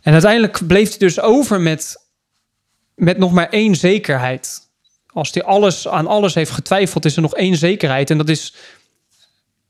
En 0.00 0.12
uiteindelijk 0.12 0.66
bleef 0.66 0.88
hij 0.88 0.98
dus 0.98 1.20
over 1.20 1.60
met, 1.60 2.06
met 2.94 3.18
nog 3.18 3.32
maar 3.32 3.48
één 3.48 3.74
zekerheid. 3.74 4.68
Als 5.06 5.32
hij 5.32 5.42
alles, 5.42 5.88
aan 5.88 6.06
alles 6.06 6.34
heeft 6.34 6.50
getwijfeld, 6.50 7.04
is 7.04 7.16
er 7.16 7.22
nog 7.22 7.34
één 7.34 7.56
zekerheid. 7.56 8.10
En 8.10 8.18
dat 8.18 8.28
is, 8.28 8.54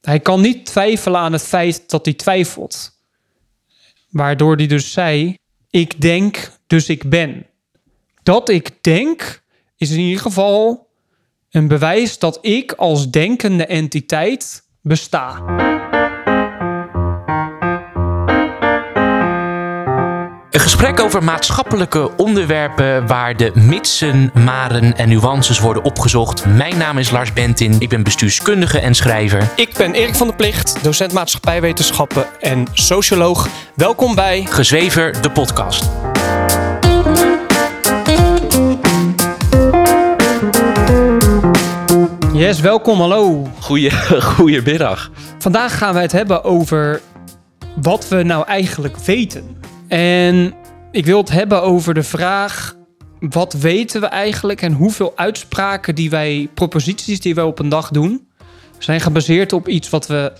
hij 0.01 0.21
kan 0.21 0.41
niet 0.41 0.67
twijfelen 0.67 1.21
aan 1.21 1.33
het 1.33 1.43
feit 1.43 1.91
dat 1.91 2.05
hij 2.05 2.15
twijfelt. 2.15 2.99
Waardoor 4.11 4.57
hij 4.57 4.67
dus 4.67 4.93
zei, 4.93 5.37
ik 5.71 6.01
denk, 6.01 6.51
dus 6.67 6.89
ik 6.89 7.09
ben. 7.09 7.47
Dat 8.23 8.49
ik 8.49 8.83
denk, 8.83 9.43
is 9.77 9.91
in 9.91 9.99
ieder 9.99 10.21
geval 10.21 10.89
een 11.51 11.69
bewijs 11.69 12.19
dat 12.19 12.39
ik 12.41 12.73
als 12.73 13.11
denkende 13.11 13.67
entiteit 13.67 14.63
besta. 14.83 15.70
Een 20.51 20.61
gesprek 20.61 21.01
over 21.01 21.25
maatschappelijke 21.25 22.11
onderwerpen 22.17 23.07
waar 23.07 23.37
de 23.37 23.51
mitsen, 23.55 24.31
maren 24.35 24.97
en 24.97 25.09
nuances 25.09 25.59
worden 25.59 25.83
opgezocht. 25.83 26.47
Mijn 26.47 26.79
naam 26.79 26.99
is 26.99 27.11
Lars 27.11 27.33
Bentin, 27.33 27.77
ik 27.79 27.89
ben 27.89 28.03
bestuurskundige 28.03 28.79
en 28.79 28.95
schrijver. 28.95 29.49
Ik 29.57 29.75
ben 29.77 29.95
Erik 29.95 30.15
van 30.15 30.27
der 30.27 30.37
Plicht, 30.37 30.85
docent 30.85 31.13
maatschappijwetenschappen 31.13 32.27
en 32.41 32.67
socioloog. 32.73 33.49
Welkom 33.75 34.15
bij 34.15 34.47
Gezwever, 34.51 35.23
de 35.23 35.31
podcast. 35.31 35.91
Yes, 42.33 42.61
welkom, 42.61 42.99
hallo. 42.99 43.49
Goeie, 43.61 43.91
goedemiddag. 44.37 45.11
Vandaag 45.39 45.79
gaan 45.79 45.95
we 45.95 46.01
het 46.01 46.13
hebben 46.13 46.45
over 46.45 47.01
wat 47.75 48.09
we 48.09 48.23
nou 48.23 48.47
eigenlijk 48.47 48.97
weten. 48.97 49.59
En 49.91 50.55
ik 50.91 51.07
wil 51.07 51.19
het 51.19 51.31
hebben 51.31 51.63
over 51.63 51.95
de 51.95 52.03
vraag: 52.03 52.77
wat 53.21 53.53
weten 53.53 54.01
we 54.01 54.07
eigenlijk 54.07 54.63
en 54.63 54.73
hoeveel 54.73 55.13
uitspraken 55.17 55.95
die 55.95 56.11
wij, 56.11 56.49
proposities 56.55 57.21
die 57.21 57.35
wij 57.35 57.45
op 57.45 57.59
een 57.59 57.69
dag 57.69 57.91
doen, 57.91 58.29
zijn 58.79 59.01
gebaseerd 59.01 59.53
op 59.53 59.69
iets 59.69 59.91
wat 59.91 60.07
we 60.07 60.33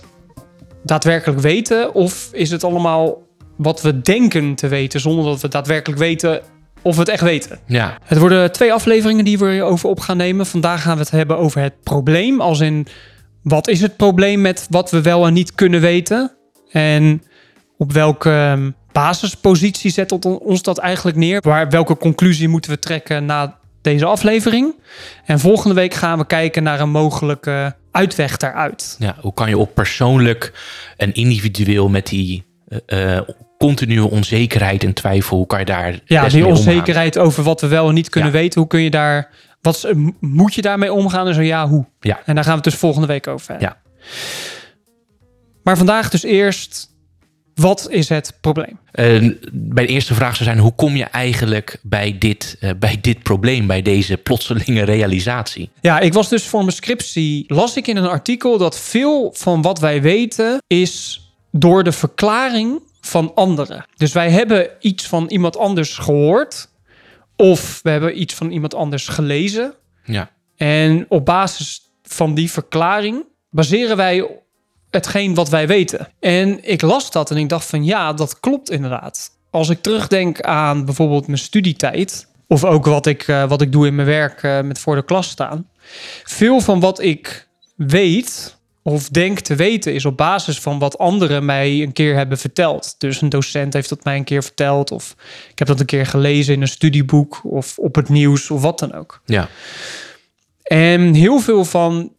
daadwerkelijk 0.83 1.39
weten? 1.39 1.93
Of 1.93 2.29
is 2.31 2.51
het 2.51 2.63
allemaal 2.63 3.21
wat 3.57 3.81
we 3.81 4.01
denken 4.01 4.55
te 4.55 4.67
weten 4.67 4.99
zonder 4.99 5.25
dat 5.25 5.41
we 5.41 5.47
daadwerkelijk 5.47 5.99
weten 5.99 6.41
of 6.81 6.93
we 6.93 6.99
het 6.99 7.09
echt 7.09 7.23
weten? 7.23 7.59
Ja, 7.65 7.97
Het 8.03 8.17
worden 8.17 8.51
twee 8.51 8.73
afleveringen 8.73 9.25
die 9.25 9.37
we 9.37 9.63
over 9.63 9.89
op 9.89 9.99
gaan 9.99 10.17
nemen. 10.17 10.45
Vandaag 10.45 10.81
gaan 10.81 10.95
we 10.95 11.01
het 11.01 11.11
hebben 11.11 11.37
over 11.37 11.61
het 11.61 11.81
probleem. 11.83 12.41
Als 12.41 12.59
in, 12.59 12.87
wat 13.43 13.67
is 13.67 13.81
het 13.81 13.97
probleem 13.97 14.41
met 14.41 14.67
wat 14.69 14.91
we 14.91 15.01
wel 15.01 15.27
en 15.27 15.33
niet 15.33 15.55
kunnen 15.55 15.81
weten? 15.81 16.31
En 16.71 17.23
op 17.77 17.91
welke 17.91 18.29
ehm, 18.29 18.71
basispositie 18.91 19.91
zet 19.91 20.11
ons 20.39 20.61
dat 20.61 20.77
eigenlijk 20.77 21.17
neer? 21.17 21.41
Waar, 21.41 21.69
welke 21.69 21.97
conclusie 21.97 22.47
moeten 22.47 22.71
we 22.71 22.79
trekken 22.79 23.25
na 23.25 23.57
deze 23.81 24.05
aflevering? 24.05 24.75
En 25.25 25.39
volgende 25.39 25.75
week 25.75 25.93
gaan 25.93 26.17
we 26.17 26.25
kijken 26.25 26.63
naar 26.63 26.79
een 26.79 26.89
mogelijke 26.89 27.75
uitweg 27.91 28.37
daaruit. 28.37 28.95
ja, 28.99 29.15
hoe 29.19 29.33
kan 29.33 29.49
je 29.49 29.57
op 29.57 29.73
persoonlijk 29.75 30.53
en 30.97 31.13
individueel 31.13 31.89
met 31.89 32.07
die 32.07 32.43
eh, 32.85 33.17
eh, 33.17 33.27
continue 33.57 34.09
onzekerheid 34.09 34.83
en 34.83 34.93
twijfel, 34.93 35.37
hoe 35.37 35.45
kan 35.47 35.59
je 35.59 35.65
daar 35.65 35.99
Ja, 36.05 36.27
die 36.27 36.45
omgaan? 36.45 36.57
onzekerheid 36.57 37.17
over 37.17 37.43
wat 37.43 37.61
we 37.61 37.67
wel 37.67 37.87
en 37.87 37.93
niet 37.93 38.09
kunnen 38.09 38.31
Ja. 38.31 38.37
weten. 38.37 38.59
Hoe 38.59 38.69
kun 38.69 38.81
je 38.81 38.89
daar... 38.89 39.29
Wat, 39.61 39.75
is- 39.75 39.85
moet 40.19 40.53
je 40.53 40.61
daarmee 40.61 40.93
omgaan 40.93 41.27
en 41.27 41.33
zo 41.33 41.41
ja, 41.41 41.67
hoe? 41.67 41.85
Ja, 41.99 42.19
En 42.25 42.35
daar 42.35 42.43
gaan 42.43 42.53
we 42.57 42.59
het 42.61 42.69
dus 42.71 42.79
volgende 42.79 43.07
week 43.07 43.27
over 43.27 43.47
hebben. 43.49 43.67
Ja. 43.67 43.77
Maar 45.63 45.77
vandaag 45.77 46.09
dus 46.09 46.23
eerst, 46.23 46.90
wat 47.55 47.87
is 47.89 48.09
het 48.09 48.37
probleem? 48.41 48.79
Bij 49.51 49.85
de 49.85 49.87
eerste 49.87 50.13
vraag 50.13 50.35
zou 50.35 50.49
zijn: 50.49 50.61
hoe 50.61 50.75
kom 50.75 50.95
je 50.95 51.03
eigenlijk 51.03 51.79
bij 51.81 52.17
dit, 52.17 52.57
eh, 52.59 52.69
bij 52.79 52.97
dit 53.01 53.23
probleem, 53.23 53.67
bij 53.67 53.81
deze 53.81 54.17
plotselinge 54.17 54.83
realisatie? 54.83 55.69
Ja, 55.81 55.99
ik 55.99 56.13
was 56.13 56.29
dus 56.29 56.43
voor 56.43 56.59
mijn 56.59 56.71
scriptie, 56.71 57.43
las 57.47 57.77
ik 57.77 57.87
in 57.87 57.97
een 57.97 58.07
artikel 58.07 58.57
dat 58.57 58.79
veel 58.79 59.33
van 59.37 59.61
wat 59.61 59.79
wij 59.79 60.01
weten 60.01 60.61
is 60.67 61.21
door 61.51 61.83
de 61.83 61.91
verklaring 61.91 62.81
van 63.01 63.31
anderen. 63.35 63.85
Dus 63.95 64.13
wij 64.13 64.29
hebben 64.31 64.69
iets 64.79 65.07
van 65.07 65.27
iemand 65.27 65.57
anders 65.57 65.97
gehoord 65.97 66.69
of 67.35 67.79
we 67.83 67.89
hebben 67.89 68.21
iets 68.21 68.33
van 68.33 68.51
iemand 68.51 68.73
anders 68.73 69.07
gelezen. 69.07 69.73
Ja, 70.03 70.31
En 70.55 71.05
op 71.09 71.25
basis 71.25 71.91
van 72.03 72.33
die 72.33 72.51
verklaring 72.51 73.25
baseren 73.49 73.97
wij 73.97 74.29
hetgeen 74.91 75.33
wat 75.33 75.49
wij 75.49 75.67
weten. 75.67 76.07
En 76.19 76.59
ik 76.61 76.81
las 76.81 77.11
dat 77.11 77.31
en 77.31 77.37
ik 77.37 77.49
dacht 77.49 77.65
van 77.65 77.85
ja, 77.85 78.13
dat 78.13 78.39
klopt 78.39 78.69
inderdaad. 78.69 79.29
Als 79.49 79.69
ik 79.69 79.81
terugdenk 79.81 80.41
aan 80.41 80.85
bijvoorbeeld 80.85 81.27
mijn 81.27 81.39
studietijd... 81.39 82.27
of 82.47 82.63
ook 82.63 82.85
wat 82.85 83.05
ik, 83.05 83.27
eh, 83.27 83.49
wat 83.49 83.61
ik 83.61 83.71
doe 83.71 83.87
in 83.87 83.95
mijn 83.95 84.07
werk 84.07 84.43
eh, 84.43 84.61
met 84.61 84.79
voor 84.79 84.95
de 84.95 85.05
klas 85.05 85.29
staan... 85.29 85.69
veel 86.23 86.59
van 86.59 86.79
wat 86.79 87.01
ik 87.01 87.47
weet 87.75 88.59
of 88.83 89.09
denk 89.09 89.39
te 89.39 89.55
weten... 89.55 89.93
is 89.93 90.05
op 90.05 90.17
basis 90.17 90.59
van 90.59 90.79
wat 90.79 90.97
anderen 90.97 91.45
mij 91.45 91.81
een 91.81 91.93
keer 91.93 92.15
hebben 92.15 92.37
verteld. 92.37 92.95
Dus 92.97 93.21
een 93.21 93.29
docent 93.29 93.73
heeft 93.73 93.89
dat 93.89 94.03
mij 94.03 94.15
een 94.15 94.23
keer 94.23 94.43
verteld... 94.43 94.91
of 94.91 95.15
ik 95.51 95.59
heb 95.59 95.67
dat 95.67 95.79
een 95.79 95.85
keer 95.85 96.05
gelezen 96.05 96.53
in 96.53 96.61
een 96.61 96.67
studieboek... 96.67 97.41
of 97.43 97.77
op 97.77 97.95
het 97.95 98.09
nieuws 98.09 98.49
of 98.49 98.61
wat 98.61 98.79
dan 98.79 98.93
ook. 98.93 99.21
ja, 99.25 99.49
En 100.63 101.13
heel 101.13 101.39
veel 101.39 101.65
van 101.65 102.11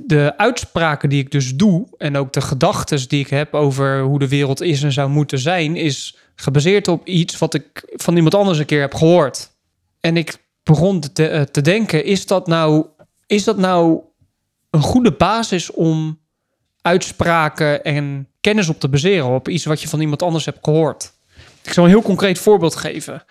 de 0.00 0.34
uitspraken 0.36 1.08
die 1.08 1.22
ik 1.22 1.30
dus 1.30 1.54
doe 1.54 1.86
en 1.98 2.16
ook 2.16 2.32
de 2.32 2.40
gedachten 2.40 3.08
die 3.08 3.20
ik 3.20 3.30
heb 3.30 3.54
over 3.54 4.00
hoe 4.00 4.18
de 4.18 4.28
wereld 4.28 4.60
is 4.60 4.82
en 4.82 4.92
zou 4.92 5.08
moeten 5.08 5.38
zijn, 5.38 5.76
is 5.76 6.16
gebaseerd 6.34 6.88
op 6.88 7.06
iets 7.06 7.38
wat 7.38 7.54
ik 7.54 7.92
van 7.92 8.16
iemand 8.16 8.34
anders 8.34 8.58
een 8.58 8.66
keer 8.66 8.80
heb 8.80 8.94
gehoord. 8.94 9.50
En 10.00 10.16
ik 10.16 10.36
begon 10.62 11.00
te, 11.00 11.28
eh, 11.28 11.42
te 11.42 11.60
denken: 11.60 12.04
is 12.04 12.26
dat, 12.26 12.46
nou, 12.46 12.86
is 13.26 13.44
dat 13.44 13.56
nou 13.56 14.00
een 14.70 14.82
goede 14.82 15.12
basis 15.12 15.70
om 15.70 16.20
uitspraken 16.80 17.84
en 17.84 18.28
kennis 18.40 18.68
op 18.68 18.80
te 18.80 18.88
baseren 18.88 19.34
op 19.34 19.48
iets 19.48 19.64
wat 19.64 19.80
je 19.80 19.88
van 19.88 20.00
iemand 20.00 20.22
anders 20.22 20.44
hebt 20.44 20.58
gehoord? 20.62 21.12
Ik 21.62 21.72
zal 21.72 21.84
een 21.84 21.90
heel 21.90 22.02
concreet 22.02 22.38
voorbeeld 22.38 22.76
geven. 22.76 23.24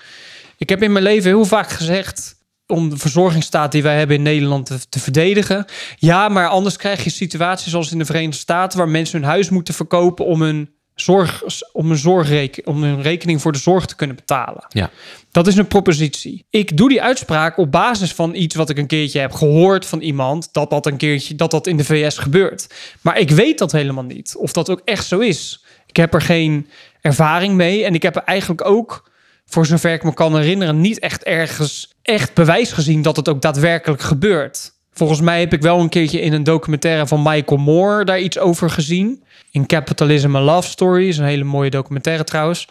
Ik 0.57 0.69
heb 0.69 0.83
in 0.83 0.91
mijn 0.91 1.03
leven 1.03 1.29
heel 1.29 1.45
vaak 1.45 1.69
gezegd 1.69 2.35
om 2.67 2.89
de 2.89 2.97
verzorgingsstaat 2.97 3.71
die 3.71 3.83
wij 3.83 3.97
hebben 3.97 4.15
in 4.15 4.21
Nederland 4.21 4.65
te, 4.65 4.89
te 4.89 4.99
verdedigen. 4.99 5.65
Ja, 5.95 6.29
maar 6.29 6.47
anders 6.47 6.77
krijg 6.77 7.03
je 7.03 7.09
situaties 7.09 7.71
zoals 7.71 7.91
in 7.91 7.97
de 7.97 8.05
Verenigde 8.05 8.37
Staten 8.37 8.77
waar 8.77 8.89
mensen 8.89 9.19
hun 9.19 9.29
huis 9.29 9.49
moeten 9.49 9.73
verkopen 9.73 10.25
om 10.25 10.41
hun 10.41 10.69
zorg, 10.95 11.43
om 11.71 11.91
een 11.91 11.97
zorgreken, 11.97 12.67
om 12.67 12.83
hun 12.83 13.01
rekening 13.01 13.41
voor 13.41 13.51
de 13.51 13.57
zorg 13.57 13.85
te 13.85 13.95
kunnen 13.95 14.15
betalen. 14.15 14.65
ja, 14.69 14.89
Dat 15.31 15.47
is 15.47 15.55
een 15.55 15.67
propositie. 15.67 16.45
Ik 16.49 16.77
doe 16.77 16.89
die 16.89 17.01
uitspraak 17.01 17.57
op 17.57 17.71
basis 17.71 18.13
van 18.13 18.35
iets 18.35 18.55
wat 18.55 18.69
ik 18.69 18.77
een 18.77 18.87
keertje 18.87 19.19
heb 19.19 19.31
gehoord 19.31 19.85
van 19.85 19.99
iemand 19.99 20.49
dat 20.51 20.69
dat 20.69 20.85
een 20.85 20.97
keertje 20.97 21.35
dat 21.35 21.51
dat 21.51 21.67
in 21.67 21.77
de 21.77 21.83
VS 21.83 22.17
gebeurt. 22.17 22.67
Maar 23.01 23.19
ik 23.19 23.29
weet 23.29 23.57
dat 23.57 23.71
helemaal 23.71 24.03
niet 24.03 24.35
of 24.37 24.53
dat 24.53 24.69
ook 24.69 24.81
echt 24.85 25.07
zo 25.07 25.19
is. 25.19 25.63
Ik 25.87 25.95
heb 25.95 26.13
er 26.13 26.21
geen 26.21 26.67
ervaring 27.01 27.53
mee 27.53 27.85
en 27.85 27.93
ik 27.93 28.03
heb 28.03 28.15
er 28.15 28.23
eigenlijk 28.23 28.65
ook 28.65 29.11
voor 29.53 29.65
zover 29.65 29.93
ik 29.93 30.03
me 30.03 30.13
kan 30.13 30.35
herinneren 30.35 30.81
niet 30.81 30.99
echt 30.99 31.23
ergens 31.23 31.93
echt 32.01 32.33
bewijs 32.33 32.71
gezien 32.71 33.01
dat 33.01 33.15
het 33.15 33.29
ook 33.29 33.41
daadwerkelijk 33.41 34.01
gebeurt. 34.01 34.71
Volgens 34.91 35.21
mij 35.21 35.39
heb 35.39 35.53
ik 35.53 35.61
wel 35.61 35.79
een 35.79 35.89
keertje 35.89 36.21
in 36.21 36.33
een 36.33 36.43
documentaire 36.43 37.07
van 37.07 37.21
Michael 37.23 37.59
Moore 37.59 38.05
daar 38.05 38.19
iets 38.19 38.39
over 38.39 38.69
gezien. 38.69 39.23
In 39.51 39.65
Capitalism 39.65 40.35
a 40.35 40.41
Love 40.41 40.69
Story 40.69 41.07
is 41.07 41.17
een 41.17 41.25
hele 41.25 41.43
mooie 41.43 41.69
documentaire 41.69 42.23
trouwens. 42.23 42.67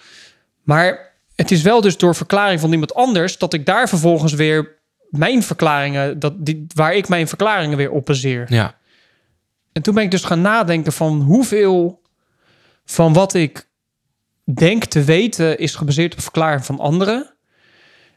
Maar 0.63 1.13
het 1.35 1.51
is 1.51 1.63
wel 1.63 1.81
dus 1.81 1.97
door 1.97 2.15
verklaring 2.15 2.61
van 2.61 2.73
iemand 2.73 2.95
anders 2.95 3.39
dat 3.39 3.55
ik 3.55 3.67
daar 3.67 3.89
vervolgens 3.89 4.33
weer 4.33 4.79
mijn 5.09 5.43
verklaringen, 5.43 6.19
dat 6.19 6.35
die, 6.47 6.67
waar 6.75 6.95
ik 6.95 7.09
mijn 7.09 7.29
verklaringen 7.29 7.77
weer 7.77 7.91
op 7.91 8.07
baseer. 8.07 8.47
ja, 8.49 8.75
En 9.73 9.83
toen 9.83 9.95
ben 9.95 10.05
ik 10.05 10.11
dus 10.11 10.25
gaan 10.25 10.41
nadenken 10.41 10.93
van 10.93 11.21
hoeveel 11.21 12.03
van 12.85 13.13
wat 13.13 13.35
ik 13.35 13.71
denk 14.45 14.85
te 14.85 15.05
weten 15.05 15.59
is 15.59 15.75
gebaseerd 15.75 16.13
op 16.13 16.21
verklaring 16.21 16.65
van 16.65 16.79
anderen. 16.79 17.35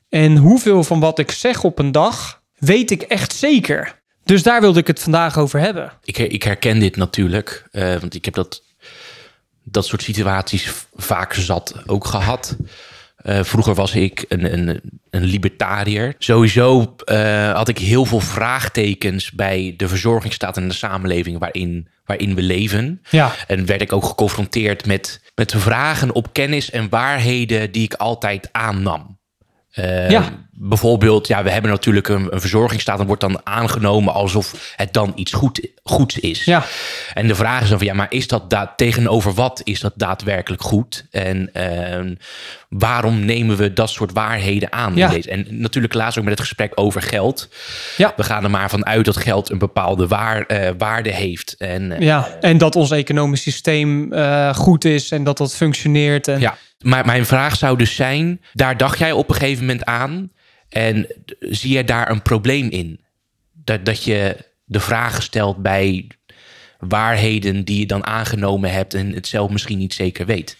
En 0.10 0.38
hoeveel 0.38 0.84
van 0.84 1.00
wat 1.00 1.20
ik 1.20 1.32
zeg 1.32 1.64
op 1.64 1.80
een 1.80 1.92
dag 1.92 2.42
weet 2.56 2.92
ik 2.92 3.02
echt 3.02 3.34
zeker. 3.34 4.04
Dus 4.24 4.44
daar 4.44 4.62
wilde 4.62 4.80
ik 4.80 4.88
het 4.88 5.00
vandaag 5.00 5.38
over 5.38 5.60
hebben. 5.60 5.92
ik, 6.04 6.18
ik 6.18 6.44
herken 6.44 6.80
dit 6.80 6.96
natuurlijk, 6.96 7.68
eh, 7.72 7.96
want 7.96 8.16
ik 8.16 8.26
heb 8.26 8.34
dat, 8.34 8.64
dat 9.64 9.86
soort 9.86 10.02
situaties 10.02 10.72
vaak 10.94 11.34
zat 11.34 11.76
ook 11.86 12.06
gehad. 12.06 12.56
Eh, 13.26 13.44
vroeger 13.44 13.74
was 13.74 13.96
ik 13.96 14.26
een, 14.28 14.54
een, 14.54 14.82
een 15.10 15.24
libertariër. 15.24 16.16
Sowieso 16.18 16.96
eh, 17.06 17.54
had 17.54 17.68
ik 17.68 17.78
heel 17.78 18.06
veel 18.06 18.20
vraagtekens 18.20 19.32
bij 19.32 19.74
de 19.78 19.88
verzorgingsstaat 19.88 20.58
en 20.58 20.68
de 20.68 20.74
samenleving 20.74 21.40
waarin, 21.40 21.88
waarin 22.06 22.36
we 22.36 22.42
leven. 22.42 23.02
Ja, 23.10 23.32
En 23.48 23.66
werd 23.66 23.82
ik 23.82 23.94
ook 23.94 24.06
geconfronteerd 24.06 24.86
met, 24.86 25.22
met 25.36 25.54
vragen 25.58 26.14
op 26.14 26.34
kennis 26.34 26.70
en 26.72 26.90
waarheden 26.90 27.72
die 27.72 27.84
ik 27.84 27.94
altijd 27.94 28.50
aannam. 28.52 29.18
Eh, 29.72 30.10
Ja. 30.10 30.45
Bijvoorbeeld, 30.58 31.28
ja, 31.28 31.44
we 31.44 31.50
hebben 31.50 31.72
natuurlijk 31.72 32.08
een, 32.08 32.34
een 32.34 32.40
verzorgingsstaat 32.42 33.00
en 33.00 33.06
wordt 33.06 33.22
dan 33.22 33.40
aangenomen 33.44 34.14
alsof 34.14 34.74
het 34.76 34.94
dan 34.94 35.12
iets 35.16 35.32
goed, 35.34 35.68
goeds 35.84 36.20
is. 36.20 36.44
Ja. 36.44 36.64
En 37.14 37.28
de 37.28 37.36
vraag 37.36 37.62
is 37.62 37.70
dan 37.70 37.78
van, 37.78 37.88
ja, 37.88 37.94
maar 37.94 38.08
is 38.10 38.28
dat 38.28 38.50
da- 38.50 38.74
tegenover 38.76 39.34
wat 39.34 39.62
is 39.64 39.80
dat 39.80 39.94
daadwerkelijk 39.96 40.62
goed? 40.62 41.06
En 41.12 41.50
ehm, 41.54 42.16
waarom 42.70 43.26
nemen 43.26 43.58
we 43.58 43.74
dat 43.74 43.90
soort 43.90 44.12
waarheden 44.14 44.72
aan? 44.72 44.96
Ja. 44.96 45.08
In 45.08 45.14
deze? 45.14 45.30
En 45.30 45.46
natuurlijk 45.50 45.94
laatst 45.94 46.18
ook 46.18 46.24
met 46.24 46.34
het 46.34 46.48
gesprek 46.48 46.72
over 46.76 47.02
geld. 47.02 47.50
Ja. 47.98 48.14
We 48.16 48.24
gaan 48.24 48.44
er 48.44 48.50
maar 48.50 48.70
van 48.70 48.86
uit 48.86 49.06
dat 49.06 49.18
geld 49.18 49.50
een 49.50 49.58
bepaalde 49.58 50.08
waar, 50.08 50.42
eh, 50.46 50.70
waarde 50.78 51.12
heeft. 51.12 51.56
En 51.58 51.92
eh, 51.92 52.00
Ja, 52.00 52.28
en 52.42 52.58
dat 52.58 52.76
ons 52.76 52.92
economisch 52.92 53.42
systeem 53.42 54.14
eh, 54.14 54.54
goed 54.54 54.86
is 54.86 55.12
en 55.12 55.24
dat 55.24 55.38
dat 55.38 55.56
functioneert. 55.56 56.28
En, 56.28 56.40
Ja, 56.40 56.58
maar 56.80 57.06
mijn 57.06 57.26
vraag 57.26 57.56
zou 57.56 57.78
dus 57.78 57.96
zijn: 57.96 58.42
daar 58.54 58.78
dacht 58.78 58.98
jij 58.98 59.12
op 59.12 59.30
een 59.30 59.36
gegeven 59.36 59.66
moment 59.66 59.86
aan. 59.86 60.32
En 60.76 61.08
zie 61.40 61.72
jij 61.72 61.84
daar 61.84 62.12
een 62.12 62.22
probleem 62.22 62.70
in? 62.70 63.00
Dat, 63.54 63.86
dat 63.86 64.04
je 64.04 64.38
de 64.66 64.80
vragen 64.80 65.24
stelt 65.24 65.58
bij 65.58 66.08
waarheden 66.80 67.66
die 67.66 67.80
je 67.80 67.86
dan 67.86 68.06
aangenomen 68.06 68.72
hebt 68.72 68.94
en 68.94 69.14
het 69.14 69.28
zelf 69.28 69.50
misschien 69.50 69.78
niet 69.78 69.94
zeker 69.94 70.26
weet. 70.26 70.58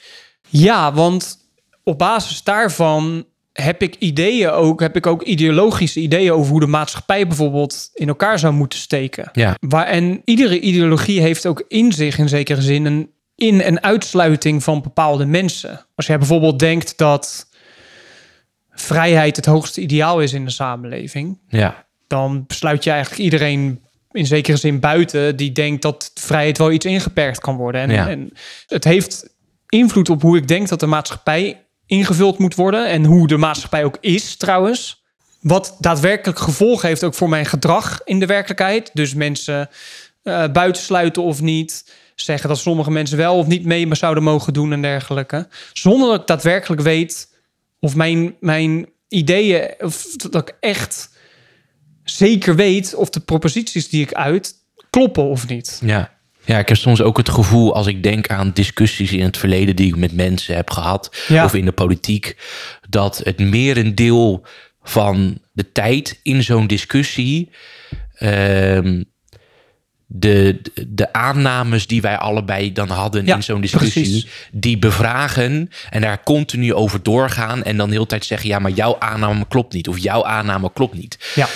Ja, 0.48 0.94
want 0.94 1.38
op 1.84 1.98
basis 1.98 2.44
daarvan 2.44 3.26
heb 3.54 3.82
ik 3.82 3.96
ideeën 3.96 4.50
ook, 4.50 4.80
heb 4.80 4.96
ik 4.96 5.08
ook 5.08 5.24
ideologische 5.24 6.00
ideeën 6.00 6.32
over 6.32 6.52
hoe 6.52 6.60
de 6.60 6.68
maatschappij 6.68 7.28
bijvoorbeeld 7.28 7.90
in 7.94 8.08
elkaar 8.08 8.40
zou 8.40 8.54
moeten 8.54 8.80
steken. 8.80 9.30
Ja, 9.34 9.56
Waar, 9.60 9.86
en 9.88 10.22
iedere 10.26 10.60
ideologie 10.60 11.22
heeft 11.22 11.46
ook 11.46 11.66
in 11.68 11.92
zich 11.92 12.18
in 12.18 12.30
zekere 12.30 12.62
zin 12.62 12.86
een 12.86 13.10
in- 13.36 13.62
en 13.62 13.84
uitsluiting 13.84 14.64
van 14.64 14.82
bepaalde 14.82 15.26
mensen. 15.26 15.86
Als 15.96 16.06
jij 16.08 16.18
bijvoorbeeld 16.18 16.60
denkt 16.60 16.98
dat 16.98 17.48
vrijheid 18.76 19.36
het 19.36 19.46
hoogste 19.46 19.82
ideaal 19.82 20.22
is 20.22 20.34
in 20.34 20.46
de 20.46 20.52
samenleving, 20.52 21.40
ja, 21.48 21.86
dan 22.08 22.44
sluit 22.48 22.84
je 22.84 22.90
eigenlijk 22.92 23.22
iedereen 23.22 23.80
in 24.12 24.26
zekere 24.26 24.58
zin 24.58 24.80
buiten 24.80 25.36
die 25.36 25.52
denkt 25.52 25.82
dat 25.82 26.12
vrijheid 26.14 26.58
wel 26.58 26.72
iets 26.72 26.86
ingeperkt 26.86 27.40
kan 27.40 27.56
worden. 27.56 27.82
En, 27.82 27.90
Ja. 27.92 28.10
en 28.10 28.32
het 28.68 28.84
heeft 28.84 29.36
invloed 29.70 30.10
op 30.10 30.22
hoe 30.22 30.38
ik 30.38 30.48
denk 30.48 30.68
dat 30.68 30.80
de 30.80 30.86
maatschappij 30.86 31.66
ingevuld 31.86 32.38
moet 32.38 32.56
worden 32.56 32.88
en 32.88 33.06
hoe 33.06 33.28
de 33.28 33.38
maatschappij 33.38 33.84
ook 33.84 33.98
is 34.02 34.38
trouwens. 34.38 35.04
Wat 35.42 35.76
daadwerkelijk 35.80 36.40
gevolgen 36.40 36.88
heeft 36.88 37.04
ook 37.04 37.14
voor 37.14 37.30
mijn 37.30 37.46
gedrag 37.46 38.02
in 38.04 38.20
de 38.20 38.26
werkelijkheid. 38.26 38.90
Dus 38.94 39.14
mensen 39.14 39.70
eh 40.24 40.44
buitensluiten 40.52 41.24
of 41.24 41.42
niet. 41.42 41.94
Zeggen 42.16 42.50
dat 42.50 42.58
sommige 42.58 42.92
mensen 42.92 43.18
wel 43.18 43.38
of 43.38 43.48
niet 43.48 43.66
mee 43.66 43.96
zouden 43.96 44.24
mogen 44.24 44.54
doen 44.54 44.74
en 44.74 44.82
dergelijke. 44.82 45.48
Zonder 45.74 46.10
dat 46.10 46.22
ik 46.22 46.28
daadwerkelijk 46.28 46.82
weet 46.82 47.28
of 47.80 47.96
mijn, 47.96 48.36
mijn 48.40 48.90
ideeën, 49.08 49.74
of 49.80 50.04
dat 50.16 50.50
ik 50.50 50.58
echt 50.60 51.10
zeker 52.04 52.56
weet 52.56 52.96
of 52.96 53.10
de 53.10 53.20
proposities 53.20 53.90
die 53.90 54.02
ik 54.02 54.14
uit 54.14 54.54
kloppen 54.90 55.24
of 55.24 55.48
niet. 55.48 55.82
ja. 55.84 56.14
Ja, 56.48 56.60
ik 56.60 56.68
heb 56.68 56.78
soms 56.78 57.02
ook 57.02 57.18
het 57.18 57.30
gevoel 57.30 57.76
als 57.76 57.88
ik 57.88 58.04
denk 58.04 58.28
aan 58.28 58.52
discussies 58.54 59.12
in 59.12 59.24
het 59.24 59.38
verleden 59.38 59.76
die 59.76 59.88
ik 59.88 59.96
met 59.96 60.12
mensen 60.14 60.56
heb 60.56 60.70
gehad, 60.70 61.24
Ja. 61.28 61.46
of 61.46 61.54
in 61.54 61.66
de 61.66 61.72
politiek, 61.72 62.38
dat 62.90 63.18
het 63.24 63.40
merendeel 63.40 64.46
van 64.84 65.40
de 65.52 65.72
tijd 65.72 66.20
in 66.24 66.44
zo'n 66.44 66.68
discussie 66.68 67.50
ehm, 68.16 69.04
de, 70.20 70.62
de 70.88 71.14
aannames 71.14 71.88
die 71.88 72.02
wij 72.02 72.18
allebei 72.18 72.72
dan 72.72 72.90
hadden 72.90 73.26
Ja, 73.26 73.36
in 73.36 73.44
zo'n 73.44 73.62
discussie, 73.62 74.02
precies. 74.04 74.28
die 74.52 74.78
bevragen 74.78 75.70
en 75.90 76.02
daar 76.02 76.24
continu 76.24 76.74
over 76.74 77.04
doorgaan 77.04 77.64
en 77.64 77.78
dan 77.78 77.88
de 77.88 77.94
hele 77.94 78.08
tijd 78.08 78.26
zeggen, 78.26 78.50
ja, 78.50 78.60
maar 78.60 78.72
jouw 78.72 78.96
aanname 79.00 79.46
klopt 79.48 79.74
niet 79.74 79.88
of 79.88 79.98
jouw 79.98 80.26
aanname 80.26 80.72
klopt 80.74 80.94
niet 80.94 81.32
Ja, 81.36 81.48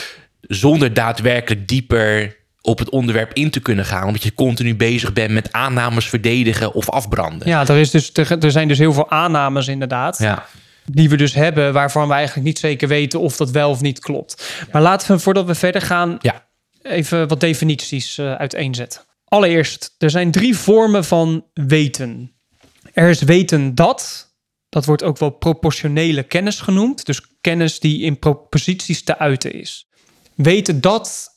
zonder 0.41 0.93
daadwerkelijk 0.93 1.67
dieper 1.67 2.37
op 2.61 2.79
het 2.79 2.89
onderwerp 2.89 3.33
in 3.33 3.49
te 3.49 3.59
kunnen 3.59 3.85
gaan. 3.85 4.07
Omdat 4.07 4.23
je 4.23 4.33
continu 4.33 4.75
bezig 4.75 5.13
bent 5.13 5.31
met 5.31 5.51
aannames 5.51 6.09
verdedigen 6.09 6.73
of 6.73 6.89
afbranden. 6.89 7.47
ja 7.47 7.67
er, 7.67 7.77
is 7.77 7.91
dus, 7.91 8.09
er, 8.13 8.43
er 8.43 8.51
zijn 8.51 8.67
dus 8.67 8.77
heel 8.77 8.93
veel 8.93 9.11
aannames 9.11 9.67
inderdaad. 9.67 10.17
Ja. 10.19 10.45
Die 10.85 11.09
we 11.09 11.17
dus 11.17 11.33
hebben, 11.33 11.73
waarvan 11.73 12.07
we 12.07 12.13
eigenlijk 12.13 12.47
niet 12.47 12.59
zeker 12.59 12.87
weten 12.87 13.19
of 13.19 13.35
dat 13.37 13.51
wel 13.51 13.69
of 13.69 13.81
niet 13.81 13.99
klopt. 13.99 14.63
Maar 14.71 14.81
laten 14.81 15.11
we, 15.15 15.19
voordat 15.19 15.45
we 15.45 15.55
verder 15.55 15.81
gaan, 15.81 16.17
Ja. 16.21 16.47
Even 16.81 17.27
wat 17.27 17.39
definities 17.39 18.17
eh, 18.17 18.33
uiteenzetten. 18.33 19.01
Allereerst, 19.25 19.95
er 19.97 20.09
zijn 20.09 20.31
drie 20.31 20.57
vormen 20.57 21.05
van 21.05 21.45
weten. 21.53 22.31
Er 22.93 23.09
is 23.09 23.21
weten 23.21 23.75
dat, 23.75 24.33
dat 24.69 24.85
wordt 24.85 25.03
ook 25.03 25.17
wel 25.17 25.29
proportionele 25.29 26.23
kennis 26.23 26.59
genoemd. 26.59 27.05
Dus 27.05 27.21
kennis 27.41 27.79
die 27.79 28.01
in 28.01 28.19
proposities 28.19 29.03
te 29.03 29.17
uiten 29.17 29.53
is. 29.53 29.89
Weten 30.35 30.81
dat 30.81 31.29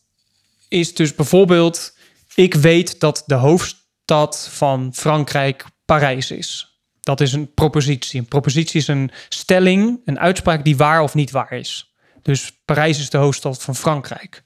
is 0.68 0.94
dus 0.94 1.14
bijvoorbeeld, 1.14 1.96
ik 2.34 2.54
weet 2.54 3.00
dat 3.00 3.22
de 3.26 3.34
hoofdstad 3.34 4.48
van 4.52 4.94
Frankrijk 4.94 5.64
Parijs 5.84 6.30
is. 6.30 6.72
Dat 7.00 7.20
is 7.20 7.32
een 7.32 7.54
propositie. 7.54 8.20
Een 8.20 8.26
propositie 8.26 8.80
is 8.80 8.88
een 8.88 9.10
stelling, 9.28 10.00
een 10.04 10.18
uitspraak 10.18 10.64
die 10.64 10.76
waar 10.76 11.02
of 11.02 11.14
niet 11.14 11.30
waar 11.30 11.52
is. 11.52 11.94
Dus 12.22 12.60
Parijs 12.64 12.98
is 12.98 13.10
de 13.10 13.18
hoofdstad 13.18 13.62
van 13.62 13.76
Frankrijk. 13.76 14.42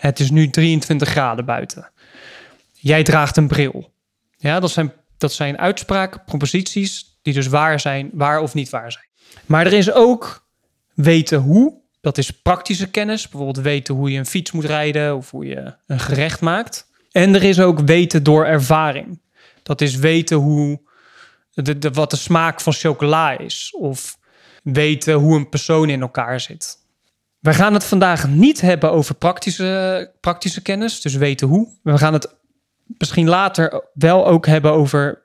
Het 0.00 0.20
is 0.20 0.30
nu 0.30 0.50
23 0.50 1.08
graden 1.08 1.44
buiten. 1.44 1.90
Jij 2.72 3.02
draagt 3.02 3.36
een 3.36 3.48
bril. 3.48 3.92
Ja, 4.36 4.60
dat 4.60 4.70
zijn, 4.70 4.92
dat 5.18 5.32
zijn 5.32 5.58
uitspraken, 5.58 6.24
proposities 6.24 7.18
die 7.22 7.34
dus 7.34 7.46
waar 7.46 7.80
zijn, 7.80 8.10
waar 8.12 8.40
of 8.40 8.54
niet 8.54 8.70
waar 8.70 8.92
zijn. 8.92 9.04
Maar 9.46 9.66
er 9.66 9.72
is 9.72 9.92
ook 9.92 10.48
weten 10.94 11.38
hoe. 11.38 11.78
Dat 12.00 12.18
is 12.18 12.30
praktische 12.30 12.90
kennis. 12.90 13.28
Bijvoorbeeld 13.28 13.64
weten 13.64 13.94
hoe 13.94 14.10
je 14.10 14.18
een 14.18 14.26
fiets 14.26 14.52
moet 14.52 14.64
rijden 14.64 15.16
of 15.16 15.30
hoe 15.30 15.46
je 15.46 15.74
een 15.86 16.00
gerecht 16.00 16.40
maakt. 16.40 16.86
En 17.10 17.34
er 17.34 17.42
is 17.42 17.60
ook 17.60 17.80
weten 17.80 18.22
door 18.22 18.46
ervaring. 18.46 19.20
Dat 19.62 19.80
is 19.80 19.96
weten 19.96 20.36
hoe 20.36 20.80
de, 21.50 21.78
de, 21.78 21.90
wat 21.90 22.10
de 22.10 22.16
smaak 22.16 22.60
van 22.60 22.72
chocola 22.72 23.38
is. 23.38 23.74
Of 23.78 24.18
weten 24.62 25.14
hoe 25.14 25.36
een 25.36 25.48
persoon 25.48 25.88
in 25.88 26.00
elkaar 26.00 26.40
zit. 26.40 26.78
We 27.40 27.54
gaan 27.54 27.74
het 27.74 27.84
vandaag 27.84 28.28
niet 28.28 28.60
hebben 28.60 28.92
over 28.92 29.14
praktische, 29.14 30.12
praktische 30.20 30.62
kennis, 30.62 31.00
dus 31.00 31.14
weten 31.14 31.48
hoe. 31.48 31.68
We 31.82 31.98
gaan 31.98 32.12
het 32.12 32.34
misschien 32.98 33.28
later 33.28 33.84
wel 33.94 34.26
ook 34.26 34.46
hebben 34.46 34.72
over 34.72 35.22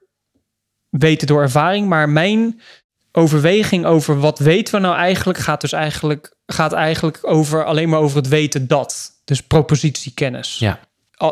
weten 0.89 1.27
door 1.27 1.41
ervaring. 1.41 1.87
Maar 1.87 2.09
mijn 2.09 2.61
overweging 3.11 3.85
over 3.85 4.19
wat 4.19 4.39
weten 4.39 4.75
we 4.75 4.79
nou 4.79 4.95
eigenlijk 4.95 5.39
gaat 5.39 5.61
dus 5.61 5.71
eigenlijk, 5.71 6.35
gaat 6.45 6.73
eigenlijk 6.73 7.19
over 7.21 7.65
alleen 7.65 7.89
maar 7.89 7.99
over 7.99 8.17
het 8.17 8.27
weten 8.27 8.67
dat. 8.67 9.11
Dus 9.23 9.41
propositiekennis. 9.41 10.59
Ja. 10.59 10.79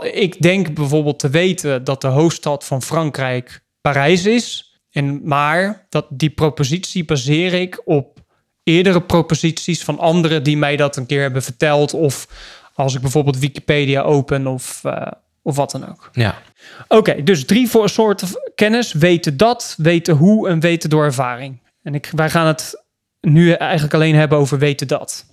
Ik 0.02 0.42
denk 0.42 0.74
bijvoorbeeld 0.74 1.20
te 1.20 1.30
weten 1.30 1.84
dat 1.84 2.02
de 2.02 2.08
hoofdstad 2.08 2.66
van 2.66 2.82
Frankrijk 2.82 3.64
Parijs 3.82 4.26
is. 4.26 4.78
En, 4.92 5.28
maar 5.28 5.86
dat 5.90 6.06
die 6.10 6.30
propositie 6.30 7.06
baseer 7.06 7.54
ik 7.54 7.82
op 7.86 8.20
eerdere 8.64 9.02
proposities 9.02 9.84
van 9.84 10.00
anderen 10.00 10.44
die 10.44 10.58
mij 10.58 10.76
dat 10.76 10.98
een 10.98 11.06
keer 11.06 11.22
hebben 11.22 11.44
verteld. 11.44 11.94
Of 11.94 12.28
als 12.74 12.96
ik 12.96 13.02
bijvoorbeeld 13.02 13.40
Wikipedia 13.40 14.02
open 14.02 14.48
of, 14.48 14.84
eh, 14.84 15.08
of 15.42 15.56
wat 15.56 15.72
dan 15.72 15.90
ook. 15.90 16.10
Ja. 16.12 16.42
Oké, 16.88 17.24
dus 17.24 17.46
drie 17.46 17.70
voor 17.70 17.90
soorten 17.90 18.28
kennis. 18.56 18.94
Weten 18.94 19.38
dat, 19.38 19.76
weten 19.78 20.16
hoe 20.16 20.50
en 20.50 20.60
weten 20.60 20.90
door 20.90 21.04
ervaring. 21.04 21.62
En 21.84 21.96
ik, 21.96 22.10
wij 22.16 22.30
gaan 22.30 22.48
het 22.48 22.84
nu 23.22 23.52
eigenlijk 23.52 23.94
alleen 23.94 24.16
hebben 24.16 24.38
over 24.38 24.58
weten 24.58 24.88
dat. 24.88 25.26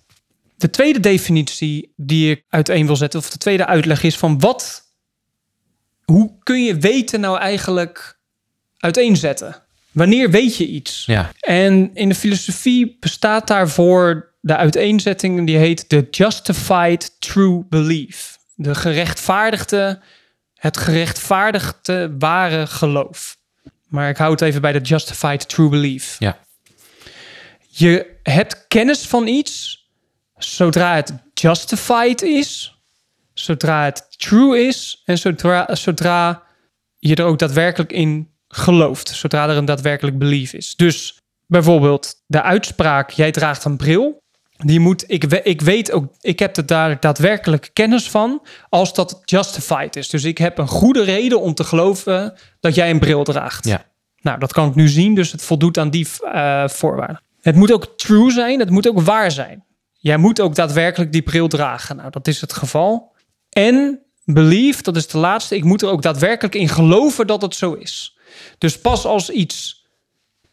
De 0.56 0.70
tweede 0.70 1.00
definitie 1.00 1.92
die 1.96 2.30
ik 2.30 2.44
uiteen 2.48 2.86
wil 2.86 2.96
zetten, 2.96 3.20
of 3.20 3.30
de 3.30 3.38
tweede 3.38 3.66
uitleg 3.66 4.02
is 4.02 4.16
van 4.16 4.38
wat, 4.38 4.82
hoe 6.04 6.38
kun 6.42 6.64
je 6.64 6.76
weten 6.76 7.20
nou 7.20 7.38
eigenlijk 7.38 8.18
uiteenzetten? 8.78 9.62
Wanneer 9.92 10.30
weet 10.30 10.56
je 10.56 10.66
iets? 10.66 11.04
Ja. 11.06 11.32
En 11.40 11.90
in 11.94 12.08
de 12.08 12.14
filosofie 12.14 12.96
bestaat 13.00 13.46
daarvoor 13.46 14.34
de 14.40 14.56
uiteenzetting 14.56 15.46
die 15.46 15.56
heet 15.56 15.90
de 15.90 16.06
justified 16.10 17.20
true 17.20 17.64
belief. 17.68 18.38
De 18.54 18.74
gerechtvaardigde, 18.74 20.00
het 20.54 20.76
gerechtvaardigde 20.76 22.14
ware 22.18 22.66
geloof. 22.66 23.38
Maar 23.88 24.08
ik 24.08 24.16
hou 24.16 24.30
het 24.30 24.40
even 24.40 24.60
bij 24.60 24.72
de 24.72 24.80
justified 24.80 25.48
true 25.48 25.68
belief. 25.68 26.16
Ja. 26.18 26.38
Je 27.68 28.16
hebt 28.22 28.66
kennis 28.68 29.06
van 29.06 29.26
iets 29.26 29.80
zodra 30.44 30.94
het 30.94 31.12
justified 31.34 32.22
is, 32.22 32.78
zodra 33.34 33.84
het 33.84 34.18
true 34.18 34.66
is 34.66 35.02
en 35.04 35.18
zodra, 35.18 35.74
zodra 35.74 36.42
je 36.98 37.14
er 37.14 37.24
ook 37.24 37.38
daadwerkelijk 37.38 37.92
in 37.92 38.30
gelooft, 38.50 39.08
zodra 39.08 39.48
er 39.48 39.56
een 39.56 39.64
daadwerkelijk 39.64 40.18
belief 40.18 40.52
is. 40.52 40.76
Dus 40.76 41.18
bijvoorbeeld 41.46 42.14
de 42.26 42.42
uitspraak: 42.42 43.10
jij 43.10 43.30
draagt 43.30 43.64
een 43.64 43.76
bril. 43.76 44.18
Die 44.56 44.80
moet, 44.80 45.04
ik, 45.06 45.24
ik 45.24 45.60
weet 45.60 45.92
ook, 45.92 46.12
ik 46.20 46.38
heb 46.38 46.56
er 46.56 46.66
daar 46.66 47.00
daadwerkelijk 47.00 47.70
kennis 47.72 48.10
van 48.10 48.46
als 48.68 48.94
dat 48.94 49.20
justified 49.24 49.96
is. 49.96 50.08
Dus 50.08 50.24
ik 50.24 50.38
heb 50.38 50.58
een 50.58 50.68
goede 50.68 51.02
reden 51.02 51.40
om 51.40 51.54
te 51.54 51.64
geloven 51.64 52.34
dat 52.60 52.74
jij 52.74 52.90
een 52.90 52.98
bril 52.98 53.24
draagt. 53.24 53.64
Ja. 53.64 53.84
Nou, 54.20 54.38
dat 54.38 54.52
kan 54.52 54.68
ik 54.68 54.74
nu 54.74 54.88
zien, 54.88 55.14
dus 55.14 55.32
het 55.32 55.42
voldoet 55.42 55.78
aan 55.78 55.90
die 55.90 56.08
eh, 56.22 56.68
voorwaarden. 56.68 57.22
Het 57.40 57.54
moet 57.54 57.72
ook 57.72 57.92
true 57.96 58.30
zijn, 58.30 58.58
het 58.58 58.70
moet 58.70 58.88
ook 58.88 59.00
waar 59.00 59.30
zijn. 59.30 59.64
jij 59.92 60.16
moet 60.16 60.40
ook 60.40 60.54
daadwerkelijk 60.54 61.12
die 61.12 61.22
bril 61.22 61.48
dragen. 61.48 61.96
Nou, 61.96 62.10
dat 62.10 62.28
is 62.28 62.40
het 62.40 62.52
geval. 62.52 63.12
En 63.50 64.00
believe, 64.24 64.82
dat 64.82 64.96
is 64.96 65.06
de 65.06 65.18
laatste, 65.18 65.56
ik 65.56 65.64
moet 65.64 65.82
er 65.82 65.88
ook 65.88 66.02
daadwerkelijk 66.02 66.54
in 66.54 66.68
geloven 66.68 67.26
dat 67.26 67.42
het 67.42 67.54
zo 67.54 67.72
is. 67.72 68.18
Dus 68.58 68.78
pas 68.78 69.04
als 69.04 69.30
iets 69.30 69.86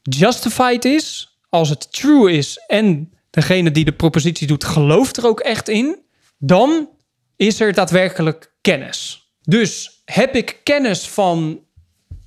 justified 0.01 0.85
is, 0.85 1.37
als 1.49 1.69
het 1.69 1.93
true 1.93 2.31
is 2.31 2.63
en 2.67 3.13
degene 3.29 3.71
die 3.71 3.85
de 3.85 3.93
propositie 3.93 4.47
doet 4.47 4.63
gelooft 4.63 5.17
er 5.17 5.27
ook 5.27 5.39
echt 5.39 5.69
in, 5.69 5.99
dan 6.37 6.89
is 7.35 7.59
er 7.59 7.73
daadwerkelijk 7.73 8.51
kennis. 8.61 9.27
Dus 9.41 10.01
heb 10.05 10.35
ik 10.35 10.59
kennis 10.63 11.07
van 11.07 11.59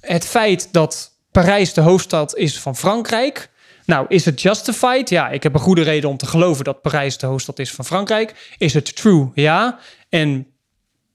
het 0.01 0.27
feit 0.27 0.73
dat 0.73 1.19
Parijs 1.31 1.73
de 1.73 1.81
hoofdstad 1.81 2.37
is 2.37 2.59
van 2.59 2.77
Frankrijk? 2.77 3.51
Nou, 3.85 4.07
is 4.09 4.25
het 4.25 4.43
justified? 4.43 5.09
Ja, 5.09 5.29
ik 5.29 5.43
heb 5.43 5.55
een 5.55 5.61
goede 5.61 5.83
reden 5.83 6.11
om 6.11 6.17
te 6.17 6.27
geloven 6.27 6.65
dat 6.65 6.83
Parijs 6.83 7.19
de 7.19 7.27
hoofdstad 7.27 7.59
is 7.59 7.71
van 7.73 7.85
Frankrijk. 7.85 8.55
Is 8.59 8.75
het 8.75 8.97
true? 8.97 9.31
Ja. 9.35 9.79
En 10.09 10.47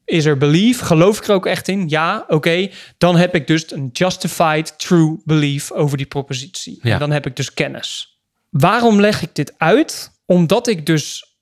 is 0.05 0.25
er 0.25 0.37
belief? 0.37 0.79
Geloof 0.79 1.17
ik 1.17 1.27
er 1.27 1.33
ook 1.33 1.45
echt 1.45 1.67
in? 1.67 1.89
Ja, 1.89 2.25
oké. 2.27 2.69
Dan 2.97 3.15
heb 3.15 3.35
ik 3.35 3.47
dus 3.47 3.71
een 3.71 3.89
justified 3.93 4.79
true 4.79 5.17
belief 5.23 5.71
over 5.71 5.97
die 5.97 6.05
propositie. 6.05 6.79
Ja. 6.81 6.93
En 6.93 6.99
dan 6.99 7.11
heb 7.11 7.25
ik 7.25 7.35
dus 7.35 7.53
kennis. 7.53 8.19
Waarom 8.49 8.99
leg 8.99 9.21
ik 9.21 9.35
dit 9.35 9.53
uit? 9.57 10.11
Omdat 10.25 10.67
ik 10.67 10.85
dus 10.85 11.35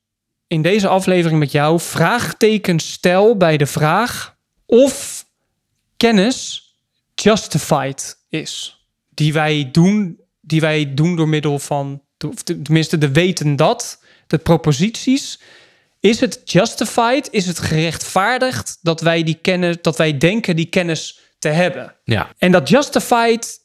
in 0.48 0.62
deze 0.62 0.88
aflevering 0.88 1.40
met 1.40 1.52
jou 1.52 1.80
vraagtekens 1.80 2.92
stel 2.92 3.38
bij 3.38 3.58
de 3.58 3.66
vraag 3.66 4.36
of 4.66 5.26
kennis 5.98 6.64
justified 7.16 8.18
is. 8.30 8.82
Die 9.10 9.34
wij 9.34 9.70
doen, 9.72 10.20
die 10.42 10.62
wij 10.62 10.94
doen 10.94 11.16
door 11.16 11.30
middel 11.30 11.60
van, 11.60 12.02
of 12.26 12.44
tenminste 12.44 12.98
de 12.98 13.12
weten 13.12 13.56
dat, 13.56 14.04
de 14.28 14.38
proposities. 14.38 15.40
Is 16.04 16.20
het 16.20 16.42
justified? 16.44 17.28
Is 17.32 17.46
het 17.46 17.60
gerechtvaardigd 17.60 18.78
dat 18.82 19.02
wij 19.02 19.24
die 19.24 19.38
kennis, 19.42 19.78
dat 19.82 19.98
wij 19.98 20.18
denken 20.18 20.56
die 20.56 20.66
kennis 20.66 21.20
te 21.40 21.48
hebben? 21.48 21.96
Ja. 22.04 22.30
En 22.38 22.52
dat 22.52 22.70
justified 22.70 23.60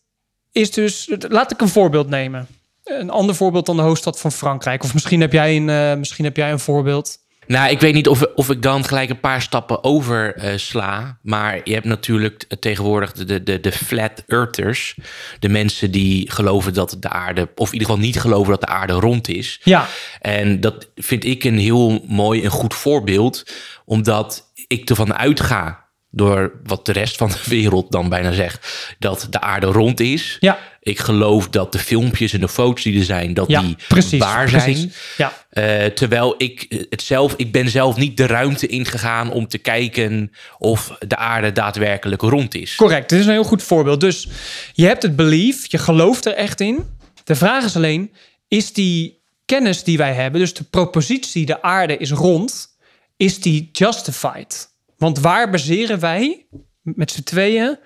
is 0.52 0.71
dus, 0.71 1.11
laat 1.28 1.50
ik 1.50 1.61
een 1.61 1.68
voorbeeld 1.68 2.09
nemen. 2.09 2.47
Een 2.85 3.11
ander 3.11 3.35
voorbeeld 3.35 3.66
dan 3.66 3.76
de 3.76 3.83
hoofdstad 3.83 4.21
van 4.21 4.33
Frankrijk. 4.33 4.85
Of 4.85 4.95
misschien 4.95 5.21
heb 5.21 5.33
jij 5.33 5.57
een, 5.57 5.68
eh, 5.68 5.95
misschien 5.95 6.25
heb 6.25 6.37
jij 6.37 6.52
een 6.52 6.59
voorbeeld. 6.59 7.18
Nou, 7.49 7.71
ik 7.71 7.81
weet 7.81 7.95
niet 7.95 8.09
of, 8.09 8.23
of 8.35 8.50
ik 8.50 8.62
dan 8.62 8.85
gelijk 8.85 9.11
een 9.11 9.21
paar 9.21 9.43
stappen 9.43 9.85
over 9.85 10.35
eh, 10.35 10.57
sla. 10.57 11.19
Maar 11.23 11.61
je 11.64 11.73
hebt 11.73 11.85
natuurlijk 11.85 12.45
tegenwoordig 12.61 13.12
de, 13.12 13.43
de, 13.43 13.61
de 13.61 13.73
flat 13.73 14.25
earthers. 14.26 14.97
De 15.38 15.49
mensen 15.49 15.90
die 15.90 16.31
geloven 16.31 16.75
dat 16.75 16.97
de 17.00 17.09
aarde, 17.09 17.49
of 17.55 17.67
in 17.67 17.73
ieder 17.73 17.88
geval 17.88 18.02
niet 18.05 18.21
geloven 18.21 18.50
dat 18.50 18.61
de 18.61 18.67
aarde 18.67 18.93
rond 18.93 19.28
is. 19.28 19.61
Ja, 19.64 19.87
En 20.21 20.61
dat 20.61 20.90
vind 20.95 21.25
ik 21.25 21.45
een 21.45 21.59
heel 21.59 22.05
mooi 22.07 22.43
en 22.43 22.50
goed 22.50 22.75
voorbeeld. 22.75 23.45
Omdat 23.85 24.52
ik 24.67 24.90
ervan 24.90 25.14
uitga, 25.14 25.87
door 26.11 26.61
wat 26.64 26.87
de 26.87 26.93
rest 26.93 27.17
van 27.17 27.28
de 27.28 27.43
wereld 27.45 27.93
dan 27.93 28.09
bijna 28.09 28.33
zegt, 28.33 28.95
dat 28.99 29.26
de 29.31 29.40
aarde 29.40 29.67
rond 29.67 30.00
is. 30.00 30.37
ja, 30.40 30.59
Ik 30.88 30.99
geloof 30.99 31.49
dat 31.49 31.73
de 31.73 31.78
filmpjes 31.78 32.33
en 32.33 32.40
de 32.40 32.49
foto's 32.49 32.83
die 32.83 32.99
er 32.99 33.04
zijn, 33.04 33.35
dat 33.35 33.49
ja, 33.49 33.61
die 33.61 33.76
precies. 33.88 34.18
waar 34.18 34.49
precies. 34.50 34.78
zijn. 34.78 34.92
Ja, 35.16 35.33
Eh, 35.50 35.85
terwijl 35.87 36.35
ik 36.38 36.87
het 36.90 37.02
zelf, 37.02 37.35
ik 37.37 37.52
ben 37.52 37.68
zelf 37.71 37.97
niet 37.97 38.16
de 38.16 38.26
ruimte 38.26 38.66
ingegaan 38.66 39.30
om 39.33 39.49
te 39.49 39.59
kijken 39.59 40.30
of 40.59 40.97
de 41.09 41.16
aarde 41.16 41.52
daadwerkelijk 41.52 42.23
rond 42.23 42.54
is. 42.54 42.75
correct. 42.75 43.09
Dit 43.09 43.18
is 43.21 43.26
een 43.26 43.33
heel 43.33 43.45
goed 43.45 43.62
voorbeeld. 43.62 44.00
Dus 44.00 44.28
je 44.73 44.87
hebt 44.87 45.02
het 45.02 45.16
belief, 45.16 45.71
je 45.71 45.78
gelooft 45.78 46.26
er 46.26 46.35
echt 46.35 46.61
in. 46.61 46.85
De 47.25 47.35
vraag 47.35 47.64
is 47.64 47.76
alleen, 47.76 48.12
is 48.49 48.73
die 48.73 49.23
kennis 49.45 49.83
die 49.83 49.97
wij 49.97 50.12
hebben, 50.14 50.40
dus 50.40 50.54
de 50.54 50.64
propositie 50.64 51.47
de 51.47 51.62
aarde 51.62 51.97
is 51.97 52.11
rond, 52.11 52.76
is 53.16 53.40
die 53.40 53.68
justified? 53.73 54.68
Want 54.97 55.18
waar 55.18 55.50
baseren 55.50 56.00
wij 56.00 56.47
met 56.83 57.11
z'n 57.11 57.23
tweeën 57.23 57.78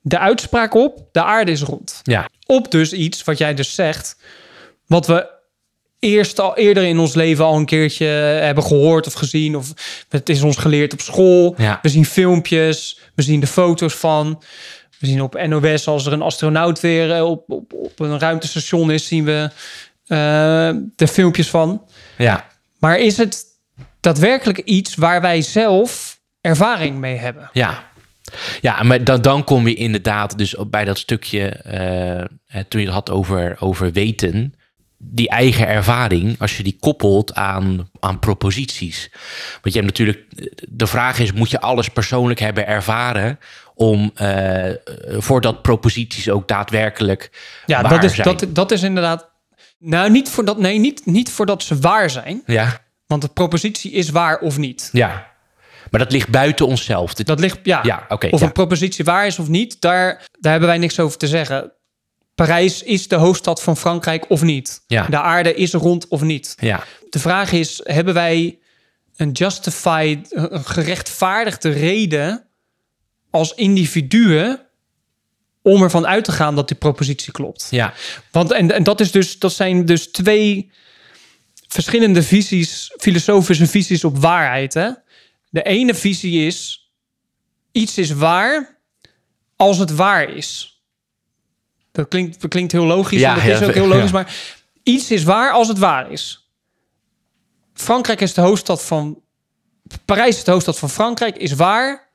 de 0.00 0.18
uitspraak 0.18 0.74
op, 0.74 1.08
de 1.12 1.22
aarde 1.22 1.50
is 1.50 1.62
rond? 1.62 2.00
Ja, 2.02 2.28
op 2.50 2.70
dus 2.70 2.92
iets 2.92 3.24
wat 3.24 3.38
jij 3.38 3.54
dus 3.54 3.74
zegt, 3.74 4.16
wat 4.86 5.06
we 5.06 5.36
eerst 5.98 6.40
al 6.40 6.56
eerder 6.56 6.84
in 6.84 6.98
ons 6.98 7.14
leven 7.14 7.44
al 7.44 7.56
een 7.56 7.64
keertje 7.64 8.06
hebben 8.06 8.64
gehoord 8.64 9.06
of 9.06 9.12
gezien, 9.12 9.56
of 9.56 9.72
het 10.08 10.28
is 10.28 10.42
ons 10.42 10.56
geleerd 10.56 10.92
op 10.92 11.00
school. 11.00 11.54
Ja. 11.58 11.78
We 11.82 11.88
zien 11.88 12.04
filmpjes, 12.04 13.00
we 13.14 13.22
zien 13.22 13.40
de 13.40 13.46
foto's 13.46 13.94
van. 13.94 14.42
We 14.98 15.06
zien 15.06 15.22
op 15.22 15.46
NOS 15.46 15.86
als 15.86 16.06
er 16.06 16.12
een 16.12 16.22
astronaut 16.22 16.80
weer 16.80 17.12
eh, 17.14 17.24
op, 17.30 17.50
op, 17.50 17.72
op 17.72 18.00
een 18.00 18.18
ruimtestation 18.18 18.90
is, 18.90 19.06
zien 19.06 19.24
we 19.24 19.50
eh, 20.06 20.18
de 20.96 21.08
filmpjes 21.08 21.48
van. 21.48 21.84
ja, 22.18 22.46
Maar 22.78 22.98
is 22.98 23.16
het 23.16 23.44
daadwerkelijk 24.00 24.58
iets 24.58 24.94
waar 24.94 25.20
wij 25.20 25.42
zelf 25.42 26.20
ervaring 26.40 26.96
mee 26.96 27.16
hebben? 27.16 27.50
ja. 27.52 27.87
Ja, 28.60 28.82
maar 28.82 29.04
dan, 29.04 29.22
dan 29.22 29.44
kom 29.44 29.68
je 29.68 29.74
inderdaad 29.74 30.38
dus 30.38 30.54
bij 30.66 30.84
dat 30.84 30.98
stukje, 30.98 31.46
eh, 31.48 32.60
toen 32.68 32.80
je 32.80 32.86
het 32.86 32.94
had 32.94 33.10
over, 33.10 33.56
over 33.60 33.92
weten, 33.92 34.54
die 35.00 35.28
eigen 35.28 35.66
ervaring, 35.68 36.40
als 36.40 36.56
je 36.56 36.62
die 36.62 36.76
koppelt 36.80 37.34
aan, 37.34 37.90
aan 38.00 38.18
proposities. 38.18 39.10
Want 39.62 39.74
je 39.74 39.80
hebt 39.80 39.86
natuurlijk, 39.98 40.24
de 40.68 40.86
vraag 40.86 41.18
is, 41.18 41.32
moet 41.32 41.50
je 41.50 41.60
alles 41.60 41.88
persoonlijk 41.88 42.40
hebben 42.40 42.66
ervaren 42.66 43.38
om, 43.74 44.10
eh, 44.14 44.70
voordat 45.16 45.62
proposities 45.62 46.30
ook 46.30 46.48
daadwerkelijk 46.48 47.30
Ja, 47.66 47.82
waar 47.82 47.90
dat 47.90 48.04
is, 48.04 48.14
zijn? 48.14 48.36
dat, 48.36 48.46
dat 48.54 48.70
is 48.70 48.82
inderdaad. 48.82 49.30
Nou, 49.78 50.10
niet 50.10 50.28
voordat, 50.28 50.58
nee, 50.58 50.78
niet, 50.78 51.06
niet 51.06 51.30
voordat 51.30 51.62
ze 51.62 51.78
waar 51.78 52.10
zijn. 52.10 52.42
Ja, 52.46 52.80
Want 53.06 53.22
de 53.22 53.28
propositie 53.28 53.92
is 53.92 54.10
waar 54.10 54.38
of 54.38 54.58
niet. 54.58 54.88
ja. 54.92 55.36
Maar 55.90 56.00
dat 56.00 56.12
ligt 56.12 56.28
buiten 56.28 56.66
onszelf. 56.66 57.14
Dat 57.14 57.40
ligt, 57.40 57.58
ja. 57.62 57.80
Ja, 57.82 58.06
of 58.08 58.40
ja. 58.40 58.46
een 58.46 58.52
propositie 58.52 59.04
waar 59.04 59.26
is 59.26 59.38
of 59.38 59.48
niet, 59.48 59.80
daar, 59.80 60.26
daar 60.40 60.50
hebben 60.50 60.68
wij 60.68 60.78
niks 60.78 61.00
over 61.00 61.18
te 61.18 61.26
zeggen. 61.26 61.72
Parijs 62.34 62.82
is 62.82 63.08
de 63.08 63.16
hoofdstad 63.16 63.62
van 63.62 63.76
Frankrijk 63.76 64.30
of 64.30 64.42
niet. 64.42 64.82
Ja. 64.86 65.06
De 65.06 65.20
aarde 65.20 65.54
is 65.54 65.72
rond 65.72 66.08
of 66.08 66.22
niet. 66.22 66.54
Ja, 66.60 66.84
De 67.10 67.18
vraag 67.18 67.52
is, 67.52 67.80
hebben 67.84 68.14
wij 68.14 68.58
een 69.16 69.30
justified, 69.30 70.28
een 70.34 70.64
gerechtvaardigde 70.64 71.68
reden 71.68 72.44
als 73.30 73.54
individuen 73.54 74.60
om 75.62 75.82
ervan 75.82 76.06
uit 76.06 76.24
te 76.24 76.32
gaan 76.32 76.54
dat 76.54 76.68
die 76.68 76.76
propositie 76.76 77.32
klopt? 77.32 77.66
ja, 77.70 77.94
Want 78.30 78.52
en, 78.52 78.74
en 78.74 78.82
dat, 78.82 79.00
is 79.00 79.10
dus, 79.10 79.38
dat 79.38 79.52
zijn 79.52 79.84
dus 79.84 80.10
twee 80.10 80.70
verschillende 81.68 82.22
visies, 82.22 82.94
filosofische 82.96 83.66
visies 83.66 84.04
op 84.04 84.18
waarheid. 84.18 84.74
Hè? 84.74 84.90
De 85.50 85.62
ene 85.62 85.94
visie 85.94 86.46
is: 86.46 86.90
iets 87.72 87.98
is 87.98 88.10
waar 88.10 88.80
als 89.56 89.78
het 89.78 89.94
waar 89.94 90.30
is. 90.30 90.82
Dat 91.92 92.08
klinkt, 92.08 92.40
dat 92.40 92.50
klinkt 92.50 92.72
heel 92.72 92.84
logisch. 92.84 93.20
Ja, 93.20 93.28
en 93.28 93.34
dat 93.34 93.44
ja, 93.44 93.60
is 93.60 93.68
ook 93.68 93.74
heel 93.74 93.86
logisch, 93.86 94.10
ja. 94.10 94.12
maar 94.12 94.34
iets 94.82 95.10
is 95.10 95.22
waar 95.22 95.52
als 95.52 95.68
het 95.68 95.78
waar 95.78 96.10
is. 96.10 96.50
Frankrijk 97.74 98.20
is 98.20 98.34
de 98.34 98.40
hoofdstad 98.40 98.84
van. 98.84 99.22
Parijs 100.04 100.36
is 100.36 100.44
de 100.44 100.50
hoofdstad 100.50 100.78
van 100.78 100.90
Frankrijk, 100.90 101.36
is 101.36 101.52
waar 101.52 102.08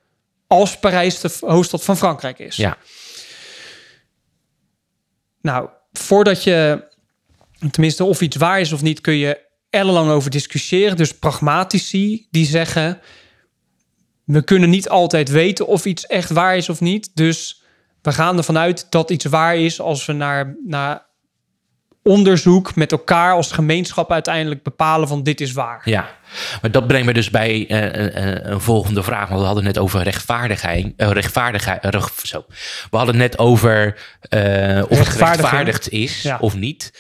als 0.47 0.79
Parijs 0.79 1.19
de 1.19 1.37
hoofdstad 1.39 1.83
van 1.83 1.97
Frankrijk 1.97 2.39
is. 2.39 2.55
ja, 2.55 2.77
Nou, 5.41 5.69
voordat 5.91 6.43
je, 6.43 6.87
tenminste 7.71 8.03
of 8.03 8.21
iets 8.21 8.35
waar 8.35 8.59
is 8.59 8.71
of 8.71 8.81
niet, 8.81 9.01
kun 9.01 9.15
je 9.15 9.39
ellenlang 9.69 10.09
over 10.09 10.29
discussiëren. 10.29 10.97
Dus 10.97 11.17
pragmatici 11.17 12.27
die 12.31 12.45
zeggen, 12.45 13.01
we 14.25 14.43
kunnen 14.43 14.69
niet 14.69 14.89
altijd 14.89 15.29
weten 15.29 15.67
of 15.67 15.85
iets 15.85 16.05
echt 16.05 16.29
waar 16.29 16.57
is 16.57 16.69
of 16.69 16.79
niet. 16.81 17.09
Dus 17.13 17.61
we 18.01 18.11
gaan 18.11 18.37
ervan 18.37 18.57
uit 18.57 18.87
dat 18.89 19.09
iets 19.09 19.25
waar 19.25 19.55
is 19.57 19.79
als 19.81 20.05
we 20.05 20.13
naar, 20.13 20.55
naar 20.65 21.05
onderzoek 22.03 22.75
met 22.75 22.91
elkaar 22.91 23.33
als 23.33 23.51
gemeenschap 23.51 24.11
uiteindelijk 24.11 24.63
bepalen 24.63 25.07
van 25.07 25.23
dit 25.23 25.41
is 25.41 25.51
waar. 25.51 25.81
ja. 25.85 26.09
Maar 26.61 26.71
dat 26.71 26.87
brengt 26.87 27.05
me 27.05 27.13
dus 27.13 27.29
bij 27.29 27.67
eh, 27.67 27.81
een, 27.81 28.27
een, 28.27 28.51
een 28.51 28.61
volgende 28.61 29.03
vraag. 29.03 29.27
Want 29.27 29.39
we 29.39 29.45
hadden 29.45 29.63
net 29.63 29.77
over 29.77 30.01
rechtvaardigheid. 30.03 30.93
eh, 30.97 31.09
rechtvaardigheid 31.11 31.95
zo. 32.23 32.45
We 32.91 32.97
hadden 32.97 33.17
net 33.17 33.39
over 33.39 33.99
eh, 34.29 34.83
of 34.89 34.97
het 34.97 35.07
gerechtvaardigd 35.07 35.89
is 35.89 36.21
Ja. 36.21 36.37
of 36.39 36.55
niet. 36.55 36.93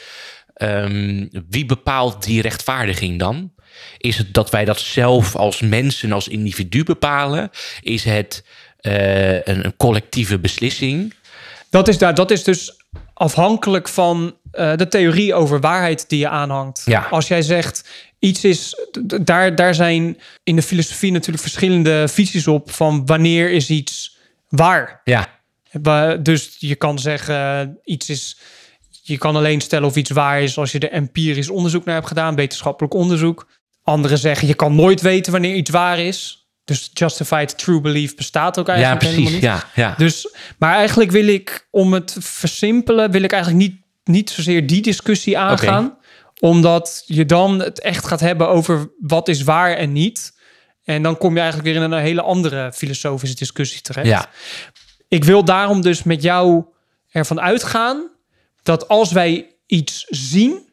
Ehm, 0.53 1.27
wie 1.49 1.65
bepaalt 1.65 2.23
die 2.23 2.41
rechtvaardiging 2.41 3.19
dan? 3.19 3.51
Is 3.97 4.17
het 4.17 4.33
dat 4.33 4.49
wij 4.49 4.65
dat 4.65 4.79
zelf 4.79 5.35
als 5.35 5.61
mensen, 5.61 6.11
als 6.11 6.27
individu 6.27 6.83
bepalen? 6.83 7.49
Is 7.81 8.03
het 8.03 8.43
eh, 8.79 9.33
een, 9.33 9.65
een 9.65 9.77
collectieve 9.77 10.39
beslissing? 10.39 11.13
Dat 11.69 11.87
is, 11.87 11.97
daar, 11.97 12.13
dat 12.13 12.31
is 12.31 12.43
dus 12.43 12.75
afhankelijk 13.13 13.87
van 13.87 14.37
eh, 14.51 14.75
de 14.75 14.87
theorie 14.87 15.33
over 15.33 15.59
waarheid 15.59 16.09
die 16.09 16.19
je 16.19 16.29
aanhangt. 16.29 16.81
Ja. 16.85 17.07
Als 17.09 17.27
jij 17.27 17.41
zegt 17.41 17.89
iets 18.19 18.43
is, 18.43 18.75
daar, 19.21 19.55
daar 19.55 19.75
zijn 19.75 20.17
in 20.43 20.55
de 20.55 20.61
filosofie 20.61 21.11
natuurlijk 21.11 21.43
verschillende 21.43 22.07
visies 22.07 22.47
op 22.47 22.71
van 22.71 23.05
wanneer 23.05 23.51
is 23.51 23.69
iets 23.69 24.17
waar. 24.49 25.01
Ja, 25.03 25.27
Dus 26.21 26.55
je 26.59 26.75
kan 26.75 26.99
zeggen 26.99 27.77
iets 27.83 28.09
is, 28.09 28.37
je 29.01 29.17
kan 29.17 29.35
alleen 29.35 29.61
stellen 29.61 29.87
of 29.87 29.95
iets 29.95 30.09
waar 30.09 30.41
is 30.41 30.57
als 30.57 30.71
je 30.71 30.79
er 30.79 30.91
empirisch 30.91 31.49
onderzoek 31.49 31.85
naar 31.85 31.95
hebt 31.95 32.07
gedaan, 32.07 32.35
wetenschappelijk 32.35 32.93
onderzoek. 32.93 33.47
Anderen 33.83 34.17
zeggen 34.17 34.47
je 34.47 34.53
kan 34.53 34.75
nooit 34.75 35.01
weten 35.01 35.31
wanneer 35.31 35.55
iets 35.55 35.69
waar 35.69 35.99
is. 35.99 36.47
Dus 36.65 36.89
justified 36.93 37.57
true 37.57 37.81
belief 37.81 38.15
bestaat 38.15 38.59
ook 38.59 38.67
Ja, 38.67 38.73
eigenlijk 38.73 39.01
helemaal 39.03 39.23
precies. 39.23 39.41
niet. 39.41 39.51
Ja, 39.51 39.63
ja. 39.89 39.95
Dus, 39.97 40.35
maar 40.57 40.73
eigenlijk 40.75 41.11
wil 41.11 41.27
ik, 41.27 41.67
om 41.71 41.93
het 41.93 42.07
te 42.07 42.21
versimpelen, 42.21 43.11
wil 43.11 43.21
ik 43.23 43.31
eigenlijk 43.31 43.63
niet, 43.63 43.75
niet 44.03 44.29
zozeer 44.29 44.67
die 44.67 44.81
discussie 44.81 45.37
aangaan. 45.37 45.97
Omdat 46.39 47.03
je 47.05 47.25
dan 47.25 47.59
het 47.59 47.79
echt 47.79 48.07
gaat 48.07 48.19
hebben 48.19 48.49
over 48.49 48.91
wat 48.99 49.27
is 49.27 49.41
waar 49.43 49.73
en 49.75 49.91
niet. 49.91 50.33
En 50.83 51.03
dan 51.03 51.17
kom 51.17 51.33
je 51.33 51.39
eigenlijk 51.39 51.69
weer 51.73 51.83
in 51.83 51.91
een 51.91 52.01
hele 52.01 52.21
andere 52.21 52.71
filosofische 52.73 53.35
discussie 53.35 53.81
terecht. 53.81 54.07
ja. 54.07 54.29
Ik 55.07 55.23
wil 55.23 55.43
daarom 55.45 55.81
dus 55.81 56.03
met 56.03 56.21
jou 56.21 56.65
ervan 57.09 57.41
uitgaan 57.41 58.09
dat 58.63 58.87
als 58.87 59.11
wij 59.11 59.55
iets 59.65 60.05
zien, 60.09 60.69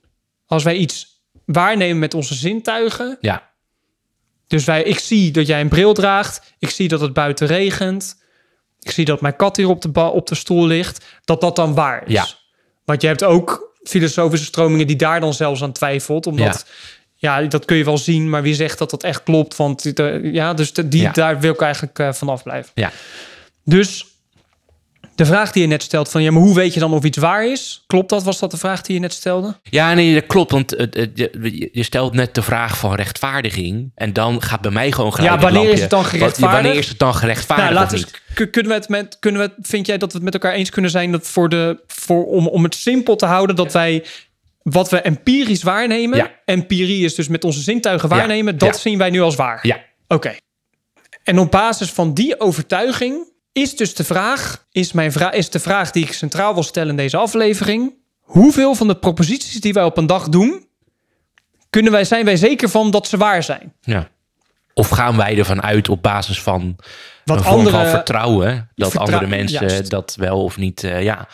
als 0.47 0.63
wij 0.63 0.75
iets 0.77 1.10
waarnemen 1.53 1.99
met 1.99 2.15
onze 2.15 2.35
zintuigen, 2.35 3.19
ja. 3.21 3.51
dus 4.47 4.65
wij, 4.65 4.83
ik 4.83 4.99
zie 4.99 5.31
dat 5.31 5.47
jij 5.47 5.61
een 5.61 5.69
bril 5.69 5.95
draagt. 5.95 6.55
Ik 6.59 6.71
zie 6.71 6.89
dat 6.89 7.01
het 7.01 7.13
buiten 7.13 7.47
regent. 7.47 8.19
Ik 8.81 8.91
zie 8.91 9.05
dat 9.05 9.21
mijn 9.21 9.37
kat 9.37 9.57
hier 9.57 9.69
op 9.69 9.83
de, 9.83 10.01
op 10.01 10.27
de 10.27 10.35
stoel 10.35 10.67
ligt. 10.67 11.05
Dat 11.25 11.41
dat 11.41 11.57
dan 11.57 11.75
waar 11.75 12.07
is. 12.07 12.13
Ja. 12.13 12.27
Want 12.85 13.03
je 13.03 13.07
hebt 13.09 13.25
ook 13.25 13.73
filosofische 13.83 14.47
stromingen 14.47 14.87
die 14.87 14.97
daar 14.97 15.21
dan 15.21 15.35
zelfs 15.35 15.63
aan 15.63 15.73
twijfelt. 15.73 16.27
Omdat, 16.27 16.67
ja, 17.15 17.43
dat 17.43 17.65
kun 17.65 17.77
je 17.77 17.85
wel 17.85 17.99
zien. 17.99 18.29
Maar 18.31 18.43
wie 18.43 18.55
zegt 18.55 18.79
dat 18.79 18.91
dat 18.91 19.03
echt 19.03 19.23
klopt? 19.23 19.57
Want 19.57 19.97
de, 19.97 20.21
ja, 20.33 20.55
dus 20.55 20.73
die, 20.73 21.01
Ja. 21.03 21.13
daar 21.13 21.41
wil 21.41 21.53
ik 21.53 21.61
eigenlijk 21.61 21.99
eh, 21.99 22.13
vanaf 22.13 22.43
blijven. 22.43 22.73
Ja. 22.75 22.93
Dus 23.65 24.07
de 25.21 25.27
vraag 25.27 25.53
die 25.53 25.63
je 25.63 25.69
net 25.69 25.83
stelt 25.83 26.09
van... 26.11 26.23
Ja, 26.23 26.31
maar 26.31 26.43
hoe 26.43 26.55
weet 26.55 26.75
je 26.75 26.81
dan 26.81 26.93
of 26.93 27.05
iets 27.05 27.19
waar 27.19 27.47
is? 27.47 27.85
Klopt 27.87 28.09
dat? 28.09 28.23
Was 28.23 28.39
dat 28.39 28.51
de 28.51 28.57
vraag 28.57 28.81
die 28.83 28.95
je 28.95 29.01
net 29.01 29.13
stelde? 29.13 29.55
Ja, 29.63 29.95
nee, 29.95 30.15
dat 30.15 30.27
klopt. 30.27 30.51
Want 30.51 30.71
je, 30.71 31.69
je 31.73 31.83
stelt 31.83 32.13
net 32.15 32.35
de 32.35 32.43
vraag 32.43 32.79
van 32.79 32.95
rechtvaardiging. 32.95 33.93
En 33.95 34.13
dan 34.13 34.43
gaat 34.43 34.61
bij 34.61 34.71
mij 34.71 34.93
gewoon 34.93 35.15
gelijk 35.15 35.35
Ja, 35.35 35.41
wanneer 35.41 35.71
is 35.71 35.81
het 35.81 35.91
dan 35.91 36.05
gerechtvaardigd? 36.05 36.63
Wanneer 36.63 36.81
is 36.83 36.89
het 36.89 36.99
dan 36.99 37.15
gerechtvaardigd 37.15 37.71
Nou, 37.73 37.81
laten 37.91 38.51
kunnen 38.51 38.73
we 38.73 38.79
het 38.79 38.89
met, 38.89 39.17
kunnen 39.19 39.41
we, 39.41 39.53
vind 39.63 39.87
jij 39.87 39.99
dat 39.99 40.09
we 40.11 40.15
het 40.15 40.25
met 40.25 40.35
elkaar 40.35 40.53
eens 40.53 40.71
kunnen 40.71 40.91
zijn 40.91 41.13
dat 41.13 41.27
voor 41.27 41.49
de, 41.49 41.83
voor, 41.87 42.27
om, 42.27 42.49
om 42.49 42.65
het 42.65 42.75
simpel 42.75 43.17
te 43.17 43.27
houden, 43.27 43.57
dat 43.57 43.73
wij 43.73 44.05
wat 44.63 44.91
we 44.91 45.01
empirisch 45.01 45.63
waarnemen, 45.63 46.19
Ja. 46.19 46.31
empirie 46.45 47.05
is 47.05 47.15
dus 47.15 47.29
met 47.29 47.45
onze 47.45 47.61
zintuigen 47.61 48.09
Ja. 48.09 48.17
waarnemen, 48.17 48.59
dat 48.59 48.75
Ja. 48.75 48.81
zien 48.81 48.99
wij 48.99 49.11
nu 49.11 49.21
als 49.21 49.35
waar. 49.35 49.67
Ja, 49.67 49.79
Oké. 50.09 50.35
En 51.25 51.39
op 51.39 51.51
basis 51.51 51.91
van 51.91 52.15
die 52.15 52.41
overtuiging 52.41 53.29
is 53.63 53.77
dus 53.77 53.95
de 53.95 54.05
vraag, 54.05 54.65
is, 54.73 54.93
mijn 54.93 55.13
vraag, 55.13 55.33
is 55.33 55.51
de 55.51 55.61
vraag 55.61 55.91
die 55.91 56.05
ik 56.05 56.13
centraal 56.13 56.55
wil 56.55 56.63
stellen 56.63 56.91
in 56.91 56.97
deze 56.97 57.17
aflevering, 57.17 57.95
hoeveel 58.21 58.75
van 58.75 58.87
de 58.87 58.97
proposities 58.97 59.61
die 59.61 59.73
wij 59.73 59.85
op 59.85 59.97
een 59.97 60.07
dag 60.07 60.29
doen, 60.29 60.67
kunnen 61.71 61.93
wij, 61.93 62.05
zijn 62.05 62.25
wij 62.25 62.37
zeker 62.37 62.69
van 62.69 62.91
dat 62.91 63.07
ze 63.09 63.17
waar 63.17 63.43
zijn? 63.43 63.73
ja. 63.81 64.09
Of 64.75 64.89
gaan 64.89 65.17
wij 65.17 65.39
ervan 65.39 65.63
uit 65.63 65.89
op 65.89 66.03
basis 66.03 66.43
van 66.43 66.77
Wat 67.25 67.37
een 67.37 67.43
vorm 67.45 67.57
andere- 67.59 67.77
van 67.77 67.87
vertrouwen... 67.87 68.71
dat 68.75 68.97
andere 68.97 69.27
mensen 69.27 69.69
juist. 69.69 69.91
dat 69.91 70.15
wel 70.19 70.45
of 70.45 70.57
niet... 70.57 70.85
eh, 70.85 71.03
ja, 71.03 71.29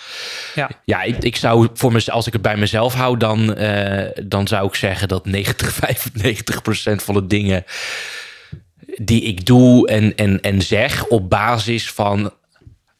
Ja. 0.54 0.70
ja 0.84 1.02
ik, 1.02 1.16
ik 1.18 1.36
zou 1.36 1.68
voor 1.74 1.92
mezelf, 1.92 2.16
als 2.16 2.26
ik 2.26 2.32
het 2.32 2.42
bij 2.42 2.56
mezelf 2.56 2.94
hou... 2.94 3.16
dan, 3.16 3.54
eh, 3.54 4.22
dan 4.24 4.48
zou 4.48 4.66
ik 4.66 4.74
zeggen 4.74 5.08
dat 5.08 5.26
90, 5.26 5.72
95 5.72 6.62
procent 6.68 7.02
van 7.02 7.14
de 7.14 7.26
dingen... 7.26 7.64
die 9.02 9.22
ik 9.22 9.46
doe 9.46 9.88
en, 9.88 10.14
en, 10.14 10.40
en 10.40 10.62
zeg... 10.62 11.06
op 11.06 11.30
basis 11.30 11.90
van 11.90 12.32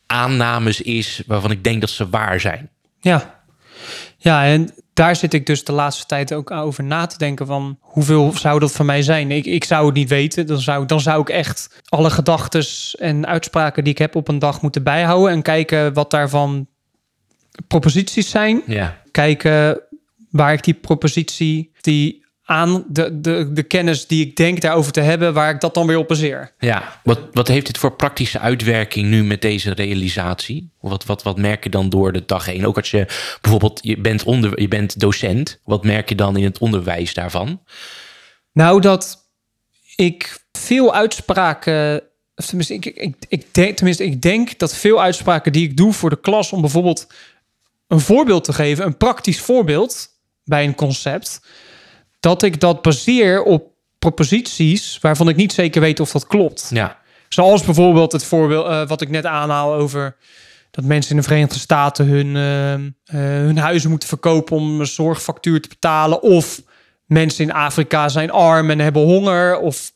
aannames 0.06 0.80
is... 0.80 1.22
waarvan 1.26 1.50
ik 1.50 1.64
denk 1.64 1.80
dat 1.80 1.90
ze 1.90 2.08
waar 2.08 2.40
zijn. 2.40 2.70
Ja. 3.00 3.34
Ja, 4.16 4.44
en 4.44 4.70
daar 4.92 5.16
zit 5.16 5.34
ik 5.34 5.46
dus 5.46 5.64
de 5.64 5.72
laatste 5.72 6.06
tijd 6.06 6.32
ook 6.32 6.50
over 6.50 6.84
na 6.84 7.06
te 7.06 7.18
denken 7.18 7.46
van 7.46 7.78
hoeveel 7.80 8.32
zou 8.36 8.58
dat 8.58 8.72
van 8.72 8.86
mij 8.86 9.02
zijn? 9.02 9.30
Ik, 9.30 9.46
ik 9.46 9.64
zou 9.64 9.86
het 9.86 9.94
niet 9.94 10.08
weten. 10.08 10.46
Dan 10.46 10.60
zou, 10.60 10.86
dan 10.86 11.00
zou 11.00 11.20
ik 11.20 11.28
echt 11.28 11.82
alle 11.88 12.10
gedachten 12.10 12.64
en 12.98 13.26
uitspraken 13.26 13.84
die 13.84 13.92
ik 13.92 13.98
heb 13.98 14.14
op 14.14 14.28
een 14.28 14.38
dag 14.38 14.62
moeten 14.62 14.82
bijhouden 14.82 15.32
en 15.32 15.42
kijken 15.42 15.92
wat 15.92 16.10
daarvan 16.10 16.66
proposities 17.68 18.30
zijn. 18.30 18.62
Ja, 18.66 19.00
Kijken 19.10 19.80
waar 20.30 20.52
ik 20.52 20.64
die 20.64 20.74
propositie, 20.74 21.72
die 21.80 22.25
aan 22.46 22.84
de, 22.88 23.20
de, 23.20 23.50
de 23.52 23.62
kennis 23.62 24.06
die 24.06 24.26
ik 24.26 24.36
denk 24.36 24.60
daarover 24.60 24.92
te 24.92 25.00
hebben, 25.00 25.34
waar 25.34 25.50
ik 25.50 25.60
dat 25.60 25.74
dan 25.74 25.86
weer 25.86 25.98
op 25.98 26.08
baseer. 26.08 26.52
ja. 26.58 27.00
Wat, 27.04 27.20
wat 27.32 27.48
heeft 27.48 27.66
dit 27.66 27.78
voor 27.78 27.92
praktische 27.92 28.38
uitwerking 28.38 29.08
nu 29.08 29.24
met 29.24 29.42
deze 29.42 29.72
realisatie? 29.72 30.70
Wat, 30.80 31.04
wat, 31.04 31.22
wat 31.22 31.38
merk 31.38 31.64
je 31.64 31.70
dan 31.70 31.88
door 31.88 32.12
de 32.12 32.22
dag 32.26 32.44
heen? 32.44 32.66
Ook 32.66 32.76
als 32.76 32.90
je 32.90 33.06
bijvoorbeeld, 33.40 33.78
je 33.82 33.98
bent, 33.98 34.22
onder, 34.24 34.60
je 34.60 34.68
bent 34.68 35.00
docent. 35.00 35.60
Wat 35.64 35.84
merk 35.84 36.08
je 36.08 36.14
dan 36.14 36.36
in 36.36 36.44
het 36.44 36.58
onderwijs 36.58 37.14
daarvan? 37.14 37.62
Nou, 38.52 38.80
dat 38.80 39.28
ik 39.96 40.46
veel 40.52 40.94
uitspraken. 40.94 42.02
Of 42.34 42.46
tenminste, 42.46 42.74
ik, 42.74 42.86
ik, 42.86 43.14
ik, 43.28 43.54
denk, 43.54 43.76
tenminste, 43.76 44.04
ik 44.04 44.22
denk 44.22 44.58
dat 44.58 44.74
veel 44.74 45.02
uitspraken 45.02 45.52
die 45.52 45.68
ik 45.68 45.76
doe 45.76 45.92
voor 45.92 46.10
de 46.10 46.20
klas 46.20 46.52
om 46.52 46.60
bijvoorbeeld 46.60 47.06
een 47.88 48.00
voorbeeld 48.00 48.44
te 48.44 48.52
geven, 48.52 48.84
een 48.84 48.96
praktisch 48.96 49.40
voorbeeld 49.40 50.08
bij 50.44 50.64
een 50.64 50.74
concept, 50.74 51.40
dat 52.26 52.42
ik 52.42 52.60
dat 52.60 52.82
baseer 52.82 53.42
op 53.42 53.70
proposities 53.98 54.98
waarvan 55.00 55.28
ik 55.28 55.36
niet 55.36 55.52
zeker 55.52 55.80
weet 55.80 56.00
of 56.00 56.10
dat 56.10 56.26
klopt. 56.26 56.70
Ja, 56.72 56.98
Zoals 57.28 57.64
bijvoorbeeld 57.64 58.12
het 58.12 58.24
voorbeeld 58.24 58.66
eh, 58.66 58.88
wat 58.88 59.00
ik 59.00 59.08
net 59.08 59.26
aanhaal 59.26 59.74
over 59.74 60.16
dat 60.70 60.84
mensen 60.84 61.10
in 61.10 61.16
de 61.16 61.22
Verenigde 61.22 61.58
Staten 61.58 62.06
hun, 62.06 62.36
eh, 62.36 62.72
eh, 62.74 62.80
hun 63.46 63.58
huizen 63.58 63.90
moeten 63.90 64.08
verkopen 64.08 64.56
om 64.56 64.80
een 64.80 64.86
zorgfactuur 64.86 65.60
te 65.60 65.68
betalen. 65.68 66.22
Of 66.22 66.62
mensen 67.06 67.44
in 67.44 67.52
Afrika 67.52 68.08
zijn 68.08 68.30
arm 68.30 68.70
en 68.70 68.78
hebben 68.78 69.02
honger. 69.02 69.58
Of 69.58 69.92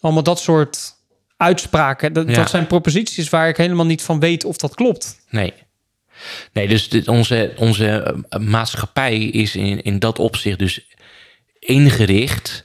allemaal 0.00 0.22
dat 0.22 0.38
soort 0.38 0.94
uitspraken. 1.36 2.12
Dat, 2.12 2.28
Ja. 2.28 2.34
dat 2.34 2.50
zijn 2.50 2.66
proposities 2.66 3.28
waar 3.28 3.48
ik 3.48 3.56
helemaal 3.56 3.86
niet 3.86 4.02
van 4.02 4.20
weet 4.20 4.44
of 4.44 4.56
dat 4.56 4.74
klopt. 4.74 5.20
nee. 5.30 5.52
Nee, 6.52 6.68
dus 6.68 6.88
dit, 6.88 7.08
onze, 7.08 7.52
onze 7.56 8.14
maatschappij 8.38 9.18
is 9.18 9.56
in, 9.56 9.82
in 9.82 9.98
dat 9.98 10.18
opzicht 10.18 10.58
dus 10.58 10.95
ingericht 11.66 12.64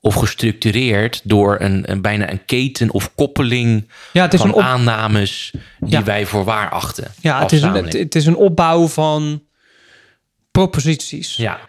of 0.00 0.14
gestructureerd 0.14 1.20
door 1.24 1.56
een, 1.60 1.90
een 1.90 2.00
bijna 2.02 2.30
een 2.30 2.44
keten 2.44 2.90
of 2.90 3.14
koppeling 3.14 3.88
Ja, 4.12 4.22
het 4.22 4.32
is 4.34 4.40
van 4.40 4.48
een, 4.48 4.54
op, 4.54 4.60
aannames 4.62 5.52
die 5.78 5.90
Ja. 5.90 6.04
wij 6.04 6.26
voor 6.26 6.44
waar 6.44 6.70
achten. 6.70 7.12
ja, 7.20 7.40
het 7.42 7.52
is 7.52 7.62
een, 7.62 7.74
het 7.98 8.14
is 8.14 8.26
een 8.26 8.36
opbouw 8.36 8.86
van 8.88 9.42
proposities. 10.50 11.36
ja, 11.36 11.60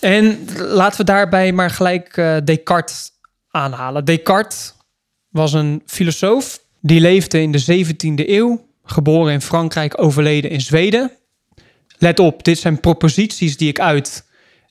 En 0.00 0.44
laten 0.56 0.98
we 1.00 1.04
daarbij 1.04 1.52
maar 1.52 1.70
gelijk 1.70 2.16
eh, 2.16 2.36
Descartes 2.44 3.10
aanhalen. 3.50 4.04
Descartes 4.04 4.74
was 5.28 5.52
een 5.52 5.82
filosoof 5.86 6.60
die 6.80 7.00
leefde 7.00 7.40
in 7.42 7.52
de 7.52 7.84
17e 7.84 8.28
eeuw, 8.28 8.66
geboren 8.84 9.32
in 9.32 9.40
Frankrijk, 9.40 10.02
overleden 10.02 10.50
in 10.50 10.60
Zweden. 10.60 11.10
Let 11.98 12.18
op, 12.18 12.44
dit 12.44 12.58
zijn 12.58 12.80
proposities 12.80 13.56
die 13.56 13.68
ik 13.68 13.80
uit, 13.80 14.24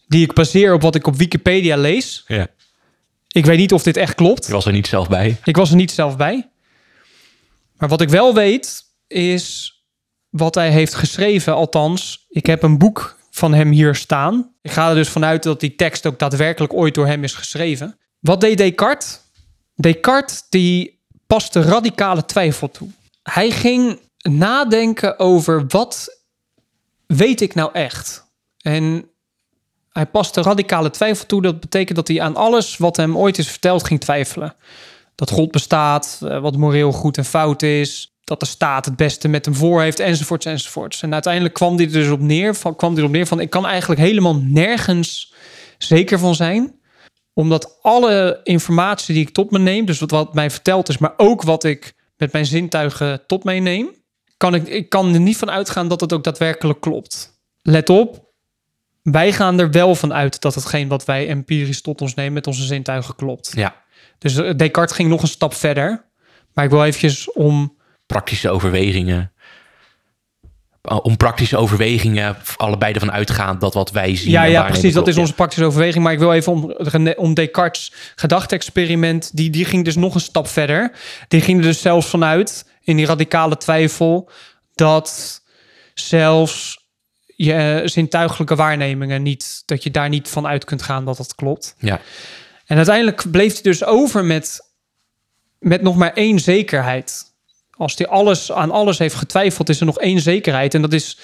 die 0.10 0.24
ik 0.24 0.34
baseer 0.34 0.74
op 0.74 0.82
wat 0.82 0.96
ik 0.96 1.08
op 1.08 1.16
Wikipedia 1.16 1.78
lees. 1.78 2.24
ja. 2.28 2.48
Ik 3.32 3.46
weet 3.46 3.58
niet 3.58 3.74
of 3.74 3.84
dit 3.84 3.98
echt 3.98 4.16
klopt. 4.16 4.46
Je 4.46 4.52
was 4.52 4.66
er 4.66 4.72
niet 4.72 4.88
zelf 4.88 5.10
bij. 5.10 5.38
Ik 5.44 5.56
was 5.56 5.70
er 5.70 5.76
niet 5.76 5.92
zelf 5.92 6.18
bij. 6.18 6.50
Maar 7.78 7.90
wat 7.90 8.02
ik 8.02 8.10
wel 8.10 8.34
weet, 8.34 8.84
is 9.08 9.74
wat 10.30 10.56
hij 10.56 10.72
heeft 10.72 10.94
geschreven. 10.94 11.54
Althans, 11.54 12.26
ik 12.30 12.46
heb 12.46 12.64
een 12.64 12.78
boek 12.78 13.18
van 13.30 13.54
hem 13.54 13.72
hier 13.72 13.96
staan. 13.96 14.54
Ik 14.62 14.72
ga 14.72 14.90
er 14.90 14.96
dus 14.96 15.10
vanuit 15.10 15.44
dat 15.44 15.60
die 15.60 15.76
tekst 15.76 16.06
ook 16.06 16.20
daadwerkelijk 16.20 16.74
ooit 16.74 16.96
door 16.96 17.08
hem 17.08 17.24
is 17.24 17.34
geschreven. 17.34 17.98
Wat 18.20 18.42
deed 18.42 18.58
Descartes? 18.58 19.20
Descartes 19.76 20.44
die 20.50 21.00
paste 21.28 21.62
radicale 21.62 22.26
twijfel 22.26 22.72
toe. 22.72 22.90
Hij 23.24 23.52
ging 23.52 24.00
nadenken 24.22 25.20
over 25.20 25.68
wat 25.68 26.24
weet 27.06 27.42
ik 27.42 27.56
nou 27.56 27.70
echt? 27.74 28.26
En 28.62 29.10
hij 30.00 30.08
paste 30.08 30.42
radicale 30.42 30.90
twijfel 30.90 31.26
toe. 31.26 31.42
Dat 31.42 31.60
betekent 31.60 31.96
dat 31.96 32.08
hij 32.08 32.22
aan 32.22 32.36
alles 32.36 32.78
wat 32.78 32.98
hem 32.98 33.18
ooit 33.18 33.38
is 33.38 33.50
verteld 33.50 33.84
ging 33.84 34.00
twijfelen. 34.00 34.56
Dat 35.16 35.30
God 35.30 35.52
bestaat, 35.52 36.20
eh, 36.24 36.40
wat 36.40 36.58
moreel 36.58 36.92
goed 36.92 37.18
en 37.18 37.26
fout 37.26 37.62
is. 37.62 38.14
Dat 38.24 38.40
de 38.40 38.46
staat 38.46 38.86
het 38.86 38.96
beste 38.96 39.28
met 39.28 39.46
hem 39.46 39.56
voor 39.56 39.82
heeft, 39.82 40.00
enzovoorts, 40.00 40.46
enzovoorts. 40.46 41.02
En 41.02 41.14
uiteindelijk 41.14 41.54
kwam 41.54 41.78
dit 41.78 41.92
dus 41.94 42.10
op 42.10 42.20
neer 42.20 42.56
van, 42.56 42.76
kwam 42.76 42.96
dit 42.96 43.04
op 43.04 43.12
neer 43.12 43.28
van... 43.28 43.40
ik 43.40 43.50
kan 43.50 43.66
eigenlijk 43.66 44.02
helemaal 44.02 44.36
nergens 44.36 45.34
zeker 45.78 46.20
van 46.20 46.36
zijn. 46.36 46.80
Omdat 47.34 47.78
alle 47.82 48.40
informatie 48.44 49.14
die 49.14 49.24
ik 49.24 49.34
tot 49.34 49.52
me 49.52 49.60
neem... 49.60 49.86
dus 49.86 50.00
wat, 50.00 50.34
mij 50.34 50.52
verteld 50.52 50.90
is, 50.90 50.98
maar 50.98 51.14
ook 51.18 51.42
wat 51.42 51.64
ik 51.64 51.94
met 52.18 52.32
mijn 52.32 52.46
zintuigen 52.46 53.22
tot 53.28 53.44
mij 53.44 53.60
neem... 53.60 53.98
Kan 54.38 54.56
ik, 54.56 54.68
ik 54.68 54.90
kan 54.90 55.14
er 55.14 55.20
niet 55.20 55.38
van 55.38 55.50
uitgaan 55.52 55.88
dat 55.88 56.02
het 56.02 56.14
ook 56.14 56.24
daadwerkelijk 56.24 56.82
klopt. 56.82 57.40
Let 57.62 57.90
op, 57.90 58.29
wij 59.04 59.32
gaan 59.32 59.60
er 59.60 59.72
wel 59.72 59.96
van 59.96 60.14
uit 60.14 60.42
dat 60.42 60.56
hetgeen 60.56 60.88
wat 60.88 61.06
wij 61.06 61.28
empirisch 61.28 61.82
tot 61.82 62.02
ons 62.02 62.14
nemen 62.14 62.34
met 62.34 62.48
onze 62.48 62.64
zintuigen 62.64 63.16
klopt. 63.16 63.52
Ja, 63.56 63.76
Dus 64.18 64.36
eh, 64.36 64.56
Descartes 64.56 64.96
ging 64.96 65.10
nog 65.10 65.22
een 65.22 65.28
stap 65.28 65.54
verder. 65.54 66.06
Maar 66.54 66.66
ik 66.66 66.72
wil 66.72 66.86
eventjes 66.86 67.32
om... 67.32 67.78
praktische 68.06 68.50
overwegingen. 68.50 69.32
om 70.82 71.18
praktische 71.18 71.58
overwegingen 71.58 72.38
allebei 72.58 72.94
ervan 72.94 73.12
uitgaan 73.12 73.60
dat 73.60 73.74
wat 73.74 73.92
wij 73.92 74.16
zien. 74.16 74.32
Ja, 74.32 74.44
ja 74.44 74.64
precies. 74.64 74.94
Dat 74.94 75.08
is 75.08 75.18
onze 75.18 75.34
praktische 75.34 75.66
overweging. 75.66 76.04
Maar 76.04 76.14
ik 76.14 76.20
wil 76.20 76.34
even 76.34 76.52
om, 76.52 76.74
om 77.16 77.34
Descartes' 77.34 77.94
gedachte-experiment. 78.16 79.36
Die, 79.36 79.50
die 79.50 79.66
ging 79.66 79.86
dus 79.86 79.96
nog 79.96 80.16
een 80.16 80.22
stap 80.22 80.48
verder. 80.48 80.92
Die 81.28 81.42
ging 81.42 81.58
er 81.58 81.64
dus 81.64 81.82
zelfs 81.82 82.08
vanuit, 82.08 82.66
in 82.84 82.96
die 82.96 83.06
radicale 83.06 83.58
twijfel, 83.58 84.30
dat 84.76 85.42
zelfs 85.94 86.79
je 87.46 87.82
zintuigelijke 87.86 88.56
waarnemingen 88.56 89.22
niet, 89.22 89.64
dat 89.66 89.84
je 89.84 89.92
daar 89.92 90.10
niet 90.10 90.28
van 90.28 90.48
uit 90.48 90.66
kunt 90.66 90.82
gaan 90.82 91.06
dat 91.06 91.18
dat 91.18 91.36
klopt. 91.36 91.76
Ja, 91.78 92.02
En 92.66 92.78
uiteindelijk 92.78 93.32
bleef 93.32 93.54
hij 93.54 93.62
dus 93.62 93.84
over 93.84 94.26
met, 94.26 94.70
met 95.60 95.82
nog 95.82 95.96
maar 95.96 96.14
één 96.14 96.40
zekerheid. 96.40 97.34
Als 97.72 97.98
hij 97.98 98.08
alles, 98.08 98.52
aan 98.52 98.72
alles 98.72 98.98
heeft 98.98 99.16
getwijfeld, 99.16 99.70
is 99.70 99.80
er 99.80 99.86
nog 99.86 100.00
één 100.00 100.20
zekerheid. 100.20 100.74
En 100.74 100.82
dat 100.82 100.94
is, 100.94 101.18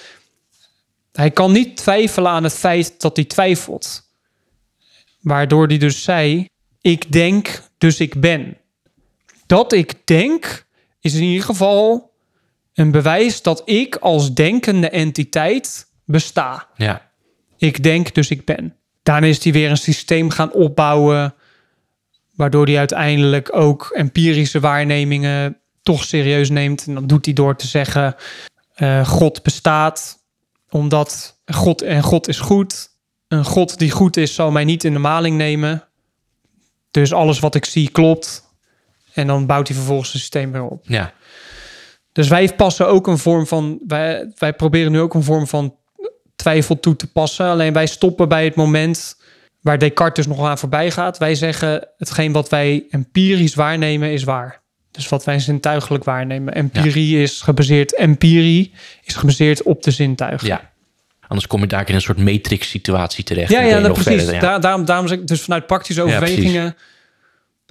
hij 1.12 1.30
kan 1.30 1.52
niet 1.52 1.76
twijfelen 1.76 2.30
aan 2.30 2.44
het 2.44 2.54
feit 2.54 3.00
dat 3.00 3.16
hij 3.16 3.24
twijfelt. 3.24 4.10
Waardoor 5.20 5.66
hij 5.66 5.78
dus 5.78 6.02
zei, 6.02 6.48
ik 6.80 7.12
denk, 7.12 7.62
dus 7.78 8.00
ik 8.00 8.20
ben. 8.20 8.56
Dat 9.46 9.72
ik 9.72 9.94
denk, 10.04 10.66
is 11.00 11.14
in 11.14 11.22
ieder 11.22 11.44
geval 11.44 12.12
een 12.74 12.90
bewijs 12.90 13.42
dat 13.42 13.62
ik 13.64 13.96
als 13.96 14.34
denkende 14.34 14.88
entiteit 14.88 15.86
besta. 16.06 16.68
ja, 16.76 17.10
Ik 17.56 17.82
denk, 17.82 18.14
dus 18.14 18.30
ik 18.30 18.44
ben. 18.44 18.76
Daarna 19.02 19.26
is 19.26 19.44
hij 19.44 19.52
weer 19.52 19.70
een 19.70 19.76
systeem 19.76 20.30
gaan 20.30 20.52
opbouwen. 20.52 21.34
Waardoor 22.34 22.66
hij 22.66 22.78
uiteindelijk 22.78 23.56
ook 23.56 23.90
empirische 23.94 24.60
waarnemingen 24.60 25.60
toch 25.82 26.04
serieus 26.04 26.50
neemt. 26.50 26.86
En 26.86 26.94
dat 26.94 27.08
doet 27.08 27.24
hij 27.24 27.34
door 27.34 27.56
te 27.56 27.66
zeggen: 27.66 28.14
eh, 28.74 29.06
God 29.08 29.42
bestaat 29.42 30.24
omdat 30.70 31.40
God 31.46 31.82
en 31.82 32.02
God 32.02 32.28
is 32.28 32.38
goed. 32.38 32.88
Een 33.28 33.44
God 33.44 33.78
die 33.78 33.90
goed 33.90 34.16
is, 34.16 34.34
zal 34.34 34.50
mij 34.50 34.64
niet 34.64 34.84
in 34.84 34.92
de 34.92 34.98
maling 34.98 35.36
nemen. 35.36 35.84
Dus 36.90 37.12
alles 37.12 37.38
wat 37.38 37.54
ik 37.54 37.64
zie 37.64 37.90
klopt. 37.90 38.44
En 39.12 39.26
dan 39.26 39.46
bouwt 39.46 39.68
hij 39.68 39.76
vervolgens 39.76 40.12
het 40.12 40.20
systeem 40.20 40.52
weer 40.52 40.62
op. 40.62 40.84
ja, 40.88 41.12
Dus 42.12 42.28
wij 42.28 42.54
passen 42.54 42.88
ook 42.88 43.06
een 43.06 43.18
vorm 43.18 43.46
van. 43.46 43.78
Wij, 43.86 44.32
wij 44.38 44.52
proberen 44.52 44.92
nu 44.92 45.00
ook 45.00 45.14
een 45.14 45.22
vorm 45.22 45.46
van 45.46 45.76
twijfel 46.36 46.80
toe 46.80 46.96
te 46.96 47.06
passen. 47.06 47.46
Alleen 47.46 47.72
wij 47.72 47.86
stoppen 47.86 48.28
bij 48.28 48.44
het 48.44 48.54
moment 48.54 49.16
waar 49.60 49.78
Descartes 49.78 50.26
dus 50.26 50.36
nog 50.36 50.46
aan 50.46 50.58
voorbij 50.58 50.90
gaat. 50.90 51.18
Wij 51.18 51.34
zeggen: 51.34 51.88
hetgeen 51.96 52.32
wat 52.32 52.48
wij 52.48 52.86
empirisch 52.90 53.54
waarnemen 53.54 54.12
is 54.12 54.24
waar. 54.24 54.60
Dus 54.90 55.08
wat 55.08 55.24
wij 55.24 55.38
zintuigelijk 55.38 56.04
waarnemen. 56.04 56.54
Empirie 56.54 57.22
is 57.22 57.40
gebaseerd. 57.40 57.94
Empirie 57.94 58.72
is 59.02 59.14
gebaseerd 59.14 59.62
op 59.62 59.82
de 59.82 59.90
zintuigen. 59.90 60.46
ja. 60.46 60.74
Anders 61.28 61.46
kom 61.46 61.60
je 61.60 61.66
daar 61.66 61.88
in 61.88 61.94
een 61.94 62.00
soort 62.00 62.18
matrix-situatie 62.18 63.24
terecht. 63.24 63.50
Ja, 63.50 63.60
ja, 63.60 63.80
dat 63.80 63.88
nog 63.88 64.02
precies. 64.02 64.22
verder, 64.22 64.34
ja. 64.34 64.40
Daar, 64.40 64.60
daarom, 64.60 64.84
daarom 64.84 65.08
zeg 65.08 65.18
ik 65.18 65.26
dus 65.26 65.40
vanuit 65.40 65.66
praktische 65.66 66.00
Ja, 66.00 66.06
overwegingen. 66.06 66.76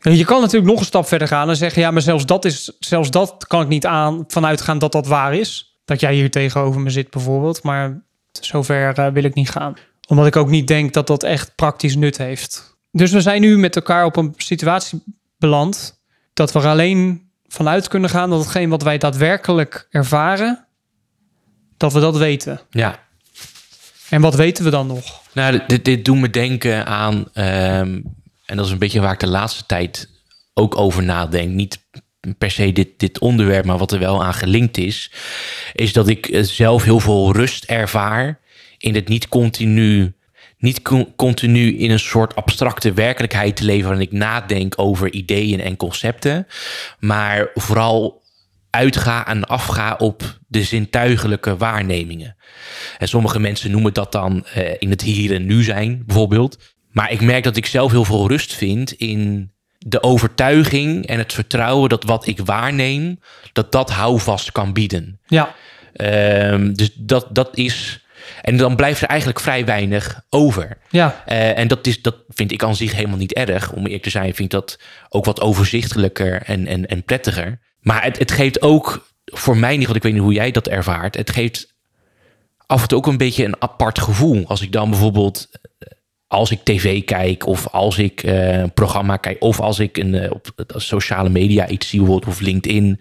En 0.02 0.18
je 0.18 0.26
kan 0.26 0.42
natuurlijk 0.42 0.72
nog 0.72 0.80
een 0.80 0.86
stap 0.86 1.08
verder 1.08 1.28
gaan 1.28 1.50
en 1.50 1.56
zeggen: 1.56 1.82
ja, 1.82 1.92
maar 1.92 2.02
zelfs 2.02 2.26
dat, 2.26 2.46
is, 2.46 2.72
zelfs 2.80 3.12
dat 3.12 3.46
kan 3.48 3.62
ik 3.62 3.68
niet 3.68 3.86
aan 3.86 4.24
vanuit 4.28 4.62
gaan 4.62 4.80
dat 4.80 4.92
dat 4.92 5.08
waar 5.08 5.36
is. 5.36 5.80
Dat 5.86 6.00
jij 6.00 6.14
hier 6.14 6.32
tegenover 6.32 6.82
me 6.82 6.90
zit, 6.90 7.10
bijvoorbeeld. 7.10 7.64
Maar 7.64 8.02
zover 8.42 8.98
eh, 8.98 9.08
wil 9.08 9.24
ik 9.24 9.34
niet 9.34 9.50
gaan. 9.50 9.74
Omdat 10.08 10.26
ik 10.26 10.36
ook 10.36 10.50
niet 10.50 10.68
denk 10.68 10.94
dat 10.94 11.08
dat 11.08 11.24
echt 11.24 11.56
praktisch 11.56 11.96
nut 11.96 12.18
heeft. 12.18 12.78
Dus 12.92 13.12
we 13.12 13.22
zijn 13.22 13.42
nu 13.42 13.58
met 13.58 13.76
elkaar 13.76 14.06
op 14.06 14.16
een 14.16 14.34
situatie 14.38 15.04
beland 15.38 16.02
dat 16.34 16.52
we 16.52 16.60
er 16.60 16.68
alleen 16.68 17.30
vanuit 17.48 17.88
kunnen 17.88 18.10
gaan 18.10 18.30
dat 18.30 18.40
hetgeen 18.40 18.70
wat 18.70 18.84
wij 18.84 18.98
daadwerkelijk 18.98 19.88
ervaren, 19.90 20.66
dat 21.78 21.94
we 21.94 22.00
dat 22.00 22.18
weten. 22.18 22.60
ja. 22.70 23.04
En 24.10 24.22
wat 24.22 24.36
weten 24.36 24.64
we 24.64 24.70
dan 24.70 24.88
nog? 24.88 25.22
Nou, 25.32 25.62
dit, 25.68 25.86
dit 25.86 26.06
doet 26.06 26.18
me 26.18 26.30
denken 26.30 26.86
aan, 26.86 27.28
ehm, 27.34 28.02
en 28.46 28.58
dat 28.58 28.66
is 28.66 28.72
een 28.72 28.78
beetje 28.78 29.00
waar 29.00 29.14
ik 29.14 29.20
de 29.20 29.28
laatste 29.28 29.66
tijd 29.66 30.10
ook 30.54 30.78
over 30.78 31.04
nadenk. 31.04 31.50
Niet 31.50 31.80
per 32.38 32.52
se 32.52 32.72
dit, 32.72 32.90
dit 32.98 33.20
onderwerp, 33.20 33.66
maar 33.66 33.78
wat 33.78 33.92
er 33.92 34.00
wel 34.00 34.24
aan 34.24 34.34
gelinkt 34.34 34.78
is, 34.78 35.12
is 35.74 35.94
dat 35.94 36.08
ik 36.08 36.28
eh, 36.28 36.44
zelf 36.44 36.84
heel 36.84 37.00
veel 37.00 37.34
rust 37.34 37.64
ervaar 37.64 38.40
in 38.78 38.96
het 38.96 39.08
niet 39.08 39.28
continu, 39.28 40.14
niet 40.58 40.82
co- 40.82 41.14
continu 41.16 41.78
in 41.78 41.92
een 41.92 42.00
soort 42.00 42.36
abstracte 42.36 42.94
werkelijkheid 42.94 43.56
te 43.56 43.64
leven 43.64 43.88
waarin 43.88 44.08
ik 44.08 44.12
nadenk 44.12 44.74
over 44.78 45.12
ideeën 45.12 45.60
en 45.62 45.78
concepten, 45.78 46.48
maar 47.00 47.50
vooral 47.54 48.24
uitga 48.70 49.28
en 49.28 49.44
afga 49.44 49.96
op 49.98 50.40
de 50.48 50.64
zintuigelijke 50.64 51.58
waarnemingen. 51.58 52.36
En 52.98 53.08
sommige 53.08 53.40
mensen 53.40 53.72
noemen 53.72 53.94
dat 53.94 54.12
dan 54.12 54.46
eh, 54.46 54.74
in 54.80 54.90
het 54.90 55.02
hier 55.02 55.34
en 55.34 55.46
nu 55.46 55.64
zijn, 55.64 56.04
bijvoorbeeld. 56.06 56.58
Maar 56.92 57.12
ik 57.12 57.22
merk 57.22 57.44
dat 57.44 57.58
ik 57.58 57.66
zelf 57.66 57.92
heel 57.92 58.06
veel 58.06 58.28
rust 58.28 58.54
vind 58.54 58.92
in 58.92 59.52
de 59.88 60.04
overtuiging 60.04 61.08
en 61.08 61.18
het 61.18 61.34
vertrouwen 61.34 61.90
dat 61.90 62.04
wat 62.04 62.28
ik 62.28 62.40
waarneem, 62.46 63.20
dat 63.54 63.72
dat 63.72 63.92
houvast 63.92 64.52
kan 64.52 64.74
bieden. 64.74 65.20
Ja, 65.28 65.56
Ehm, 65.94 66.74
dus 66.74 66.90
dat, 66.96 67.28
dat 67.32 67.58
is. 67.58 68.06
En 68.42 68.58
dan 68.58 68.76
blijft 68.76 69.02
er 69.02 69.08
eigenlijk 69.08 69.40
vrij 69.40 69.66
weinig 69.66 70.22
over. 70.30 70.78
ja, 70.90 71.24
Eh, 71.26 71.58
en 71.58 71.68
dat, 71.68 71.88
is, 71.88 72.02
dat 72.02 72.16
vind 72.30 72.52
ik 72.52 72.64
aan 72.64 72.76
zich 72.76 72.94
helemaal 72.96 73.18
niet 73.18 73.34
erg. 73.34 73.72
Om 73.72 73.86
eerlijk 73.86 74.04
te 74.04 74.10
zijn, 74.10 74.24
vind 74.24 74.40
ik 74.40 74.50
dat 74.50 74.80
ook 75.10 75.26
wat 75.26 75.42
overzichtelijker 75.42 76.42
en, 76.42 76.68
en, 76.68 76.86
en 76.86 77.04
prettiger. 77.04 77.60
Maar 77.80 78.04
het, 78.04 78.18
het 78.20 78.32
geeft 78.32 78.62
ook, 78.62 79.08
voor 79.26 79.58
mij 79.58 79.78
niet, 79.78 79.86
want 79.86 79.98
ik 79.98 80.04
weet 80.04 80.14
niet 80.14 80.22
hoe 80.22 80.34
jij 80.34 80.52
dat 80.52 80.68
ervaart. 80.68 81.16
Het 81.16 81.30
geeft 81.32 81.74
af 82.66 82.82
en 82.82 82.88
toe 82.88 82.98
ook 82.98 83.08
een 83.08 83.18
beetje 83.18 83.46
een 83.46 83.62
apart 83.62 84.00
gevoel. 84.00 84.48
Als 84.48 84.62
ik 84.62 84.72
dan 84.72 84.90
bijvoorbeeld, 84.90 85.48
als 86.28 86.52
ik 86.52 86.60
tv 86.64 87.04
kijk, 87.04 87.48
of 87.48 87.68
als 87.68 87.98
ik 87.98 88.24
eh, 88.24 88.58
een 88.58 88.74
programma 88.74 89.18
kijk, 89.18 89.38
of 89.40 89.60
als 89.60 89.80
ik 89.80 89.98
een, 89.98 90.16
eh, 90.16 90.32
op 90.32 90.52
sociale 90.68 91.30
media 91.30 91.68
iets 91.68 91.90
zie, 91.90 92.00
bijvoorbeeld 92.00 92.34
of 92.34 92.40
LinkedIn 92.40 93.00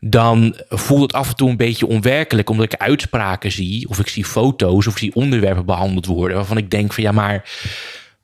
dan 0.00 0.56
voelt 0.68 1.02
het 1.02 1.12
af 1.12 1.28
en 1.28 1.36
toe 1.36 1.50
een 1.50 1.56
beetje 1.56 1.86
onwerkelijk, 1.86 2.50
omdat 2.50 2.72
ik 2.72 2.80
uitspraken 2.80 3.52
zie, 3.52 3.88
of 3.88 3.98
ik 3.98 4.08
zie 4.08 4.24
foto's, 4.24 4.86
of 4.86 4.92
ik 4.92 4.98
zie 4.98 5.14
onderwerpen 5.14 5.64
behandeld 5.64 6.06
worden, 6.06 6.36
waarvan 6.36 6.56
ik 6.56 6.70
denk 6.70 6.92
van 6.92 7.02
ja, 7.02 7.12
maar 7.12 7.50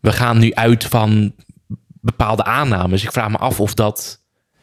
we 0.01 0.13
gaan 0.13 0.39
nu 0.39 0.55
uit 0.55 0.85
van 0.85 1.35
bepaalde 2.01 2.45
aannames. 2.45 3.03
Ik 3.03 3.13
vraag 3.13 3.31
me 3.31 3.37
af 3.37 3.61
of 3.61 3.75
dat, 3.75 4.22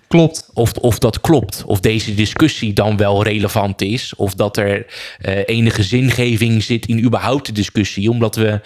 klopt. 0.10 0.50
of, 0.54 0.72
of 0.72 1.00
dat 1.00 1.22
klopt, 1.22 1.64
of 1.66 1.80
deze 1.80 2.16
discussie 2.16 2.74
dan 2.74 2.98
wel 2.98 3.24
relevant 3.24 3.82
is, 3.82 4.16
of 4.16 4.34
dat 4.34 4.58
er 4.58 4.86
eh, 5.20 5.42
enige 5.46 5.84
zingeving 5.84 6.64
zit 6.64 6.86
in 6.86 7.04
überhaupt 7.04 7.46
de 7.46 7.52
discussie, 7.52 8.10
omdat 8.10 8.36
we 8.36 8.62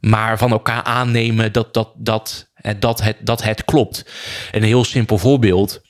maar 0.00 0.38
van 0.38 0.50
elkaar 0.50 0.82
aannemen 0.82 1.52
dat, 1.52 1.74
dat, 1.74 1.88
dat, 1.96 2.48
eh, 2.54 2.74
dat, 2.78 3.02
het, 3.02 3.16
dat 3.20 3.42
het 3.42 3.64
klopt. 3.64 4.04
Een 4.52 4.62
heel 4.62 4.84
simpel 4.84 5.18
voorbeeld. 5.18 5.84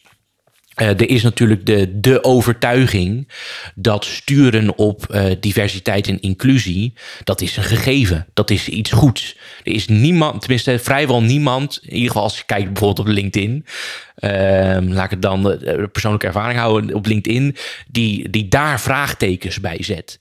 Eh, 0.76 0.88
er 0.88 1.08
is 1.08 1.22
natuurlijk 1.22 1.66
de, 1.66 2.00
de 2.00 2.24
overtuiging 2.24 3.28
dat 3.74 4.04
sturen 4.04 4.78
op 4.78 5.06
eh, 5.10 5.24
diversiteit 5.40 6.08
en 6.08 6.20
inclusie, 6.20 6.92
dat 7.24 7.40
is 7.40 7.56
een 7.56 7.62
gegeven. 7.62 8.26
Dat 8.34 8.50
is 8.50 8.68
iets 8.68 8.92
goeds. 8.92 9.36
Er 9.64 9.72
is 9.72 9.86
niemand, 9.88 10.40
tenminste 10.40 10.78
vrijwel 10.78 11.22
niemand, 11.22 11.78
in 11.82 11.92
ieder 11.92 12.06
geval 12.08 12.22
als 12.22 12.36
je 12.38 12.44
kijkt 12.46 12.72
bijvoorbeeld 12.72 13.08
op 13.08 13.14
LinkedIn, 13.14 13.64
ehm, 14.16 14.88
laat 14.88 15.04
ik 15.04 15.10
het 15.10 15.22
dan 15.22 15.42
de, 15.42 15.58
de 15.58 15.88
persoonlijke 15.92 16.26
ervaring 16.26 16.58
houden 16.58 16.94
op 16.94 17.06
LinkedIn, 17.06 17.56
die, 17.88 18.30
die 18.30 18.48
daar 18.48 18.80
vraagtekens 18.80 19.60
bij 19.60 19.82
zet. 19.82 20.18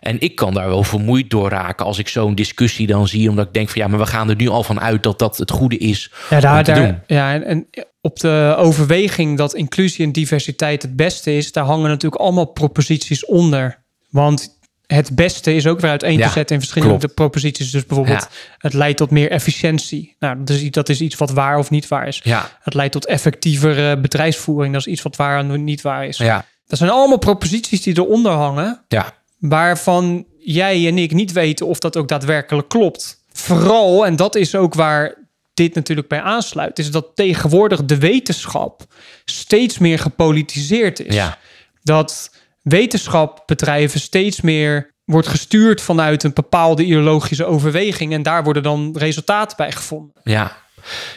En 0.00 0.20
ik 0.20 0.34
kan 0.34 0.54
daar 0.54 0.68
wel 0.68 0.82
vermoeid 0.82 1.30
door 1.30 1.48
raken 1.48 1.86
als 1.86 1.98
ik 1.98 2.08
zo'n 2.08 2.34
discussie 2.34 2.86
dan 2.86 3.08
zie, 3.08 3.28
omdat 3.30 3.46
ik 3.46 3.54
denk 3.54 3.68
van 3.68 3.80
ja, 3.82 3.88
maar 3.88 3.98
we 3.98 4.06
gaan 4.06 4.30
er 4.30 4.36
nu 4.36 4.48
al 4.48 4.62
van 4.62 4.80
uit 4.80 5.02
dat 5.02 5.18
dat 5.18 5.36
het 5.36 5.50
goede 5.50 5.78
is 5.78 6.10
Ja, 6.30 6.36
om 6.36 6.42
daar, 6.42 6.64
te 6.64 6.72
daar, 6.72 6.86
doen. 6.86 6.98
ja 7.06 7.34
en, 7.34 7.44
en 7.44 7.66
op 8.04 8.20
de 8.20 8.54
overweging 8.58 9.38
dat 9.38 9.54
inclusie 9.54 10.04
en 10.06 10.12
diversiteit 10.12 10.82
het 10.82 10.96
beste 10.96 11.36
is, 11.36 11.52
daar 11.52 11.64
hangen 11.64 11.88
natuurlijk 11.88 12.22
allemaal 12.22 12.44
proposities 12.44 13.24
onder. 13.24 13.82
Want 14.10 14.58
het 14.86 15.14
beste 15.14 15.54
is 15.54 15.66
ook 15.66 15.80
weer 15.80 15.90
uiteen 15.90 16.18
Ja, 16.18 16.26
te 16.26 16.32
zetten 16.32 16.54
in 16.56 16.60
verschillende 16.62 16.98
klopt. 16.98 17.14
proposities. 17.14 17.70
Dus 17.70 17.86
bijvoorbeeld, 17.86 18.20
Ja. 18.20 18.28
het 18.58 18.72
leidt 18.74 18.96
tot 18.96 19.10
meer 19.10 19.30
efficiëntie. 19.30 20.16
Nou, 20.18 20.38
dat 20.38 20.48
is, 20.56 20.62
iets- 20.62 20.70
dat 20.74 20.88
is 20.88 21.00
iets 21.00 21.14
wat 21.16 21.30
waar 21.30 21.58
of 21.58 21.70
niet 21.70 21.88
waar 21.88 22.06
is. 22.08 22.20
Ja, 22.24 22.50
Het 22.62 22.74
leidt 22.74 22.92
tot 22.92 23.06
effectievere 23.06 24.00
bedrijfsvoering. 24.00 24.72
Dat 24.74 24.86
is 24.86 24.92
iets 24.92 25.02
wat 25.02 25.16
waar 25.16 25.38
en 25.38 25.64
niet 25.64 25.82
waar 25.82 26.06
is. 26.06 26.16
ja, 26.16 26.44
Dat 26.66 26.78
zijn 26.78 26.90
allemaal 26.90 27.18
proposities 27.18 27.82
die 27.82 27.98
eronder 27.98 28.32
hangen 28.32 28.84
ja. 28.88 29.12
waarvan 29.38 30.26
jij 30.38 30.86
en 30.86 30.98
ik 30.98 31.12
niet 31.12 31.32
weten 31.32 31.66
of 31.66 31.78
dat 31.78 31.96
ook 31.96 32.08
daadwerkelijk 32.08 32.68
klopt. 32.68 33.22
Vooral, 33.32 34.06
en 34.06 34.16
dat 34.16 34.34
is 34.34 34.54
ook 34.54 34.74
waar 34.74 35.14
dit 35.54 35.74
natuurlijk 35.74 36.08
bij 36.08 36.20
aansluit, 36.20 36.78
is 36.78 36.90
dat 36.90 37.06
tegenwoordig 37.14 37.84
de 37.84 37.98
wetenschap 37.98 38.84
steeds 39.24 39.78
meer 39.78 39.98
gepolitiseerd 39.98 41.00
is. 41.00 41.14
Ja. 41.14 41.38
Dat 41.82 42.30
wetenschapbedrijven 42.62 44.00
steeds 44.00 44.40
meer 44.40 44.92
wordt 45.04 45.28
gestuurd 45.28 45.80
vanuit 45.80 46.22
een 46.22 46.32
bepaalde 46.32 46.84
ideologische 46.84 47.44
overweging 47.44 48.12
en 48.12 48.22
daar 48.22 48.44
worden 48.44 48.62
dan 48.62 48.96
resultaten 48.98 49.56
bij 49.56 49.72
gevonden. 49.72 50.20
Ja, 50.24 50.56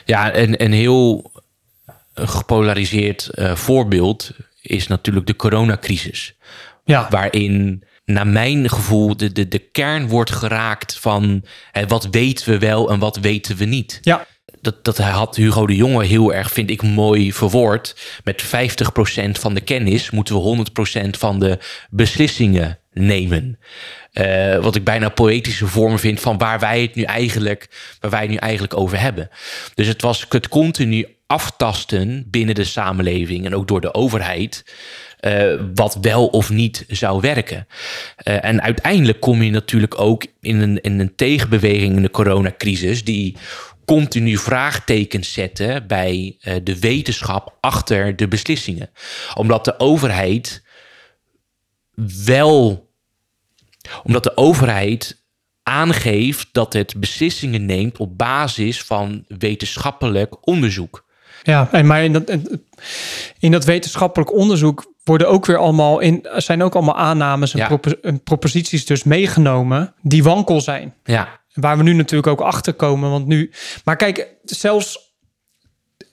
ja 0.05 0.31
en 0.31 0.63
een 0.63 0.73
heel 0.73 1.31
gepolariseerd 2.13 3.29
eh, 3.29 3.55
voorbeeld 3.55 4.31
is 4.61 4.87
natuurlijk 4.87 5.27
de 5.27 5.35
coronacrisis. 5.35 6.35
Ja, 6.85 7.07
Waarin 7.09 7.83
naar 8.07 8.27
mijn 8.27 8.69
gevoel, 8.69 9.17
de, 9.17 9.31
de, 9.31 9.47
de 9.47 9.59
kern 9.59 10.07
wordt 10.07 10.31
geraakt 10.31 10.97
van 10.99 11.43
hè, 11.71 11.87
wat 11.87 12.07
weten 12.11 12.49
we 12.49 12.57
wel 12.57 12.89
en 12.89 12.99
wat 12.99 13.17
weten 13.17 13.55
we 13.55 13.65
niet. 13.65 13.99
Ja. 14.01 14.25
Dat, 14.61 14.83
dat 14.83 14.97
had 14.97 15.35
Hugo 15.35 15.67
de 15.67 15.75
Jonge 15.75 16.05
heel 16.05 16.33
erg, 16.33 16.51
vind 16.51 16.69
ik, 16.69 16.81
mooi 16.81 17.33
verwoord. 17.33 17.95
Met 18.23 18.45
50% 18.45 18.47
van 19.31 19.53
de 19.53 19.61
kennis 19.61 20.09
moeten 20.09 20.35
we 20.35 20.65
100% 21.05 21.09
van 21.09 21.39
de 21.39 21.59
beslissingen 21.89 22.79
nemen. 22.93 23.59
Uh, 24.13 24.57
wat 24.57 24.75
ik 24.75 24.83
bijna 24.83 25.09
poëtische 25.09 25.67
vorm 25.67 25.99
vind 25.99 26.19
van 26.19 26.37
waar 26.37 26.59
wij 26.59 26.81
het 26.81 26.95
nu 26.95 27.03
eigenlijk, 27.03 27.95
waar 27.99 28.11
wij 28.11 28.21
het 28.21 28.29
nu 28.29 28.35
eigenlijk 28.35 28.77
over 28.77 28.99
hebben. 28.99 29.29
Dus 29.75 29.87
het 29.87 30.01
was 30.01 30.25
het 30.29 30.47
continu 30.47 31.07
aftasten 31.27 32.27
binnen 32.29 32.55
de 32.55 32.63
samenleving 32.63 33.45
en 33.45 33.55
ook 33.55 33.67
door 33.67 33.81
de 33.81 33.93
overheid. 33.93 34.63
Uh, 35.21 35.61
wat 35.73 35.97
wel 36.01 36.27
of 36.27 36.49
niet 36.49 36.85
zou 36.87 37.21
werken. 37.21 37.67
Uh, 38.23 38.43
en 38.43 38.61
uiteindelijk 38.61 39.19
kom 39.19 39.41
je 39.41 39.51
natuurlijk 39.51 39.99
ook 39.99 40.25
in 40.41 40.59
een, 40.61 40.81
in 40.81 40.99
een 40.99 41.15
tegenbeweging 41.15 41.95
in 41.95 42.01
de 42.01 42.11
coronacrisis, 42.11 43.03
die 43.03 43.37
continu 43.85 44.37
vraagtekens 44.37 45.33
zetten 45.33 45.87
bij 45.87 46.37
uh, 46.41 46.55
de 46.63 46.79
wetenschap 46.79 47.57
achter 47.59 48.15
de 48.15 48.27
beslissingen. 48.27 48.89
Omdat 49.35 49.65
de 49.65 49.79
overheid 49.79 50.63
wel 52.25 52.87
omdat 54.03 54.23
de 54.23 54.37
overheid 54.37 55.25
aangeeft 55.63 56.47
dat 56.51 56.73
het 56.73 56.99
beslissingen 56.99 57.65
neemt 57.65 57.97
op 57.97 58.17
basis 58.17 58.83
van 58.83 59.25
wetenschappelijk 59.27 60.47
onderzoek. 60.47 61.05
Ja, 61.43 61.69
en 61.71 61.85
maar 61.85 62.03
in 62.03 62.13
dat, 62.13 62.37
in 63.39 63.51
dat 63.51 63.65
wetenschappelijk 63.65 64.33
onderzoek 64.33 64.93
worden 65.07 65.29
ook 65.29 65.45
weer 65.45 65.57
allemaal 65.57 65.99
in, 65.99 66.27
zijn 66.35 66.63
ook 66.63 66.75
allemaal 66.75 66.97
aannames 66.97 67.53
en, 67.53 67.59
ja. 67.59 67.67
propo, 67.67 67.91
en 68.01 68.23
proposities 68.23 68.85
dus 68.85 69.03
meegenomen 69.03 69.93
die 70.01 70.23
wankel 70.23 70.61
zijn. 70.61 70.93
Ja. 71.03 71.39
Waar 71.53 71.77
we 71.77 71.83
nu 71.83 71.93
natuurlijk 71.93 72.27
ook 72.27 72.41
achter 72.41 72.73
komen. 72.73 73.09
Want 73.09 73.27
nu, 73.27 73.51
maar 73.83 73.95
kijk, 73.95 74.27
zelfs 74.43 75.07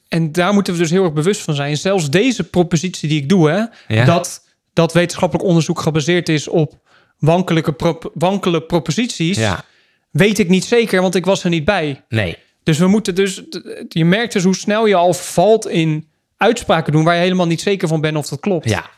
en 0.08 0.32
daar 0.32 0.52
moeten 0.52 0.72
we 0.72 0.78
dus 0.78 0.90
heel 0.90 1.04
erg 1.04 1.12
bewust 1.12 1.40
van 1.40 1.54
zijn. 1.54 1.76
Zelfs 1.76 2.10
deze 2.10 2.44
propositie 2.44 3.08
die 3.08 3.22
ik 3.22 3.28
doe, 3.28 3.50
hè, 3.50 3.64
Ja. 3.94 4.04
dat, 4.04 4.44
dat 4.72 4.92
wetenschappelijk 4.92 5.48
onderzoek 5.48 5.80
gebaseerd 5.80 6.28
is 6.28 6.48
op 6.48 6.80
wankelijke 7.18 7.72
prop, 7.72 8.10
wankele 8.14 8.62
proposities, 8.62 9.36
Ja. 9.38 9.64
weet 10.10 10.38
ik 10.38 10.48
niet 10.48 10.64
zeker, 10.64 11.00
want 11.00 11.14
ik 11.14 11.24
was 11.24 11.44
er 11.44 11.50
niet 11.50 11.64
bij. 11.64 12.04
Nee. 12.08 12.36
Dus 12.62 12.78
we 12.78 12.86
moeten 12.86 13.14
dus, 13.14 13.42
je 13.88 14.04
merkt 14.04 14.32
dus 14.32 14.44
hoe 14.44 14.54
snel 14.56 14.86
je 14.86 14.94
al 14.94 15.14
valt 15.14 15.68
in 15.68 16.08
uitspraken 16.36 16.92
doen 16.92 17.04
waar 17.04 17.14
je 17.14 17.20
helemaal 17.20 17.46
niet 17.46 17.60
zeker 17.60 17.88
van 17.88 18.00
bent 18.00 18.16
of 18.16 18.28
dat 18.28 18.40
klopt. 18.40 18.68
Ja. 18.68 18.90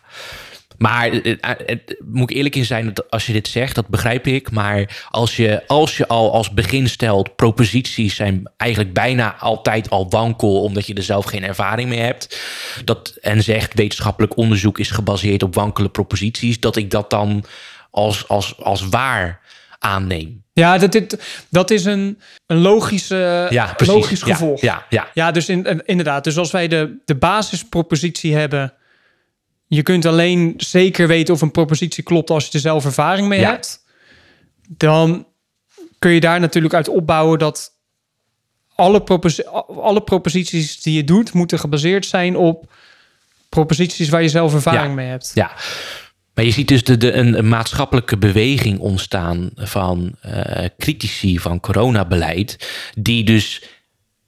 Maar 0.79 1.11
eh, 1.11 1.33
eh, 1.41 1.51
eh, 1.67 1.79
moet 2.05 2.31
ik 2.31 2.37
eerlijk 2.37 2.57
in 2.57 2.65
zijn, 2.65 2.93
dat 2.95 3.11
als 3.11 3.27
je 3.27 3.33
dit 3.33 3.49
zegt, 3.49 3.75
dat 3.75 3.89
begrijp 3.89 4.27
ik. 4.27 4.51
Maar 4.51 5.07
als 5.11 5.37
je, 5.37 5.63
als 5.67 5.97
je 5.97 6.09
al 6.09 6.33
als 6.33 6.51
begin 6.51 6.89
stelt, 6.89 7.37
proposities 7.37 8.15
zijn 8.15 8.51
eigenlijk 8.57 8.93
bijna 8.93 9.37
altijd 9.39 9.91
al 9.91 10.11
wankel, 10.11 10.63
omdat 10.63 10.87
je 10.87 10.95
er 10.95 11.03
zelf 11.03 11.25
geen 11.25 11.45
ervaring 11.45 11.89
mee 11.89 12.01
hebt. 12.01 12.41
Dat, 12.85 13.17
en 13.21 13.43
zegt 13.43 13.75
wetenschappelijk 13.75 14.37
onderzoek 14.37 14.79
is 14.79 14.91
gebaseerd 14.91 15.43
op 15.43 15.55
wankele 15.55 15.89
proposities, 15.89 16.61
dat 16.61 16.77
ik 16.77 16.91
dat 16.91 17.11
dan 17.11 17.45
als, 17.91 18.29
als, 18.29 18.59
als 18.59 18.89
waar 18.89 19.41
aanneem. 19.79 20.45
Ja, 20.53 20.79
dat, 20.79 20.93
dit, 20.93 21.45
dat 21.51 21.71
is 21.71 21.85
een, 21.85 22.21
een 22.47 22.59
logische, 22.59 23.47
Ja, 23.51 23.73
precies. 23.77 23.95
logisch 23.95 24.21
Ja, 24.21 24.27
gevolg. 24.35 24.61
Ja, 24.61 24.87
ja, 24.89 25.09
Ja, 25.15 25.31
dus 25.31 25.49
in, 25.49 25.83
inderdaad. 25.87 26.25
Dus 26.25 26.37
als 26.39 26.51
wij 26.51 26.69
de, 26.69 26.97
de 27.05 27.15
basispropositie 27.15 28.35
hebben... 28.35 28.73
je 29.67 29.83
kunt 29.83 30.07
alleen 30.07 30.55
zeker 30.57 31.07
weten 31.09 31.35
of 31.35 31.41
een 31.41 31.51
propositie 31.51 32.05
klopt... 32.05 32.31
als 32.31 32.45
je 32.47 32.53
er 32.53 32.61
zelf 32.61 32.85
ervaring 32.85 33.29
mee 33.29 33.41
Ja. 33.41 33.51
hebt. 33.51 33.85
Dan 34.69 35.27
kun 35.99 36.11
je 36.11 36.21
daar 36.21 36.41
natuurlijk 36.41 36.75
uit 36.75 36.89
opbouwen... 36.89 37.39
dat 37.39 37.73
alle, 38.75 39.05
alle 39.81 40.03
proposities 40.03 40.83
die 40.83 40.95
je 40.95 41.05
doet... 41.05 41.33
moeten 41.33 41.59
gebaseerd 41.59 42.07
zijn 42.07 42.37
op 42.37 42.73
proposities... 43.49 44.09
waar 44.09 44.23
je 44.23 44.29
zelf 44.29 44.55
ervaring 44.55 44.87
Ja. 44.89 44.95
mee 44.95 45.09
hebt. 45.09 45.31
ja. 45.35 45.51
Maar 46.37 46.45
je 46.45 46.51
ziet 46.51 46.69
dus 46.69 46.85
de, 46.85 46.97
de, 46.97 47.13
een, 47.13 47.39
een 47.39 47.49
maatschappelijke 47.49 48.17
beweging 48.19 48.79
ontstaan 48.79 49.51
van 49.55 50.15
eh, 50.21 50.65
critici 50.79 51.39
van 51.39 51.61
coronabeleid, 51.61 52.69
die 52.99 53.25
dus 53.25 53.63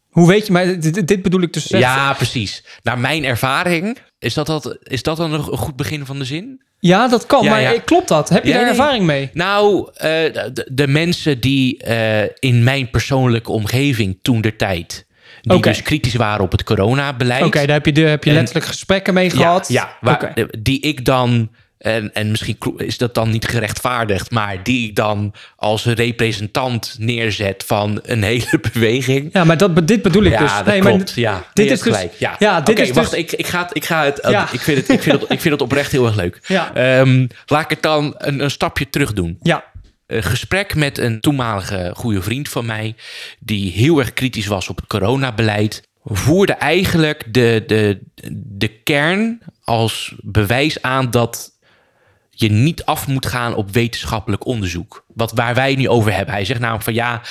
Hoe 0.09 0.29
weet 0.29 0.47
je... 0.47 0.53
Maar 0.53 0.81
dit, 0.81 1.09
dit 1.09 1.23
bedoel 1.23 1.43
ik 1.43 1.53
dus 1.53 1.67
zeggen. 1.67 1.91
Ja, 1.91 2.13
precies. 2.13 2.65
Naar 2.83 2.99
mijn 2.99 3.25
ervaring, 3.25 3.99
is 4.19 4.35
dat, 4.35 4.47
dat, 4.47 4.79
is 4.83 5.03
dat 5.03 5.17
dan 5.17 5.33
een 5.33 5.43
goed 5.43 5.77
begin 5.77 6.07
van 6.07 6.19
de 6.19 6.25
zin? 6.25 6.63
Ja, 6.79 7.09
dat 7.09 7.27
kan. 7.27 7.45
Ja, 7.45 7.51
maar 7.51 7.61
ja. 7.61 7.75
klopt 7.85 8.09
dat? 8.09 8.29
Heb 8.29 8.45
je 8.45 8.51
Ja, 8.51 8.59
daar 8.59 8.69
ervaring 8.69 9.05
mee? 9.05 9.31
Nou, 9.33 9.89
eh, 9.95 10.09
de, 10.53 10.69
de 10.73 10.87
mensen 10.89 11.41
die 11.41 11.83
eh, 11.83 12.23
in 12.39 12.63
mijn 12.65 12.91
persoonlijke 12.91 13.53
omgeving 13.53 14.19
toen 14.23 14.41
der 14.41 14.57
tijd, 14.57 15.07
die 15.41 15.63
dus 15.63 15.83
kritisch 15.83 16.15
waren 16.15 16.45
op 16.45 16.53
het 16.53 16.65
coronabeleid. 16.65 17.45
Oké, 17.45 17.59
daar 17.67 17.77
heb 17.77 17.87
je, 17.87 17.93
de, 17.93 18.01
heb 18.01 18.25
je 18.25 18.31
En- 18.31 18.37
letterlijk 18.37 18.67
gesprekken 18.67 19.15
mee 19.15 19.31
gehad. 19.31 19.69
ja 19.69 19.97
waar, 20.01 20.33
die 20.61 20.81
ik 20.81 21.05
dan, 21.05 21.51
en, 21.79 22.15
en 22.15 22.31
misschien 22.31 22.57
is 22.77 22.99
dat 22.99 23.15
dan 23.15 23.31
niet 23.31 23.49
gerechtvaardigd, 23.49 24.31
maar 24.31 24.63
die 24.63 24.89
ik 24.89 24.97
dan 24.97 25.35
als 25.57 25.85
representant 25.85 26.97
neerzet 26.99 27.65
van 27.67 28.01
een 28.03 28.23
hele 28.23 28.61
beweging. 28.73 29.29
Ja, 29.33 29.45
maar 29.45 29.57
dat, 29.57 29.87
dit 29.87 30.03
bedoel 30.03 30.23
ik 30.25 30.33
Ja, 30.33 30.39
dus. 30.39 30.53
dat 30.53 30.67
Nee, 30.67 30.83
maar 30.83 30.93
ja, 31.15 31.37
dit 31.37 31.65
Nee, 31.65 31.67
is 31.67 31.71
dus- 31.71 31.83
gelijk. 31.83 32.13
Ja, 32.19 32.37
ja, 32.39 32.61
dit 32.61 32.79
is 32.79 32.91
wacht. 32.91 33.11
dus- 33.11 33.19
Ik, 33.19 33.33
ik, 33.33 33.47
ga, 33.47 33.69
ik 33.73 33.85
ga 33.85 34.05
het. 34.05 34.19
Ja. 34.29 34.49
Ik, 34.53 34.61
vind 34.61 34.79
het 34.79 34.89
ik, 34.89 35.03
vind 35.03 35.21
het, 35.21 35.31
ik 35.31 35.41
vind 35.41 35.55
het 35.55 35.63
oprecht 35.63 35.93
heel 35.93 36.07
erg 36.07 36.15
leuk. 36.17 36.41
Ja. 36.47 36.75
Ehm, 36.75 37.27
laat 37.47 37.63
ik 37.65 37.71
het 37.71 37.83
dan 37.83 38.15
een, 38.19 38.41
een 38.43 38.51
stapje 38.51 38.91
terug 38.91 39.13
doen. 39.13 39.39
Ja, 39.43 39.65
Een 40.07 40.23
gesprek 40.23 40.75
met 40.75 40.99
een 40.99 41.21
toenmalige 41.21 41.93
goede 41.95 42.23
vriend 42.23 42.49
van 42.49 42.67
mij, 42.67 42.95
die 43.39 43.73
heel 43.73 43.99
erg 43.99 44.13
kritisch 44.13 44.47
was 44.47 44.69
op 44.69 44.77
het 44.77 44.87
coronabeleid, 44.87 45.83
voerde 46.05 46.53
eigenlijk 46.53 47.25
de, 47.35 47.65
de, 47.67 47.99
de 48.37 48.69
kern 48.69 49.41
als 49.65 50.15
bewijs 50.23 50.83
aan 50.83 51.11
dat 51.11 51.51
je 52.41 52.51
niet 52.51 52.85
af 52.85 53.07
moet 53.07 53.27
gaan 53.27 53.55
op 53.55 53.71
wetenschappelijk 53.71 54.47
onderzoek. 54.47 55.05
Wat 55.15 55.33
waar 55.33 55.55
wij 55.55 55.75
nu 55.75 55.89
over 55.89 56.15
hebben. 56.15 56.35
Hij 56.35 56.45
zegt 56.45 56.61
namelijk 56.61 56.85
van 56.85 56.95
ja, 56.95 57.23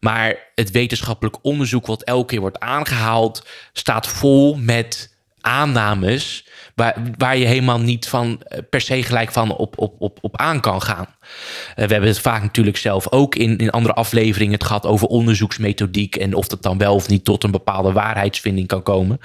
maar 0.00 0.36
het 0.54 0.70
wetenschappelijk 0.70 1.36
onderzoek 1.42 1.86
wat 1.86 2.02
elke 2.02 2.26
keer 2.26 2.40
wordt 2.40 2.60
aangehaald, 2.60 3.46
staat 3.72 4.06
vol 4.06 4.56
met 4.56 5.16
aannames 5.40 6.48
waar, 6.74 6.96
waar 7.18 7.36
je 7.36 7.46
helemaal 7.46 7.80
niet 7.80 8.08
van 8.08 8.42
eh, 8.42 8.58
per 8.70 8.80
se 8.80 9.02
gelijk 9.02 9.32
van 9.32 9.56
op, 9.56 9.78
op, 9.78 9.94
op, 9.98 10.18
op 10.20 10.36
aan 10.36 10.60
kan 10.60 10.82
gaan. 10.82 11.06
Eh, 11.06 11.86
we 11.86 11.92
hebben 11.92 12.10
het 12.10 12.20
vaak 12.20 12.42
natuurlijk 12.42 12.76
zelf 12.76 13.12
ook 13.12 13.34
in, 13.34 13.58
in 13.58 13.70
andere 13.70 13.94
afleveringen 13.94 14.54
het 14.54 14.64
gehad 14.64 14.86
over 14.86 15.06
onderzoeksmethodiek 15.06 16.16
en 16.16 16.34
of 16.34 16.48
dat 16.48 16.62
dan 16.62 16.78
wel 16.78 16.94
of 16.94 17.08
niet 17.08 17.24
tot 17.24 17.44
een 17.44 17.50
bepaalde 17.50 17.92
waarheidsvinding 17.92 18.66
kan 18.66 18.82
komen. 18.82 19.18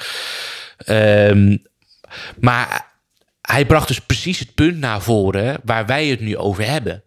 Ehm, 0.77 1.57
maar 2.39 2.88
hij 3.51 3.65
bracht 3.65 3.87
dus 3.87 3.99
precies 3.99 4.39
het 4.39 4.53
punt 4.53 4.77
naar 4.77 5.01
voren 5.01 5.59
waar 5.63 5.85
wij 5.85 6.07
het 6.07 6.19
nu 6.19 6.37
over 6.37 6.65
hebben. 6.65 7.03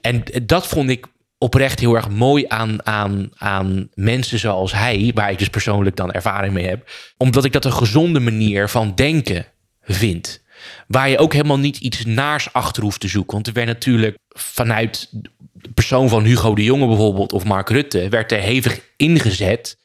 En 0.00 0.22
dat 0.42 0.66
vond 0.66 0.90
ik 0.90 1.06
oprecht 1.38 1.80
heel 1.80 1.94
erg 1.94 2.08
mooi 2.08 2.44
aan, 2.48 2.86
aan, 2.86 3.30
aan 3.36 3.88
mensen 3.94 4.38
zoals 4.38 4.72
hij, 4.72 5.10
waar 5.14 5.30
ik 5.30 5.38
dus 5.38 5.48
persoonlijk 5.48 5.96
dan 5.96 6.12
ervaring 6.12 6.54
mee 6.54 6.66
heb. 6.66 6.90
Omdat 7.16 7.44
ik 7.44 7.52
dat 7.52 7.64
een 7.64 7.72
gezonde 7.72 8.20
manier 8.20 8.68
van 8.68 8.94
denken 8.94 9.46
vind. 9.82 10.42
Waar 10.86 11.08
je 11.08 11.18
ook 11.18 11.32
helemaal 11.32 11.58
niet 11.58 11.78
iets 11.78 12.04
naars 12.04 12.52
achter 12.52 12.82
hoeft 12.82 13.00
te 13.00 13.08
zoeken. 13.08 13.34
Want 13.34 13.46
er 13.46 13.52
werd 13.52 13.66
natuurlijk 13.66 14.16
vanuit 14.28 15.08
de 15.52 15.70
persoon 15.74 16.08
van 16.08 16.24
Hugo 16.24 16.54
de 16.54 16.64
Jonge 16.64 16.86
bijvoorbeeld, 16.86 17.32
of 17.32 17.44
Mark 17.44 17.68
Rutte, 17.68 18.08
werd 18.08 18.32
er 18.32 18.40
hevig 18.40 18.80
ingezet 18.96 19.78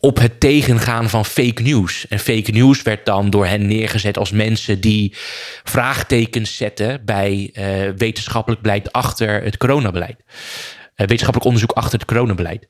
op 0.00 0.18
het 0.18 0.40
tegengaan 0.40 1.10
van 1.10 1.24
fake 1.24 1.62
news. 1.62 2.08
En 2.08 2.18
fake 2.18 2.50
news 2.50 2.82
werd 2.82 3.06
dan 3.06 3.30
door 3.30 3.46
hen 3.46 3.66
neergezet 3.66 4.18
als 4.18 4.30
mensen 4.30 4.80
die 4.80 5.14
vraagtekens 5.64 6.56
zetten 6.56 7.04
bij 7.04 7.50
eh, 7.52 7.64
wetenschappelijk 7.96 8.62
beleid 8.62 8.92
achter 8.92 9.42
het 9.42 9.56
coronabeleid. 9.56 10.16
Eh, 10.18 10.26
wetenschappelijk 10.94 11.44
onderzoek 11.44 11.72
achter 11.72 11.98
het 11.98 12.08
coronabeleid. 12.08 12.68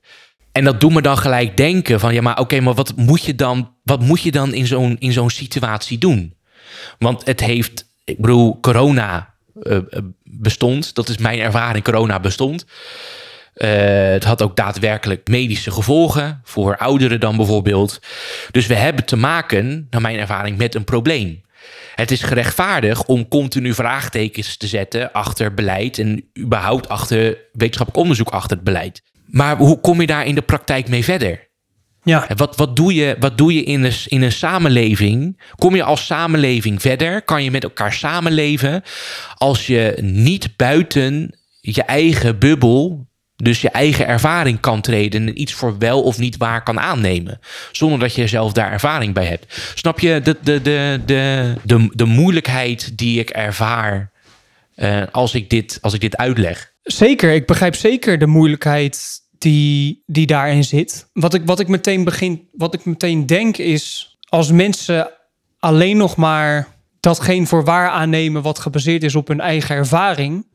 En 0.52 0.64
dat 0.64 0.80
doet 0.80 0.92
me 0.92 1.02
dan 1.02 1.18
gelijk 1.18 1.56
denken 1.56 2.00
van 2.00 2.14
ja, 2.14 2.22
maar 2.22 2.38
oké, 2.38 2.60
maar 2.60 2.74
wat 2.74 2.96
moet 2.96 3.24
je 3.24 3.34
dan, 3.34 3.74
wat 3.82 4.00
moet 4.00 4.22
je 4.22 4.30
dan 4.30 4.54
in 4.54 4.66
zo'n, 4.66 4.96
zo'n 5.00 5.30
situatie 5.30 5.98
doen? 5.98 6.34
Want 6.98 7.26
het 7.26 7.40
heeft, 7.40 7.90
ik 8.04 8.18
bedoel, 8.18 8.60
corona 8.60 9.34
eh, 9.62 9.78
bestond. 10.24 10.94
Dat 10.94 11.08
is 11.08 11.18
mijn 11.18 11.38
ervaring, 11.38 11.84
corona 11.84 12.20
bestond. 12.20 12.66
Eh, 13.58 13.70
het 14.10 14.24
had 14.24 14.42
ook 14.42 14.56
daadwerkelijk 14.56 15.28
medische 15.28 15.70
gevolgen 15.70 16.40
voor 16.44 16.76
ouderen 16.76 17.20
dan 17.20 17.36
bijvoorbeeld. 17.36 17.98
Dus 18.50 18.66
we 18.66 18.74
hebben 18.74 19.04
te 19.04 19.16
maken, 19.16 19.86
naar 19.90 20.00
mijn 20.00 20.18
ervaring, 20.18 20.58
met 20.58 20.74
een 20.74 20.84
probleem. 20.84 21.40
Het 21.94 22.10
is 22.10 22.22
gerechtvaardig 22.22 23.04
om 23.04 23.28
continu 23.28 23.74
vraagtekens 23.74 24.56
te 24.56 24.66
zetten 24.66 25.12
achter 25.12 25.54
beleid 25.54 25.98
en 25.98 26.24
überhaupt 26.38 26.88
achter 26.88 27.38
wetenschappelijk 27.52 27.96
onderzoek 27.96 28.28
achter 28.28 28.56
het 28.56 28.64
beleid. 28.64 29.02
Maar 29.26 29.56
hoe 29.56 29.80
kom 29.80 30.00
je 30.00 30.06
daar 30.06 30.26
in 30.26 30.34
de 30.34 30.42
praktijk 30.42 30.88
mee 30.88 31.04
verder? 31.04 31.48
Ja. 32.02 32.26
Wat, 32.36 32.56
wat 32.56 32.76
doe 32.76 32.94
je, 32.94 33.16
wat 33.18 33.38
doe 33.38 33.54
je 33.54 33.62
in, 33.62 33.84
een, 33.84 33.92
in 34.06 34.22
een 34.22 34.32
samenleving? 34.32 35.40
Kom 35.54 35.74
je 35.74 35.82
als 35.82 36.06
samenleving 36.06 36.80
verder? 36.80 37.22
Kan 37.22 37.44
je 37.44 37.50
met 37.50 37.64
elkaar 37.64 37.92
samenleven 37.92 38.82
als 39.34 39.66
je 39.66 39.98
niet 40.02 40.56
buiten 40.56 41.38
je 41.60 41.82
eigen 41.82 42.38
bubbel, 42.38 43.07
dus 43.42 43.60
je 43.60 43.70
eigen 43.70 44.06
ervaring 44.06 44.60
kan 44.60 44.80
treden 44.80 45.26
en 45.26 45.40
iets 45.40 45.52
voor 45.52 45.78
wel 45.78 46.02
of 46.02 46.18
niet 46.18 46.36
waar 46.36 46.62
kan 46.62 46.80
aannemen, 46.80 47.40
zonder 47.72 47.98
dat 47.98 48.14
je 48.14 48.26
zelf 48.26 48.52
daar 48.52 48.72
ervaring 48.72 49.14
bij 49.14 49.26
hebt? 49.26 49.72
Snap 49.74 50.00
je 50.00 50.20
de, 50.22 50.36
de, 50.42 50.62
de, 50.62 51.00
de, 51.06 51.54
de, 51.62 51.88
de 51.92 52.04
moeilijkheid 52.04 52.98
die 52.98 53.18
ik 53.18 53.30
ervaar 53.30 54.10
eh, 54.74 55.02
als, 55.12 55.34
ik 55.34 55.50
dit, 55.50 55.78
als 55.80 55.94
ik 55.94 56.00
dit 56.00 56.16
uitleg? 56.16 56.72
Zeker, 56.82 57.34
ik 57.34 57.46
begrijp 57.46 57.74
zeker 57.74 58.18
de 58.18 58.26
moeilijkheid 58.26 59.20
die, 59.38 60.02
die 60.06 60.26
daarin 60.26 60.64
zit. 60.64 61.10
Wat 61.12 61.34
ik, 61.34 61.42
wat, 61.44 61.60
ik 61.60 61.68
meteen 61.68 62.04
begin, 62.04 62.48
wat 62.52 62.74
ik 62.74 62.84
meteen 62.84 63.26
denk 63.26 63.56
is, 63.56 64.16
als 64.28 64.50
mensen 64.50 65.10
alleen 65.58 65.96
nog 65.96 66.16
maar 66.16 66.68
datgene 67.00 67.46
voor 67.46 67.64
waar 67.64 67.88
aannemen 67.88 68.42
wat 68.42 68.58
gebaseerd 68.58 69.02
is 69.02 69.14
op 69.14 69.28
hun 69.28 69.40
eigen 69.40 69.76
ervaring, 69.76 70.46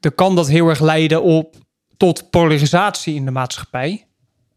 dan 0.00 0.14
kan 0.14 0.34
dat 0.34 0.48
heel 0.48 0.68
erg 0.68 0.80
leiden 0.80 1.22
op 1.22 1.56
tot 2.00 2.30
polarisatie 2.30 3.14
in 3.14 3.24
de 3.24 3.30
maatschappij. 3.30 4.06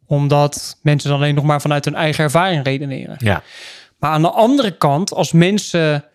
Omdat 0.06 0.80
mensen 0.82 1.10
dan 1.10 1.20
alleen 1.20 1.36
nog 1.36 1.44
maar 1.44 1.62
vanuit 1.62 1.86
hun 1.86 1.96
eigen 1.96 2.24
ervaring 2.24 2.64
redeneren. 2.64 3.16
Ja, 3.20 3.44
Maar 4.00 4.12
aan 4.12 4.22
de 4.22 4.32
andere 4.32 4.78
kant, 4.78 5.14
als 5.14 5.32
mensen 5.32 6.06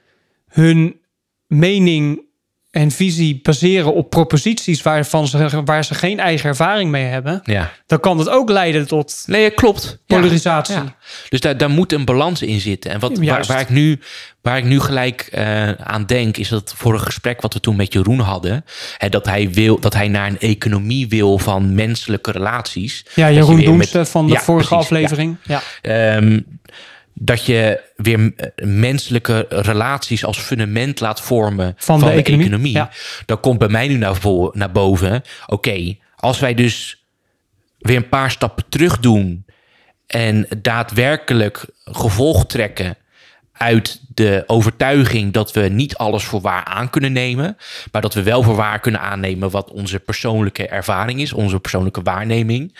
hun 0.46 1.00
mening 1.46 2.20
en 2.70 2.90
visie 2.90 3.40
baseren 3.42 3.94
op 3.94 4.10
proposities 4.10 4.82
waarvan 4.82 5.26
ze, 5.28 5.62
waar 5.64 5.84
ze 5.84 5.94
geen 5.94 6.20
eigen 6.20 6.48
ervaring 6.48 6.90
mee 6.90 7.04
hebben, 7.04 7.40
ja. 7.44 7.72
dan 7.86 8.00
kan 8.00 8.16
dat 8.16 8.28
ook 8.28 8.50
leiden 8.50 8.86
tot 8.86 9.22
Nee, 9.26 9.50
klopt. 9.50 9.98
Polarisatie. 10.06 10.74
Ja. 10.74 10.94
Dus 11.28 11.40
daar, 11.40 11.56
daar 11.56 11.70
moet 11.70 11.92
een 11.92 12.04
balans 12.04 12.42
in 12.42 12.60
zitten. 12.60 12.90
En 12.90 13.00
wat, 13.00 13.18
waar, 13.18 13.44
waar, 13.46 13.60
ik 13.60 13.68
nu, 13.68 13.98
waar 14.42 14.58
ik 14.58 14.64
nu 14.64 14.80
gelijk 14.80 15.28
eh, 15.32 15.70
aan 15.70 16.06
denk, 16.06 16.36
is 16.36 16.48
dat 16.48 16.74
voor 16.76 16.92
een 16.94 17.00
gesprek 17.00 17.40
wat 17.40 17.54
we 17.54 17.60
toen 17.60 17.76
met 17.76 17.92
Jeroen 17.92 18.18
hadden, 18.20 18.64
hè, 18.98 19.08
dat, 19.08 19.26
hij 19.26 19.50
wil, 19.50 19.80
dat 19.80 19.94
hij 19.94 20.08
naar 20.08 20.26
een 20.28 20.38
economie 20.38 21.08
wil 21.08 21.38
van 21.38 21.74
menselijke 21.74 22.30
relaties. 22.30 23.04
Ja, 23.14 23.30
Jeroen 23.30 23.56
weer 23.56 23.64
Doemse 23.64 23.98
met- 23.98 24.08
van 24.08 24.26
de 24.26 24.36
vorige 24.36 24.68
precies, 24.68 24.84
aflevering. 24.84 25.36
Ja. 25.42 25.62
Ehm, 25.82 26.40
dat 27.20 27.44
je 27.44 27.80
weer 27.96 28.32
eh, 28.36 28.66
menselijke 28.66 29.46
relaties 29.48 30.24
als 30.24 30.38
fundament 30.38 31.00
laat 31.00 31.20
vormen 31.20 31.74
Van 31.76 31.98
van, 31.98 32.08
de 32.08 32.14
de, 32.14 32.20
economie, 32.20 32.46
economie. 32.46 32.72
ja. 32.72 32.90
Dan 33.26 33.40
komt 33.40 33.58
bij 33.58 33.68
mij 33.68 33.88
nu 33.88 33.96
naar 34.52 34.72
boven. 34.72 35.22
Oké, 35.46 35.96
als 36.16 36.38
wij 36.38 36.54
dus 36.54 37.04
weer 37.78 37.96
een 37.96 38.08
paar 38.08 38.30
stappen 38.30 38.64
terug 38.68 38.98
doen 38.98 39.44
en 40.06 40.46
daadwerkelijk 40.62 41.66
gevolg 41.84 42.46
trekken 42.46 42.96
uit 43.58 44.00
de 44.14 44.44
overtuiging 44.46 45.32
dat 45.32 45.52
we 45.52 45.60
niet 45.60 45.96
alles 45.96 46.24
voor 46.24 46.40
waar 46.40 46.64
aan 46.64 46.90
kunnen 46.90 47.12
nemen, 47.12 47.56
maar 47.92 48.02
dat 48.02 48.14
we 48.14 48.22
wel 48.22 48.42
voor 48.42 48.54
waar 48.56 48.80
kunnen 48.80 49.00
aannemen 49.00 49.50
wat 49.50 49.70
onze 49.70 49.98
persoonlijke 49.98 50.68
ervaring 50.68 51.20
is, 51.20 51.32
onze 51.32 51.60
persoonlijke 51.60 52.02
waarneming, 52.02 52.76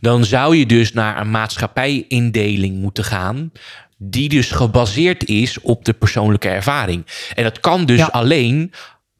dan 0.00 0.24
zou 0.24 0.56
je 0.56 0.66
dus 0.66 0.92
naar 0.92 1.20
een 1.20 1.30
maatschappijindeling 1.30 2.76
moeten 2.76 3.04
gaan 3.04 3.52
die 3.98 4.28
dus 4.28 4.50
gebaseerd 4.50 5.24
is 5.28 5.60
op 5.60 5.84
de 5.84 5.92
persoonlijke 5.92 6.48
ervaring. 6.48 7.06
En 7.34 7.42
dat 7.44 7.60
kan 7.60 7.84
dus 7.86 7.98
Ja. 7.98 8.06
alleen 8.12 8.72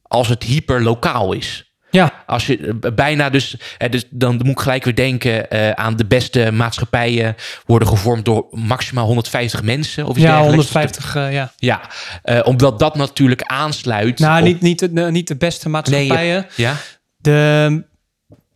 als 0.03 0.29
het 0.29 0.43
hyperlokaal 0.43 1.33
is. 1.33 1.72
Ja, 1.93 2.13
Als 2.27 2.47
je 2.47 2.77
eh, 2.81 2.93
bijna 2.95 3.31
dus, 3.31 3.57
eh, 3.79 3.91
dus 3.91 4.05
dan 4.11 4.35
moet 4.37 4.47
ik 4.49 4.61
gelijk 4.61 4.85
weer 4.85 4.95
denken 4.95 5.51
eh, 5.51 5.71
aan 5.71 5.97
de 5.97 6.05
beste 6.07 6.51
maatschappijen 6.53 7.37
worden 7.67 7.89
gevormd 7.89 8.25
door 8.25 8.47
maximaal 8.51 9.07
150 9.07 9.63
mensen 9.63 10.05
of 10.07 10.17
iets 10.17 10.25
ja 10.25 10.41
dergelijks. 10.43 10.73
150. 10.73 11.15
eh, 11.17 11.33
ja. 11.33 11.53
Ja, 11.57 12.43
omdat 12.45 12.79
dat 12.79 12.95
natuurlijk 12.97 13.43
aansluit. 13.43 14.19
Nou, 14.19 14.39
op- 14.41 14.47
niet, 14.47 14.61
niet, 14.61 14.79
de, 14.79 15.11
niet 15.11 15.29
de 15.29 15.37
beste 15.37 15.69
nee, 15.69 15.73
maatschappijen. 15.73 16.47
ja, 16.57 16.75
De 17.17 17.83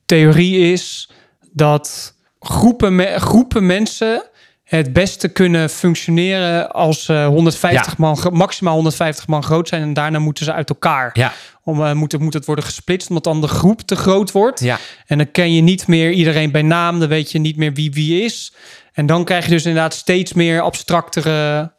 theorie 0.07 0.73
is 0.73 1.11
dat 1.53 2.15
groepen, 2.41 3.21
groepen 3.21 3.67
mensen 3.67 4.23
het 4.67 4.93
beste 4.93 5.29
kunnen 5.29 5.71
functioneren 5.71 6.71
als 6.73 7.09
eh 7.09 7.27
150 7.27 7.87
Ja. 7.87 7.95
man, 7.99 8.19
maximaal 8.33 8.75
150 8.75 9.27
man 9.27 9.43
groot 9.43 9.69
zijn. 9.69 9.83
En 9.83 9.93
daarna 9.95 10.19
moeten 10.19 10.45
ze 10.45 10.53
uit 10.53 10.69
elkaar. 10.69 11.11
ja, 11.13 11.33
Om, 11.65 11.85
eh, 11.85 11.93
moet, 11.93 12.13
het- 12.13 12.21
moet 12.21 12.35
het 12.35 12.45
worden 12.47 12.65
gesplitst, 12.65 13.09
omdat 13.09 13.25
dan 13.25 13.41
de 13.41 13.49
groep 13.49 13.81
te 13.81 13.97
groot 13.97 14.33
wordt. 14.33 14.61
ja, 14.61 14.79
En 15.07 15.19
dan 15.19 15.31
ken 15.31 15.53
je 15.55 15.61
niet 15.63 15.87
meer 15.87 16.11
iedereen 16.11 16.51
bij 16.51 16.63
naam. 16.63 16.99
Dan 17.01 17.09
weet 17.09 17.31
je 17.33 17.39
niet 17.39 17.57
meer 17.57 17.73
wie 17.73 17.91
wie 17.93 18.23
is. 18.25 18.53
En 18.93 19.07
dan 19.07 19.25
krijg 19.25 19.45
je 19.45 19.51
dus 19.51 19.65
inderdaad 19.67 19.95
steeds 19.95 20.33
meer 20.33 20.61
abstractere 20.61 21.59
eh, 21.61 21.76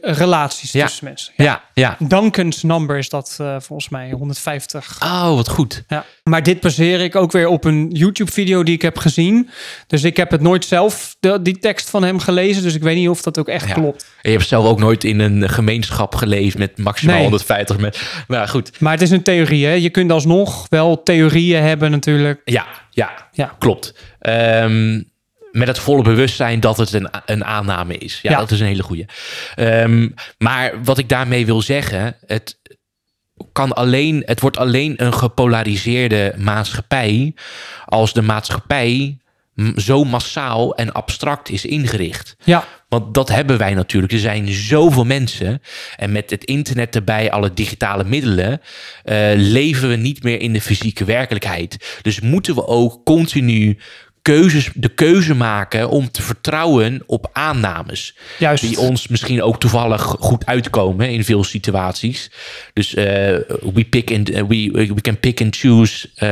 relaties 0.00 0.72
Ja. 0.72 0.86
tussen 0.86 1.04
mensen. 1.04 1.32
ja, 1.36 1.62
ja. 1.74 1.96
Duncan's 1.98 2.62
number 2.62 2.98
is 2.98 3.08
dat 3.08 3.36
eh, 3.40 3.56
volgens 3.58 3.88
mij, 3.88 4.10
150. 4.10 4.98
Oh, 5.02 5.34
wat 5.34 5.48
goed. 5.48 5.82
Ja. 5.88 6.04
Maar 6.24 6.42
dit 6.42 6.60
baseer 6.60 7.00
ik 7.00 7.16
ook 7.16 7.32
weer 7.32 7.46
op 7.48 7.64
een 7.64 7.90
YouTube-video 7.92 8.62
die 8.62 8.74
ik 8.74 8.82
heb 8.82 8.98
gezien. 8.98 9.50
Dus 9.86 10.02
ik 10.04 10.16
heb 10.16 10.30
het 10.30 10.40
nooit 10.40 10.64
zelf, 10.64 11.16
de, 11.20 11.42
die 11.42 11.58
tekst 11.58 11.90
van 11.90 12.02
hem 12.02 12.18
gelezen. 12.18 12.62
Dus 12.62 12.74
ik 12.74 12.82
weet 12.82 12.96
niet 12.96 13.08
of 13.08 13.22
dat 13.22 13.38
ook 13.38 13.48
echt 13.48 13.68
Ja. 13.68 13.74
klopt. 13.74 14.02
En 14.22 14.30
je 14.30 14.36
hebt 14.36 14.48
zelf 14.48 14.66
ook 14.66 14.78
nooit 14.78 15.04
in 15.04 15.18
een 15.20 15.48
gemeenschap 15.48 16.14
geleefd 16.14 16.58
met 16.58 16.78
maximaal 16.78 17.14
Nee. 17.14 17.22
150 17.22 17.78
mensen. 17.78 18.06
Maar 18.28 18.48
goed, 18.48 18.80
Maar 18.80 18.92
het 18.92 19.02
is 19.02 19.10
een 19.10 19.22
theorie, 19.22 19.66
hè? 19.66 19.72
Je 19.72 19.90
kunt 19.90 20.12
alsnog 20.12 20.66
wel 20.68 21.02
theorieën 21.02 21.62
hebben 21.62 21.90
natuurlijk. 21.90 22.40
ja, 22.44 22.66
ja, 22.90 23.28
Ja. 23.32 23.54
klopt. 23.58 23.94
Ehm, 24.20 25.00
met 25.50 25.68
het 25.68 25.78
volle 25.78 26.02
bewustzijn 26.02 26.60
dat 26.60 26.76
het 26.76 26.92
een, 26.92 27.08
een 27.26 27.44
aanname 27.44 27.98
is. 27.98 28.18
Ja, 28.22 28.30
Ja. 28.30 28.38
dat 28.38 28.50
is 28.50 28.60
een 28.60 28.66
hele 28.66 28.82
goede. 28.82 29.06
maar 30.38 30.82
wat 30.84 30.98
ik 30.98 31.08
daarmee 31.08 31.46
wil 31.46 31.62
zeggen, 31.62 32.16
het 32.26 32.58
kan 33.52 33.72
alleen, 33.72 34.22
het 34.26 34.40
wordt 34.40 34.56
alleen 34.58 34.94
een 34.96 35.14
gepolariseerde 35.14 36.34
maatschappij 36.36 37.34
als 37.84 38.12
de 38.12 38.22
maatschappij 38.22 39.18
zo 39.76 40.04
massaal 40.04 40.74
en 40.74 40.92
abstract 40.92 41.48
is 41.48 41.64
ingericht. 41.64 42.36
Ja, 42.44 42.64
Want 42.88 43.14
dat 43.14 43.28
hebben 43.28 43.58
wij 43.58 43.74
natuurlijk. 43.74 44.12
Er 44.12 44.18
zijn 44.18 44.48
zoveel 44.48 45.04
mensen. 45.04 45.62
En 45.96 46.12
met 46.12 46.30
het 46.30 46.44
internet 46.44 46.94
erbij, 46.94 47.30
alle 47.30 47.54
digitale 47.54 48.04
middelen, 48.04 48.60
eh, 49.02 49.30
leven 49.34 49.88
we 49.88 49.96
niet 49.96 50.22
meer 50.22 50.40
in 50.40 50.52
de 50.52 50.60
fysieke 50.60 51.04
werkelijkheid. 51.04 51.98
Dus 52.02 52.20
moeten 52.20 52.54
we 52.54 52.66
ook 52.66 53.04
continu 53.04 53.78
keuzes, 54.30 54.70
de 54.74 54.88
keuze 54.88 55.34
maken 55.34 55.88
om 55.88 56.10
te 56.10 56.22
vertrouwen 56.22 57.02
op 57.06 57.30
aannames. 57.32 58.16
juist. 58.38 58.62
Die 58.62 58.78
ons 58.78 59.08
misschien 59.08 59.42
ook 59.42 59.60
toevallig 59.60 60.02
goed 60.02 60.46
uitkomen 60.46 61.10
in 61.10 61.24
veel 61.24 61.44
situaties. 61.44 62.30
Dus 62.72 62.94
eh, 62.94 63.04
we, 63.74 63.86
pick 63.90 64.12
and, 64.12 64.30
eh, 64.30 64.42
we, 64.42 64.70
we 64.94 65.00
can 65.00 65.20
pick 65.20 65.40
and 65.40 65.56
choose. 65.56 66.08
Eh, 66.14 66.28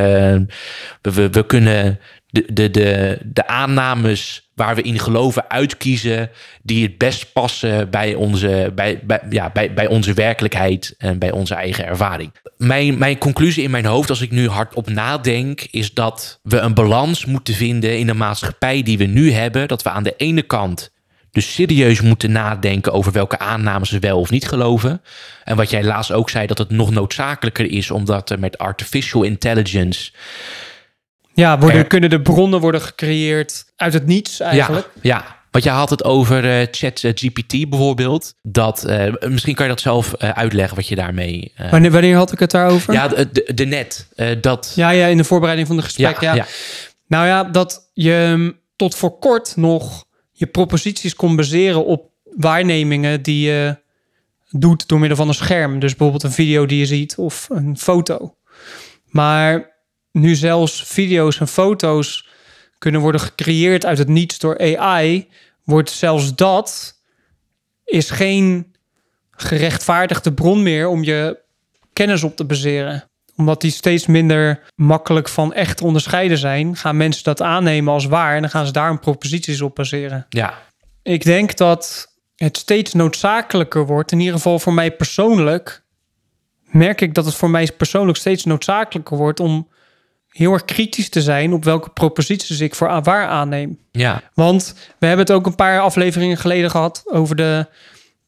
we, 1.02 1.12
we, 1.12 1.30
we 1.30 1.46
kunnen 1.46 1.98
de, 2.30 2.44
de, 2.52 2.70
de, 2.70 3.18
de 3.24 3.46
aannames 3.46 4.47
waar 4.58 4.74
we 4.74 4.82
in 4.82 4.98
geloven 4.98 5.50
uitkiezen... 5.50 6.30
die 6.62 6.82
het 6.82 6.98
best 6.98 7.32
passen 7.32 7.90
bij 7.90 8.14
onze, 8.14 8.72
bij, 8.74 9.00
bij, 9.02 9.20
ja, 9.30 9.50
bij, 9.50 9.74
bij 9.74 9.86
onze 9.86 10.12
werkelijkheid 10.12 10.94
en 10.98 11.18
bij 11.18 11.30
onze 11.30 11.54
eigen 11.54 11.86
ervaring. 11.86 12.32
Mijn, 12.56 12.98
mijn 12.98 13.18
conclusie 13.18 13.62
in 13.62 13.70
mijn 13.70 13.84
hoofd, 13.84 14.10
als 14.10 14.20
ik 14.20 14.30
nu 14.30 14.48
hardop 14.48 14.88
nadenk... 14.88 15.66
is 15.70 15.94
dat 15.94 16.40
we 16.42 16.58
een 16.58 16.74
balans 16.74 17.24
moeten 17.24 17.54
vinden 17.54 17.98
in 17.98 18.06
de 18.06 18.14
maatschappij 18.14 18.82
die 18.82 18.98
we 18.98 19.04
nu 19.04 19.32
hebben. 19.32 19.68
Dat 19.68 19.82
we 19.82 19.90
aan 19.90 20.02
de 20.02 20.14
ene 20.16 20.42
kant 20.42 20.90
dus 21.30 21.54
serieus 21.54 22.00
moeten 22.00 22.32
nadenken 22.32 22.92
over 22.92 23.12
welke 23.12 23.38
aannames 23.38 23.90
we 23.90 23.98
wel 23.98 24.18
of 24.18 24.30
niet 24.30 24.48
geloven. 24.48 25.02
En 25.44 25.56
wat 25.56 25.70
jij 25.70 25.84
laatst 25.84 26.12
ook 26.12 26.30
zei, 26.30 26.46
dat 26.46 26.58
het 26.58 26.70
nog 26.70 26.90
noodzakelijker 26.90 27.70
is, 27.70 27.90
omdat 27.90 28.30
er 28.30 28.38
met 28.38 28.58
artificial 28.58 29.22
intelligence. 29.22 30.10
Ja, 31.38 31.58
worden, 31.58 31.80
Er- 31.80 31.86
kunnen 31.86 32.10
de 32.10 32.22
bronnen 32.22 32.60
worden 32.60 32.80
gecreëerd 32.80 33.64
uit 33.76 33.92
het 33.92 34.06
niets 34.06 34.40
eigenlijk. 34.40 34.90
Ja, 34.94 35.00
ja. 35.16 35.36
Want 35.50 35.64
je 35.64 35.70
had 35.70 35.90
het 35.90 36.04
over 36.04 36.60
eh 36.60 36.66
chat 36.70 37.04
eh, 37.04 37.12
GPT 37.14 37.68
bijvoorbeeld. 37.68 38.34
Dat, 38.42 38.84
eh, 38.84 39.12
misschien 39.28 39.54
kan 39.54 39.64
je 39.64 39.70
dat 39.70 39.80
zelf 39.80 40.12
eh, 40.12 40.30
uitleggen 40.30 40.76
wat 40.76 40.88
je 40.88 40.94
daarmee. 40.94 41.52
Wanneer, 41.70 41.90
wanneer 41.90 42.16
had 42.16 42.32
ik 42.32 42.38
het 42.38 42.50
daarover? 42.50 42.92
ja, 42.92 43.08
de, 43.08 43.28
de, 43.32 43.54
de 43.54 43.64
net. 43.64 44.08
dat. 44.40 44.72
ja, 44.74 44.90
ja, 44.90 45.06
in 45.06 45.16
de 45.16 45.24
voorbereiding 45.24 45.68
van 45.68 45.76
het 45.76 45.84
gesprek. 45.86 46.20
Ja, 46.20 46.34
ja, 46.34 46.46
Nou 47.06 47.26
ja, 47.26 47.44
dat 47.44 47.90
je 47.92 48.34
mm, 48.36 48.58
tot 48.76 48.94
voor 48.94 49.18
kort 49.18 49.56
nog 49.56 50.04
je 50.32 50.46
proposities 50.46 51.14
kon 51.14 51.36
baseren 51.36 51.84
op 51.84 52.10
waarnemingen 52.36 53.22
die 53.22 53.46
je 53.46 53.76
doet 54.50 54.88
door 54.88 54.98
middel 54.98 55.16
van 55.16 55.28
een 55.28 55.34
scherm. 55.34 55.78
Dus 55.78 55.90
bijvoorbeeld 55.90 56.22
een 56.22 56.32
video 56.44 56.66
die 56.66 56.78
je 56.78 56.86
ziet 56.86 57.16
of 57.16 57.46
een 57.50 57.78
foto. 57.78 58.34
Maar 59.04 59.76
nu 60.12 60.34
zelfs 60.34 60.82
video's 60.82 61.40
en 61.40 61.48
foto's 61.48 62.28
kunnen 62.78 63.00
worden 63.00 63.20
gecreëerd 63.20 63.86
uit 63.86 63.98
het 63.98 64.08
niets 64.08 64.38
door 64.38 64.76
AI, 64.76 65.28
wordt 65.64 65.90
zelfs 65.90 66.34
dat 66.34 66.96
is 67.84 68.10
geen 68.10 68.76
gerechtvaardigde 69.30 70.32
bron 70.32 70.62
meer 70.62 70.88
om 70.88 71.04
je 71.04 71.38
kennis 71.92 72.22
op 72.22 72.36
te 72.36 72.44
baseren. 72.44 73.02
omdat 73.36 73.60
die 73.60 73.70
steeds 73.70 74.06
minder 74.06 74.60
makkelijk 74.74 75.28
van 75.28 75.52
echt 75.52 75.76
te 75.76 75.84
onderscheiden 75.84 76.38
zijn, 76.38 76.76
gaan 76.76 76.96
mensen 76.96 77.24
dat 77.24 77.42
aannemen 77.42 77.92
als 77.92 78.06
waar 78.06 78.34
en 78.34 78.40
dan 78.40 78.50
gaan 78.50 78.66
ze 78.66 78.72
daar 78.72 78.90
een 78.90 79.00
proposities 79.00 79.60
op 79.60 79.74
baseren. 79.74 80.26
Ja, 80.28 80.54
Ik 81.02 81.24
denk 81.24 81.56
dat 81.56 82.14
het 82.36 82.56
steeds 82.56 82.92
noodzakelijker 82.92 83.86
wordt, 83.86 84.12
in 84.12 84.18
ieder 84.18 84.34
geval 84.34 84.58
voor 84.58 84.72
mij 84.72 84.90
persoonlijk, 84.90 85.82
merk 86.64 87.00
ik 87.00 87.14
dat 87.14 87.24
het 87.24 87.34
voor 87.34 87.50
mij 87.50 87.72
persoonlijk 87.76 88.18
steeds 88.18 88.44
noodzakelijker 88.44 89.16
wordt 89.16 89.40
om 89.40 89.68
heel 90.38 90.52
erg 90.52 90.64
kritisch 90.64 91.08
te 91.08 91.22
zijn 91.22 91.52
op 91.52 91.64
welke 91.64 91.90
proposities 91.90 92.60
ik 92.60 92.74
voor 92.74 93.02
waar 93.02 93.26
aanneem. 93.26 93.78
ja, 93.90 94.22
Want 94.34 94.74
we 94.98 95.06
hebben 95.06 95.26
het 95.26 95.34
ook 95.34 95.46
een 95.46 95.54
paar 95.54 95.80
afleveringen 95.80 96.36
geleden 96.36 96.70
gehad 96.70 97.02
over 97.06 97.36
de 97.36 97.66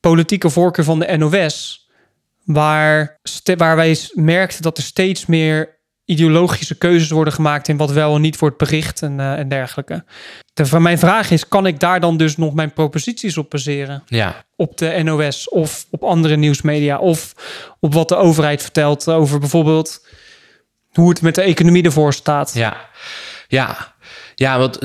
politieke 0.01 0.51
voorkeur 0.51 0.85
van 0.85 0.99
de 0.99 1.17
NOS. 1.17 1.89
Waar, 2.45 3.19
waar 3.57 3.77
wij 3.77 3.99
merkten 4.13 4.63
dat 4.63 4.77
er 4.77 4.83
steeds 4.83 5.27
meer 5.27 5.79
ideologische 6.05 6.79
keuzes 6.79 7.11
worden 7.11 7.33
gemaakt 7.33 7.69
in 7.69 7.77
wat 7.77 7.91
wel 7.91 8.15
en 8.15 8.21
niet 8.21 8.39
wordt 8.39 8.59
bericht 8.59 9.03
en, 9.03 9.21
eh, 9.21 9.39
en 9.39 9.49
dergelijke. 9.49 10.05
De, 10.53 10.67
van 10.67 10.83
mijn 10.83 10.99
vraag 10.99 11.31
is, 11.31 11.49
kan 11.49 11.67
ik 11.67 11.81
daar 11.81 12.01
dan 12.01 12.17
dus 12.17 12.37
nog 12.37 12.55
mijn 12.55 12.73
proposities 12.73 13.37
op 13.37 13.51
baseren? 13.51 14.03
ja, 14.07 14.45
Op 14.57 14.79
de 14.79 15.01
NOS 15.03 15.49
of 15.49 15.87
op 15.91 16.03
andere 16.03 16.37
nieuwsmedia 16.37 16.99
of 16.99 17.35
op 17.81 17.95
wat 17.95 18.09
de 18.09 18.17
overheid 18.17 18.63
vertelt 18.63 19.09
over 19.09 19.39
bijvoorbeeld 19.39 20.01
hoe 20.93 21.09
het 21.09 21.23
met 21.23 21.35
de 21.35 21.43
economie 21.43 21.83
ervoor 21.83 22.13
staat. 22.13 22.55
ja, 22.55 22.77
ja, 23.49 23.95
ja, 24.35 24.59
want, 24.59 24.79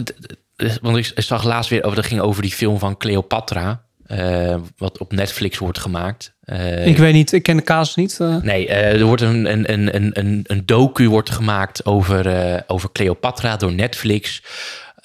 want 0.82 0.97
ik 0.97 1.12
zag 1.16 1.43
laatst 1.43 1.70
weer 1.70 1.84
over, 1.84 1.95
dat 1.95 2.06
ging 2.06 2.22
over 2.22 2.41
die 2.41 2.51
film 2.51 2.80
van 2.80 2.97
Cleopatra, 2.97 3.84
eh, 4.06 4.56
wat 4.78 4.97
op 4.97 5.12
Netflix 5.12 5.58
wordt 5.58 5.80
gemaakt. 5.80 6.34
Eh, 6.41 6.88
Ik 6.88 6.97
weet 6.97 7.14
niet, 7.14 7.32
ik 7.32 7.43
ken 7.43 7.58
de 7.58 7.64
casus 7.64 7.95
niet. 7.95 8.20
eh. 8.20 8.36
Nee, 8.41 8.68
er 8.68 9.06
wordt 9.06 9.22
een, 9.22 9.51
een, 9.51 9.72
een, 9.74 9.95
een, 9.95 10.10
een, 10.20 10.41
een 10.47 10.66
docu 10.66 11.10
wordt 11.10 11.30
gemaakt 11.30 11.86
over, 11.86 12.64
over 12.68 12.91
Cleopatra 12.91 13.56
door 13.56 13.74
Netflix. 13.74 14.43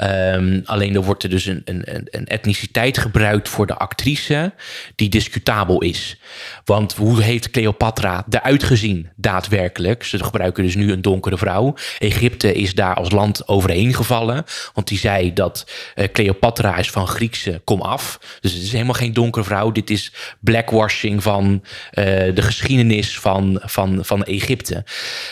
Ehm, 0.00 0.60
alleen 0.64 0.94
er 0.94 1.02
wordt 1.02 1.22
er 1.22 1.28
dus 1.28 1.46
een, 1.46 1.62
een, 1.64 1.82
een- 2.10 2.26
etniciteit 2.26 2.98
gebruikt 2.98 3.48
voor 3.48 3.66
de 3.66 3.74
actrice 3.74 4.52
die 4.94 5.08
discutabel 5.08 5.82
is. 5.82 6.16
Want 6.64 6.92
hoe 6.94 7.22
heeft 7.22 7.50
Cleopatra 7.50 8.24
eruit 8.30 8.62
gezien 8.62 9.08
daadwerkelijk? 9.16 10.04
Ze 10.04 10.24
gebruiken 10.24 10.64
dus 10.64 10.74
nu 10.74 10.92
een 10.92 11.02
donkere 11.02 11.38
vrouw. 11.38 11.74
Egypte 11.98 12.54
is 12.54 12.74
daar 12.74 12.94
als 12.94 13.10
land 13.10 13.48
overheen 13.48 13.94
gevallen. 13.94 14.44
Want 14.74 14.88
die 14.88 14.98
zei 14.98 15.32
dat 15.32 15.70
eh, 15.94 16.08
Cleopatra 16.12 16.76
is 16.76 16.90
van 16.90 17.06
Griekse 17.06 17.60
kom 17.64 17.80
af. 17.80 18.18
Dus 18.40 18.52
het 18.52 18.62
is 18.62 18.72
helemaal 18.72 18.94
geen 18.94 19.12
donkere 19.12 19.44
vrouw. 19.44 19.72
Dit 19.72 19.90
is 19.90 20.12
blackwashing 20.40 21.22
van 21.22 21.64
eh, 21.90 22.04
de 22.34 22.42
geschiedenis 22.42 23.18
van, 23.18 23.60
van, 23.64 24.04
van 24.04 24.24
Egypte. 24.24 24.84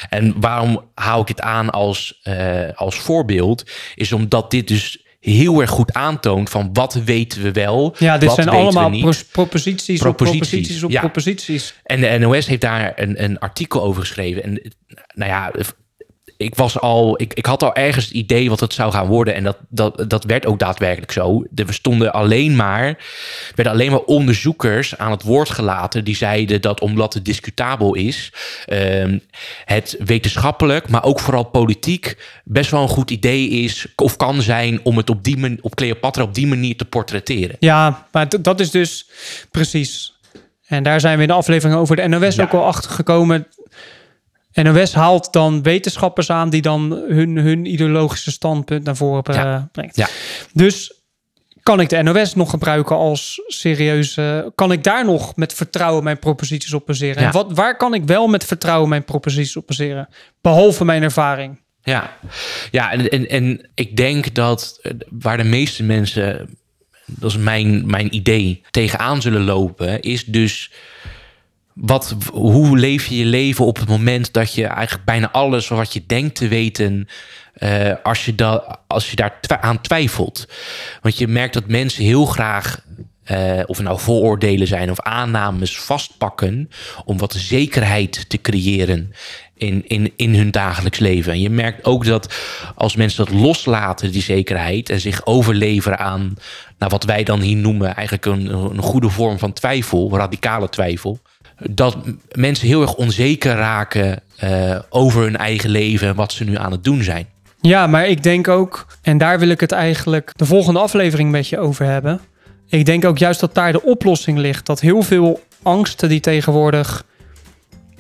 En 0.09 0.41
waarom 0.41 0.85
haal 0.95 1.21
ik 1.21 1.27
dit 1.27 1.41
aan 1.41 1.71
als, 1.71 2.19
eh, 2.23 2.69
als 2.75 2.97
voorbeeld? 2.97 3.71
Is 3.95 4.13
omdat 4.13 4.51
dit 4.51 4.58
dus 4.67 5.03
heel 5.21 5.61
erg 5.61 5.71
goed 5.71 5.93
aantoont 5.93 6.51
van 6.51 6.71
wat 6.73 6.95
weten 6.95 7.43
we 7.43 7.53
wel, 7.53 7.95
Ja, 7.99 8.19
dit 8.19 8.29
wat 8.29 8.37
zijn 8.37 8.49
allemaal 8.49 8.91
pros- 8.91 9.25
proposities, 9.25 10.01
op 10.01 10.17
Proposities, 10.17 10.49
proposities 10.49 10.83
op 10.83 10.91
ja. 10.91 11.01
proposities. 11.01 11.75
En 11.83 12.01
de 12.01 12.19
NOS 12.19 12.47
heeft 12.47 12.61
daar 12.61 12.93
een, 12.97 13.25
een 13.25 13.39
artikel 13.39 13.83
over 13.83 14.01
geschreven. 14.01 14.43
En 14.43 14.73
nou 15.15 15.31
ja, 15.31 15.53
ik 16.39 16.55
was 16.55 16.81
al, 16.81 17.21
ik, 17.21 17.35
ik 17.35 17.47
had 17.47 17.63
al 17.63 17.75
ergens 17.75 18.05
het 18.05 18.15
idee 18.15 18.49
wat 18.49 18.61
het 18.61 18.73
zou 18.73 18.93
gaan 18.93 19.07
worden. 19.07 19.35
En 19.35 19.45
dat, 19.45 19.57
dat, 19.69 20.05
dat 20.09 20.25
werd 20.25 20.47
ook 20.47 20.59
daadwerkelijk 20.59 21.13
zo. 21.13 21.45
Er 21.55 21.75
stonden 21.75 22.13
alleen 22.13 22.57
maar, 22.57 22.87
er 22.87 22.97
werden 23.55 23.73
alleen 23.73 23.91
maar 23.91 24.01
onderzoekers 24.01 24.99
aan 24.99 25.11
het 25.11 25.23
woord 25.23 25.51
gelaten. 25.51 26.05
Die 26.05 26.17
zeiden 26.17 26.61
dat 26.61 26.81
omdat 26.81 27.15
het 27.15 27.25
discutabel 27.25 27.95
is, 27.95 28.33
ehm, 28.67 29.19
het 29.65 29.97
wetenschappelijk, 30.05 30.89
maar 30.89 31.05
ook 31.05 31.21
vooral 31.21 31.45
politiek, 31.45 32.17
best 32.45 32.71
wel 32.71 32.83
een 32.83 32.89
goed 32.89 33.11
idee 33.11 33.49
is 33.49 33.87
of 33.97 34.17
kan 34.17 34.43
zijn 34.43 34.81
om 34.83 34.97
het 34.97 35.11
op, 35.11 35.25
die 35.25 35.37
man, 35.37 35.59
op 35.61 35.75
Cleopatra 35.75 36.23
op 36.23 36.35
die 36.35 36.47
manier 36.47 36.77
te 36.77 36.85
portretteren. 36.85 37.57
Ja, 37.61 38.07
maar 38.13 38.29
dat 38.41 38.61
is 38.61 38.71
dus 38.71 39.09
precies. 39.51 40.17
En 40.67 40.83
daar 40.83 41.01
zijn 41.01 41.17
we 41.17 41.23
in 41.23 41.29
de 41.29 41.35
aflevering 41.35 41.79
over 41.79 41.97
de 41.97 42.09
NOS 42.09 42.35
Ja. 42.35 42.43
ook 42.43 42.53
al 42.53 42.65
achter 42.65 42.91
gekomen. 42.91 43.47
NOS 44.53 44.95
haalt 44.95 45.33
dan 45.33 45.63
wetenschappers 45.63 46.31
aan 46.31 46.51
die 46.51 46.63
dan 46.63 46.91
hun, 47.09 47.37
hun 47.37 47.65
ideologische 47.65 48.31
standpunt 48.31 48.85
naar 48.85 48.97
voren 48.97 49.23
eh, 49.25 49.35
Ja. 49.35 49.69
brengt. 49.73 49.97
Ja. 49.97 50.09
Dus 50.53 50.93
kan 51.63 51.81
ik 51.81 51.89
de 51.89 52.03
NOS 52.03 52.35
nog 52.35 52.51
gebruiken 52.51 52.97
als 52.97 53.43
serieuze... 53.47 54.53
Kan 54.55 54.73
ik 54.73 54.85
daar 54.85 55.05
nog 55.05 55.37
met 55.37 55.55
vertrouwen 55.55 56.05
mijn 56.05 56.19
proposities 56.19 56.75
op 56.75 56.87
baseren? 56.87 57.21
Ja. 57.21 57.27
En 57.27 57.33
wat, 57.33 57.53
waar 57.53 57.77
kan 57.77 57.95
ik 57.95 58.05
wel 58.05 58.27
met 58.29 58.45
vertrouwen 58.45 58.89
mijn 58.89 59.05
proposities 59.05 59.57
op 59.57 59.67
baseren? 59.67 60.09
Behalve 60.41 60.85
mijn 60.85 61.03
ervaring. 61.03 61.61
Ja, 61.83 62.17
ja 62.71 62.93
en, 62.93 63.09
en, 63.09 63.29
en 63.29 63.69
ik 63.75 63.97
denk 63.97 64.35
dat 64.35 64.79
eh, 64.83 64.93
waar 65.09 65.37
de 65.37 65.45
meeste 65.45 65.83
mensen, 65.83 66.59
dat 67.07 67.31
is 67.31 67.37
mijn, 67.37 67.87
mijn 67.87 68.15
idee, 68.15 68.63
tegenaan 68.71 69.23
zullen 69.23 69.45
lopen, 69.45 70.01
is 70.01 70.25
dus 70.25 70.71
wat, 71.81 72.17
hoe 72.33 72.79
leef 72.79 73.07
je 73.07 73.17
je 73.17 73.25
leven 73.25 73.65
op 73.65 73.79
het 73.79 73.89
moment 73.89 74.33
dat 74.33 74.55
je 74.55 74.67
eigenlijk 74.67 75.05
bijna 75.05 75.31
alles 75.31 75.69
wat 75.69 75.93
je 75.93 76.03
denkt 76.07 76.35
te 76.35 76.49
weten, 76.49 77.09
eh, 77.53 77.93
als, 78.03 78.25
je 78.25 78.35
da, 78.35 78.79
als 78.87 79.11
je 79.11 79.17
daar 79.17 79.39
aan 79.61 79.81
twijfelt. 79.81 80.49
Want 81.01 81.19
je 81.19 81.29
merkt 81.29 81.55
dat 81.55 81.67
mensen 81.67 82.05
heel 82.05 82.27
graag, 82.27 82.85
eh, 83.25 83.61
of 83.67 83.77
het 83.77 83.87
nou 83.87 84.01
vooroordelen 84.01 84.67
zijn 84.67 84.91
of 84.91 85.01
aannames, 85.01 85.81
vastpakken 85.81 86.71
om 87.05 87.19
wat 87.19 87.33
zekerheid 87.33 88.29
te 88.29 88.41
creëren 88.41 89.13
in, 89.55 89.85
in, 89.87 90.13
in 90.17 90.35
hun 90.35 90.51
dagelijks 90.51 90.99
leven. 90.99 91.33
En 91.33 91.41
je 91.41 91.51
merkt 91.51 91.85
ook 91.85 92.05
dat 92.05 92.35
als 92.75 92.97
mensen 92.97 93.25
dat 93.25 93.35
loslaten, 93.35 94.13
die 94.13 94.23
zekerheid, 94.23 94.91
en 94.91 95.01
zich 95.01 95.27
overleveren 95.27 95.99
aan 95.99 96.35
nou, 96.79 96.91
wat 96.91 97.05
wij 97.05 97.25
dan 97.25 97.41
hier 97.41 97.57
noemen, 97.57 97.95
eigenlijk 97.95 98.27
een, 98.27 98.53
een 98.53 98.83
goede 98.83 99.09
vorm 99.09 99.39
van 99.39 99.53
twijfel, 99.53 100.17
radicale 100.17 100.69
twijfel. 100.69 101.21
Dat 101.59 101.97
mensen 102.33 102.67
heel 102.67 102.83
erg 102.83 102.95
onzeker 102.95 103.55
raken 103.55 104.23
eh, 104.37 104.79
over 104.89 105.23
hun 105.23 105.37
eigen 105.37 105.71
leven 105.71 106.09
en 106.09 106.15
wat 106.15 106.33
ze 106.33 106.45
nu 106.45 106.57
aan 106.57 106.73
het 106.73 106.85
doen 106.85 107.03
zijn. 107.03 107.27
Ja, 107.61 107.87
maar 107.87 108.07
ik 108.09 108.23
denk 108.23 108.49
ook, 108.49 108.87
en 109.03 109.19
daar 109.19 109.39
wil 109.39 109.49
ik 109.49 109.61
het 109.61 109.73
eigenlijk 109.73 110.33
de 110.37 110.45
volgende 110.45 110.81
aflevering 110.81 111.31
met 111.31 111.49
je 111.49 111.59
over 111.59 111.85
hebben. 111.85 112.21
Ik 112.69 112.85
denk 112.87 113.05
ook 113.05 113.19
juist 113.19 113.41
dat 113.41 113.55
daar 113.55 113.73
de 113.73 113.83
oplossing 113.83 114.39
ligt. 114.39 114.67
Dat 114.67 114.81
heel 114.81 115.03
veel 115.03 115.41
angsten 115.63 116.09
die 116.09 116.21
tegenwoordig 116.21 117.05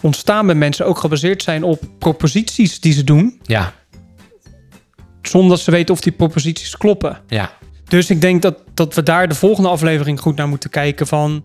ontstaan 0.00 0.46
bij 0.46 0.54
mensen 0.54 0.86
ook 0.86 0.98
gebaseerd 0.98 1.42
zijn 1.42 1.62
op 1.62 1.80
proposities 1.98 2.80
die 2.80 2.92
ze 2.92 3.04
doen, 3.04 3.40
Ja, 3.42 3.72
zonder 5.22 5.50
dat 5.50 5.60
ze 5.60 5.70
weten 5.70 5.94
of 5.94 6.00
die 6.00 6.12
proposities 6.12 6.76
kloppen. 6.76 7.20
ja, 7.28 7.52
Dus 7.84 8.10
ik 8.10 8.20
denk 8.20 8.42
dat, 8.42 8.58
dat 8.74 8.94
we 8.94 9.02
daar 9.02 9.28
de 9.28 9.34
volgende 9.34 9.68
aflevering 9.68 10.20
goed 10.20 10.36
naar 10.36 10.48
moeten 10.48 10.70
kijken 10.70 11.06
van... 11.06 11.44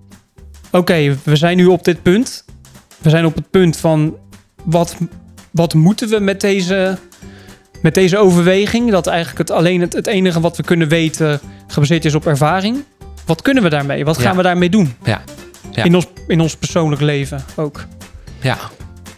Oké, 0.80 1.17
we 1.24 1.36
zijn 1.36 1.57
nu 1.57 1.65
op 1.65 1.84
dit 1.84 2.01
punt. 2.01 2.45
We 3.01 3.09
zijn 3.09 3.26
op 3.26 3.36
het 3.36 3.49
punt 3.49 3.78
van... 3.78 4.15
Wat, 4.63 4.95
wat 5.51 5.74
moeten 5.74 6.09
we 6.09 6.19
met 6.19 6.41
deze, 6.41 6.97
met 7.82 7.93
deze 7.95 8.17
overweging? 8.17 8.91
Dat 8.91 9.07
eigenlijk 9.07 9.38
het, 9.38 9.51
alleen 9.51 9.82
het, 9.82 9.93
het 9.93 10.07
enige 10.07 10.39
wat 10.39 10.57
we 10.57 10.63
kunnen 10.63 10.88
weten 10.88 11.39
gebaseerd 11.67 12.05
is 12.05 12.15
op 12.15 12.28
ervaring. 12.28 12.84
Wat 13.26 13.41
kunnen 13.41 13.63
we 13.63 13.69
daarmee? 13.69 14.05
Wat 14.05 14.17
gaan 14.17 14.32
Ja. 14.32 14.38
we 14.38 14.43
daarmee 14.43 14.69
doen? 14.69 14.93
ja, 15.03 15.21
Ja. 15.71 15.84
In, 15.84 15.95
ons, 15.95 16.07
in 16.28 16.41
ons 16.41 16.55
persoonlijk 16.57 17.01
leven 17.01 17.45
ook. 17.55 17.86
ja. 18.41 18.57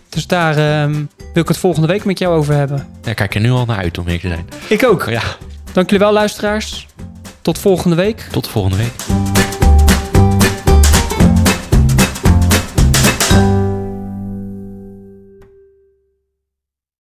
Dus 0.10 0.28
daar 0.28 0.58
ehm, 0.58 0.94
wil 1.34 1.42
ik 1.42 1.48
het 1.48 1.58
volgende 1.58 1.88
week 1.88 2.06
met 2.06 2.20
jou 2.20 2.36
over 2.38 2.54
hebben. 2.54 2.88
Ja, 3.04 3.10
ik 3.10 3.16
kijk 3.16 3.36
er 3.36 3.42
nu 3.42 3.52
al 3.52 3.66
naar 3.66 3.78
uit 3.78 3.98
om 3.98 4.04
eerlijk 4.08 4.22
te 4.24 4.28
zijn. 4.28 4.46
Ik 4.68 4.84
ook. 4.86 5.10
Ja, 5.10 5.22
Dank 5.74 5.90
jullie 5.90 6.06
wel 6.06 6.14
luisteraars. 6.14 6.88
Tot 7.42 7.58
volgende 7.60 7.96
week. 7.96 8.28
tot 8.32 8.48
volgende 8.48 8.78
week. 8.78 9.35